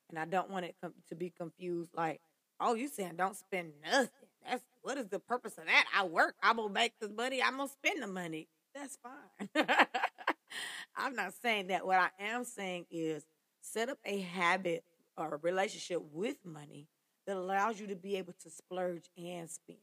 And 0.10 0.20
I 0.20 0.26
don't 0.26 0.50
want 0.50 0.66
it 0.66 0.76
com- 0.82 0.94
to 1.10 1.16
be 1.16 1.32
confused 1.32 1.92
like, 1.96 2.22
oh, 2.60 2.76
you 2.76 2.88
saying 2.88 3.14
don't 3.18 3.36
spend 3.36 3.74
nothing. 3.84 4.10
That's 4.48 4.64
what 4.84 4.98
is 4.98 5.08
the 5.08 5.20
purpose 5.20 5.58
of 5.58 5.66
that? 5.66 5.86
I 5.96 6.06
work. 6.06 6.36
I'm 6.44 6.58
gonna 6.58 6.74
make 6.74 6.94
the 7.00 7.10
money. 7.10 7.42
I'm 7.44 7.58
gonna 7.58 7.70
spend 7.70 8.04
the 8.04 8.08
money. 8.08 8.48
That's 8.76 8.98
fine. 9.04 9.68
I'm 10.98 11.16
not 11.16 11.34
saying 11.42 11.68
that. 11.68 11.86
What 11.86 12.00
I 12.00 12.10
am 12.20 12.44
saying 12.44 12.86
is 12.92 13.26
set 13.62 13.90
up 13.90 13.98
a 14.06 14.20
habit 14.20 14.84
or 15.18 15.36
a 15.36 15.38
relationship 15.38 16.02
with 16.12 16.38
money 16.46 16.88
that 17.28 17.38
allows 17.38 17.80
you 17.80 17.88
to 17.88 17.96
be 17.96 18.18
able 18.18 18.34
to 18.44 18.50
splurge 18.50 19.10
and 19.18 19.50
spend 19.50 19.80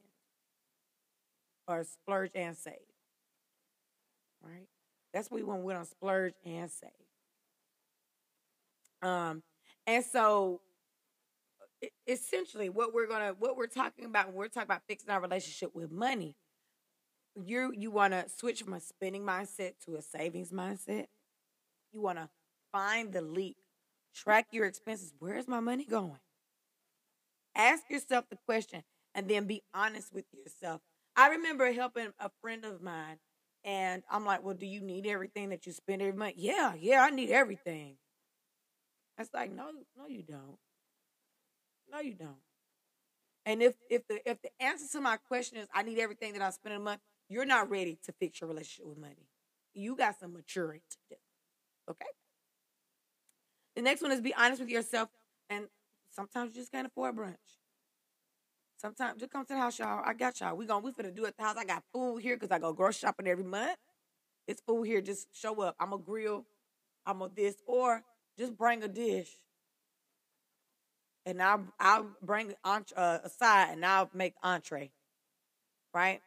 or 1.67 1.83
splurge 1.83 2.31
and 2.35 2.55
save. 2.55 2.73
Right? 4.41 4.67
That's 5.13 5.29
what 5.29 5.37
we 5.37 5.43
want. 5.43 5.63
We 5.63 5.73
to 5.73 5.85
splurge 5.85 6.33
and 6.45 6.69
save. 6.69 6.91
Um, 9.01 9.43
and 9.85 10.03
so 10.03 10.61
essentially 12.07 12.69
what 12.69 12.93
we're 12.93 13.07
gonna 13.07 13.35
what 13.37 13.57
we're 13.57 13.67
talking 13.67 14.05
about 14.05 14.27
when 14.27 14.35
we're 14.35 14.47
talking 14.47 14.67
about 14.67 14.81
fixing 14.87 15.09
our 15.09 15.21
relationship 15.21 15.75
with 15.75 15.91
money, 15.91 16.35
you 17.35 17.73
you 17.75 17.91
wanna 17.91 18.25
switch 18.29 18.61
from 18.63 18.73
a 18.73 18.79
spending 18.79 19.23
mindset 19.23 19.73
to 19.85 19.95
a 19.95 20.01
savings 20.01 20.51
mindset. 20.51 21.07
You 21.93 22.01
wanna 22.01 22.29
find 22.71 23.13
the 23.13 23.21
leak, 23.21 23.57
track 24.15 24.47
your 24.51 24.65
expenses. 24.67 25.13
Where's 25.19 25.47
my 25.47 25.61
money 25.61 25.85
going? 25.85 26.19
Ask 27.55 27.89
yourself 27.89 28.25
the 28.29 28.37
question 28.45 28.83
and 29.13 29.27
then 29.29 29.45
be 29.45 29.63
honest 29.73 30.13
with 30.13 30.25
yourself. 30.33 30.81
I 31.15 31.29
remember 31.29 31.71
helping 31.71 32.11
a 32.19 32.29
friend 32.41 32.65
of 32.65 32.81
mine, 32.81 33.19
and 33.63 34.03
I'm 34.09 34.25
like, 34.25 34.43
Well, 34.43 34.55
do 34.55 34.65
you 34.65 34.81
need 34.81 35.05
everything 35.05 35.49
that 35.49 35.65
you 35.65 35.71
spend 35.71 36.01
every 36.01 36.17
month? 36.17 36.35
Yeah, 36.37 36.73
yeah, 36.75 37.03
I 37.03 37.09
need 37.11 37.29
everything. 37.29 37.97
That's 39.17 39.33
like, 39.33 39.51
no, 39.51 39.71
no, 39.97 40.07
you 40.07 40.23
don't. 40.23 40.57
No, 41.89 41.99
you 41.99 42.13
don't. 42.13 42.41
And 43.45 43.61
if 43.61 43.75
if 43.89 44.07
the 44.07 44.21
if 44.29 44.41
the 44.41 44.49
answer 44.61 44.85
to 44.93 45.01
my 45.01 45.17
question 45.17 45.57
is 45.57 45.67
I 45.73 45.83
need 45.83 45.99
everything 45.99 46.33
that 46.33 46.41
I 46.41 46.49
spend 46.51 46.75
a 46.75 46.79
month, 46.79 47.01
you're 47.33 47.45
not 47.45 47.69
ready 47.69 47.97
to 48.05 48.11
fix 48.13 48.41
your 48.41 48.49
relationship 48.49 48.87
with 48.87 48.97
money. 48.97 49.27
You 49.73 49.95
got 49.95 50.19
some 50.19 50.33
maturing 50.33 50.81
to 50.89 50.97
do. 51.09 51.15
Okay. 51.91 52.05
The 53.75 53.81
next 53.81 54.01
one 54.01 54.11
is 54.11 54.21
be 54.21 54.33
honest 54.35 54.61
with 54.61 54.69
yourself, 54.69 55.09
and 55.49 55.65
sometimes 56.09 56.55
you 56.55 56.61
just 56.61 56.71
can't 56.71 56.87
afford 56.87 57.15
brunch. 57.15 57.35
Sometimes 58.77 59.19
just 59.19 59.31
come 59.31 59.45
to 59.45 59.53
the 59.53 59.59
house, 59.59 59.79
y'all. 59.79 60.03
I 60.05 60.13
got 60.13 60.39
y'all. 60.39 60.55
We 60.55 60.65
gonna 60.65 60.85
we 60.85 60.91
finna 60.91 61.15
do 61.15 61.25
it 61.25 61.29
at 61.29 61.37
the 61.37 61.43
house. 61.43 61.55
I 61.57 61.65
got 61.65 61.83
food 61.93 62.19
here 62.21 62.35
because 62.35 62.51
I 62.51 62.59
go 62.59 62.73
grocery 62.73 63.07
shopping 63.07 63.27
every 63.27 63.43
month. 63.43 63.77
It's 64.47 64.61
food 64.61 64.83
here. 64.83 65.01
Just 65.01 65.27
show 65.33 65.61
up. 65.61 65.75
I'm 65.79 65.93
a 65.93 65.97
grill. 65.97 66.45
I'm 67.05 67.21
a 67.21 67.29
this, 67.33 67.55
or 67.65 68.03
just 68.37 68.57
bring 68.57 68.83
a 68.83 68.87
dish 68.87 69.29
and 71.25 71.41
I'll 71.41 71.65
I'll 71.79 72.07
bring 72.21 72.53
entre, 72.63 72.97
uh, 72.97 73.19
aside 73.23 73.69
and 73.71 73.85
I'll 73.85 74.09
make 74.13 74.33
entree, 74.43 74.91
right? 75.93 76.21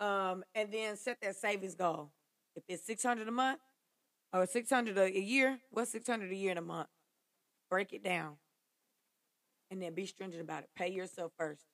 Um, 0.00 0.44
and 0.54 0.72
then 0.72 0.96
set 0.96 1.18
that 1.20 1.36
savings 1.36 1.74
goal. 1.74 2.10
If 2.56 2.62
it's 2.68 2.86
six 2.86 3.02
hundred 3.02 3.28
a 3.28 3.30
month 3.30 3.60
or 4.32 4.46
six 4.46 4.70
hundred 4.70 4.96
a 4.96 5.20
year, 5.20 5.58
what's 5.70 5.92
six 5.92 6.08
hundred 6.08 6.32
a 6.32 6.34
year 6.34 6.52
in 6.52 6.58
a 6.58 6.62
month? 6.62 6.88
Break 7.70 7.92
it 7.92 8.02
down, 8.02 8.36
and 9.70 9.82
then 9.82 9.92
be 9.94 10.06
stringent 10.06 10.42
about 10.42 10.62
it. 10.62 10.70
Pay 10.74 10.88
yourself 10.88 11.32
first 11.38 11.64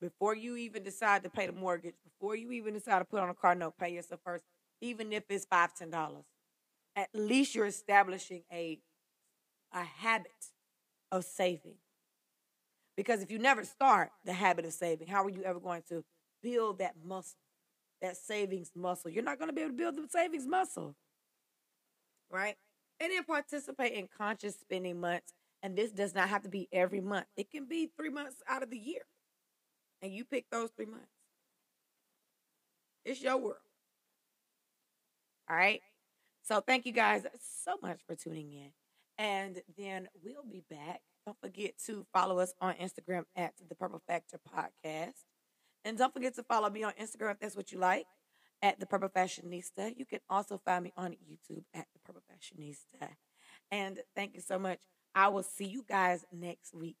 before 0.00 0.36
you 0.36 0.56
even 0.56 0.82
decide 0.82 1.22
to 1.22 1.30
pay 1.30 1.46
the 1.46 1.52
mortgage. 1.52 1.94
Before 2.04 2.36
you 2.36 2.52
even 2.52 2.74
decide 2.74 2.98
to 2.98 3.06
put 3.06 3.20
on 3.20 3.30
a 3.30 3.34
car 3.34 3.54
note, 3.54 3.78
pay 3.78 3.94
yourself 3.94 4.20
first, 4.22 4.44
even 4.82 5.12
if 5.14 5.24
it's 5.30 5.46
five 5.46 5.74
ten 5.74 5.90
dollars. 5.90 6.24
At 6.94 7.08
least 7.14 7.54
you're 7.54 7.66
establishing 7.66 8.42
a 8.52 8.80
a 9.72 9.82
habit 9.82 10.30
of 11.10 11.24
saving. 11.24 11.76
Because 12.96 13.22
if 13.22 13.30
you 13.30 13.38
never 13.38 13.64
start 13.64 14.10
the 14.24 14.34
habit 14.34 14.66
of 14.66 14.72
saving, 14.72 15.08
how 15.08 15.24
are 15.24 15.30
you 15.30 15.42
ever 15.42 15.58
going 15.58 15.82
to 15.88 16.04
build 16.44 16.78
that 16.78 16.94
muscle, 17.04 17.38
that 18.02 18.16
savings 18.16 18.70
muscle? 18.76 19.10
You're 19.10 19.24
not 19.24 19.38
going 19.38 19.48
to 19.48 19.54
be 19.54 19.62
able 19.62 19.72
to 19.72 19.76
build 19.76 19.96
the 19.96 20.06
savings 20.08 20.46
muscle, 20.46 20.94
right? 22.30 22.56
And 23.00 23.10
then 23.10 23.24
participate 23.24 23.92
in 23.92 24.08
conscious 24.16 24.54
spending 24.60 25.00
months. 25.00 25.32
And 25.62 25.76
this 25.76 25.90
does 25.90 26.14
not 26.14 26.28
have 26.28 26.42
to 26.42 26.50
be 26.50 26.68
every 26.72 27.00
month, 27.00 27.26
it 27.36 27.50
can 27.50 27.66
be 27.66 27.90
three 27.96 28.10
months 28.10 28.36
out 28.48 28.62
of 28.62 28.70
the 28.70 28.78
year. 28.78 29.00
And 30.02 30.12
you 30.12 30.24
pick 30.24 30.44
those 30.52 30.70
three 30.76 30.86
months. 30.86 31.08
It's 33.04 33.22
your 33.22 33.38
world. 33.38 33.56
All 35.48 35.56
right. 35.56 35.80
So 36.42 36.60
thank 36.60 36.84
you 36.84 36.92
guys 36.92 37.26
so 37.64 37.76
much 37.82 38.00
for 38.06 38.14
tuning 38.14 38.52
in. 38.52 38.70
And 39.16 39.62
then 39.78 40.08
we'll 40.22 40.44
be 40.50 40.64
back. 40.70 41.00
Don't 41.26 41.40
forget 41.40 41.72
to 41.86 42.06
follow 42.12 42.38
us 42.38 42.52
on 42.60 42.74
Instagram 42.74 43.24
at 43.34 43.54
the 43.66 43.74
Purple 43.74 44.02
Factor 44.06 44.38
Podcast. 44.54 45.22
And 45.84 45.98
don't 45.98 46.12
forget 46.12 46.34
to 46.36 46.42
follow 46.42 46.70
me 46.70 46.82
on 46.82 46.92
Instagram 46.92 47.32
if 47.32 47.40
that's 47.40 47.56
what 47.56 47.72
you 47.72 47.78
like 47.78 48.06
at 48.62 48.80
the 48.80 48.86
Purple 48.86 49.08
Fashionista. 49.08 49.94
You 49.96 50.04
can 50.04 50.20
also 50.30 50.60
find 50.64 50.84
me 50.84 50.92
on 50.96 51.12
YouTube 51.12 51.64
at 51.74 51.86
the 51.92 52.00
Purple 52.04 52.22
Fashionista. 52.30 53.08
And 53.70 54.00
thank 54.14 54.34
you 54.34 54.40
so 54.40 54.58
much. 54.58 54.78
I 55.14 55.28
will 55.28 55.42
see 55.42 55.66
you 55.66 55.84
guys 55.86 56.24
next 56.32 56.74
week. 56.74 56.96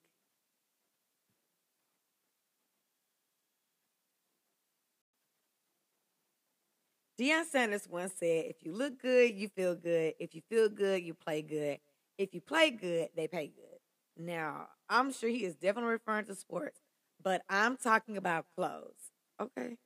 Deion 7.18 7.44
Sanders 7.44 7.88
once 7.88 8.12
said, 8.18 8.46
if 8.46 8.56
you 8.62 8.72
look 8.72 9.00
good, 9.00 9.34
you 9.34 9.48
feel 9.48 9.74
good. 9.74 10.14
If 10.18 10.34
you 10.34 10.42
feel 10.48 10.68
good, 10.68 11.02
you 11.02 11.14
play 11.14 11.42
good 11.42 11.78
if 12.18 12.34
you 12.34 12.40
play 12.40 12.70
good, 12.70 13.08
they 13.16 13.28
pay 13.28 13.48
good. 13.48 13.78
Now, 14.16 14.68
I'm 14.88 15.12
sure 15.12 15.28
he 15.28 15.44
is 15.44 15.54
definitely 15.56 15.92
referring 15.92 16.26
to 16.26 16.34
sports, 16.34 16.78
but 17.24 17.42
I'm 17.48 17.76
talking 17.76 18.16
about 18.16 18.46
clothes. 18.54 19.10
Okay. 19.40 19.78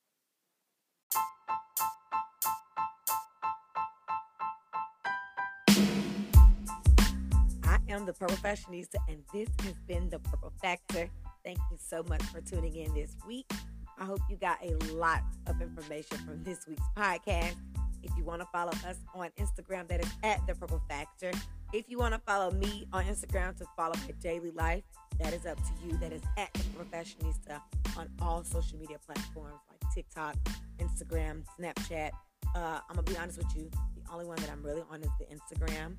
I 7.65 7.79
am 7.89 8.07
the 8.07 8.13
Purple 8.13 8.37
Fashionista, 8.37 8.97
and 9.09 9.23
this 9.33 9.49
has 9.65 9.75
been 9.87 10.09
The 10.09 10.19
Purple 10.19 10.53
Factor. 10.61 11.09
Thank 11.45 11.59
you 11.71 11.77
so 11.79 12.03
much 12.09 12.23
for 12.25 12.41
tuning 12.41 12.77
in 12.77 12.95
this 12.95 13.17
week. 13.27 13.51
I 13.99 14.05
hope 14.05 14.21
you 14.29 14.37
got 14.37 14.59
a 14.63 14.75
lot 14.95 15.23
of 15.47 15.61
information 15.61 16.19
from 16.19 16.43
this 16.43 16.67
week's 16.67 16.83
podcast. 16.97 17.55
If 18.03 18.11
you 18.17 18.25
want 18.25 18.41
to 18.41 18.49
follow 18.53 18.73
us 18.87 18.99
on 19.15 19.31
Instagram, 19.39 19.87
that 19.89 20.05
is 20.05 20.11
at 20.25 20.45
The 20.47 20.55
Purple 20.55 20.83
Factor. 20.89 21.31
If 21.73 21.89
you 21.89 21.97
want 21.97 22.13
to 22.13 22.21
follow 22.21 22.51
me 22.51 22.87
on 22.93 23.05
Instagram 23.05 23.57
to 23.57 23.65
follow 23.79 23.95
my 24.07 24.13
daily 24.21 24.51
life, 24.51 24.83
that 25.19 25.33
is 25.33 25.47
up 25.47 25.57
to 25.57 25.73
you. 25.87 25.97
That 25.97 26.13
is 26.13 26.21
at 26.37 26.53
The 26.53 26.61
Professionista 26.79 27.63
on 27.97 28.11
all 28.21 28.45
social 28.45 28.79
media 28.79 28.99
platforms 29.07 29.59
like 29.71 29.95
TikTok, 29.95 30.37
Instagram, 30.79 31.45
Snapchat. 31.59 32.11
Uh, 32.55 32.81
I'm 32.91 32.97
to 32.97 33.03
be 33.03 33.17
honest 33.17 33.39
with 33.39 33.57
you. 33.57 33.71
The 33.97 34.13
only 34.13 34.27
one 34.27 34.37
that 34.37 34.51
I'm 34.51 34.63
really 34.63 34.83
on 34.91 35.01
is 35.01 35.09
the 35.19 35.25
Instagram. 35.35 35.95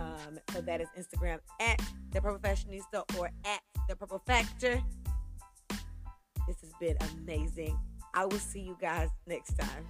Um, 0.00 0.40
so 0.52 0.60
that 0.60 0.80
is 0.80 0.88
Instagram 0.98 1.38
at 1.60 1.80
The 2.10 2.20
Professionista 2.20 3.04
or 3.16 3.30
at 3.44 3.60
The 3.88 3.94
Purple 3.94 4.22
Factor. 4.26 4.82
This 6.48 6.56
has 6.62 6.72
been 6.80 6.96
amazing. 7.14 7.78
I 8.12 8.24
will 8.24 8.40
see 8.40 8.60
you 8.60 8.76
guys 8.80 9.08
next 9.28 9.56
time. 9.56 9.86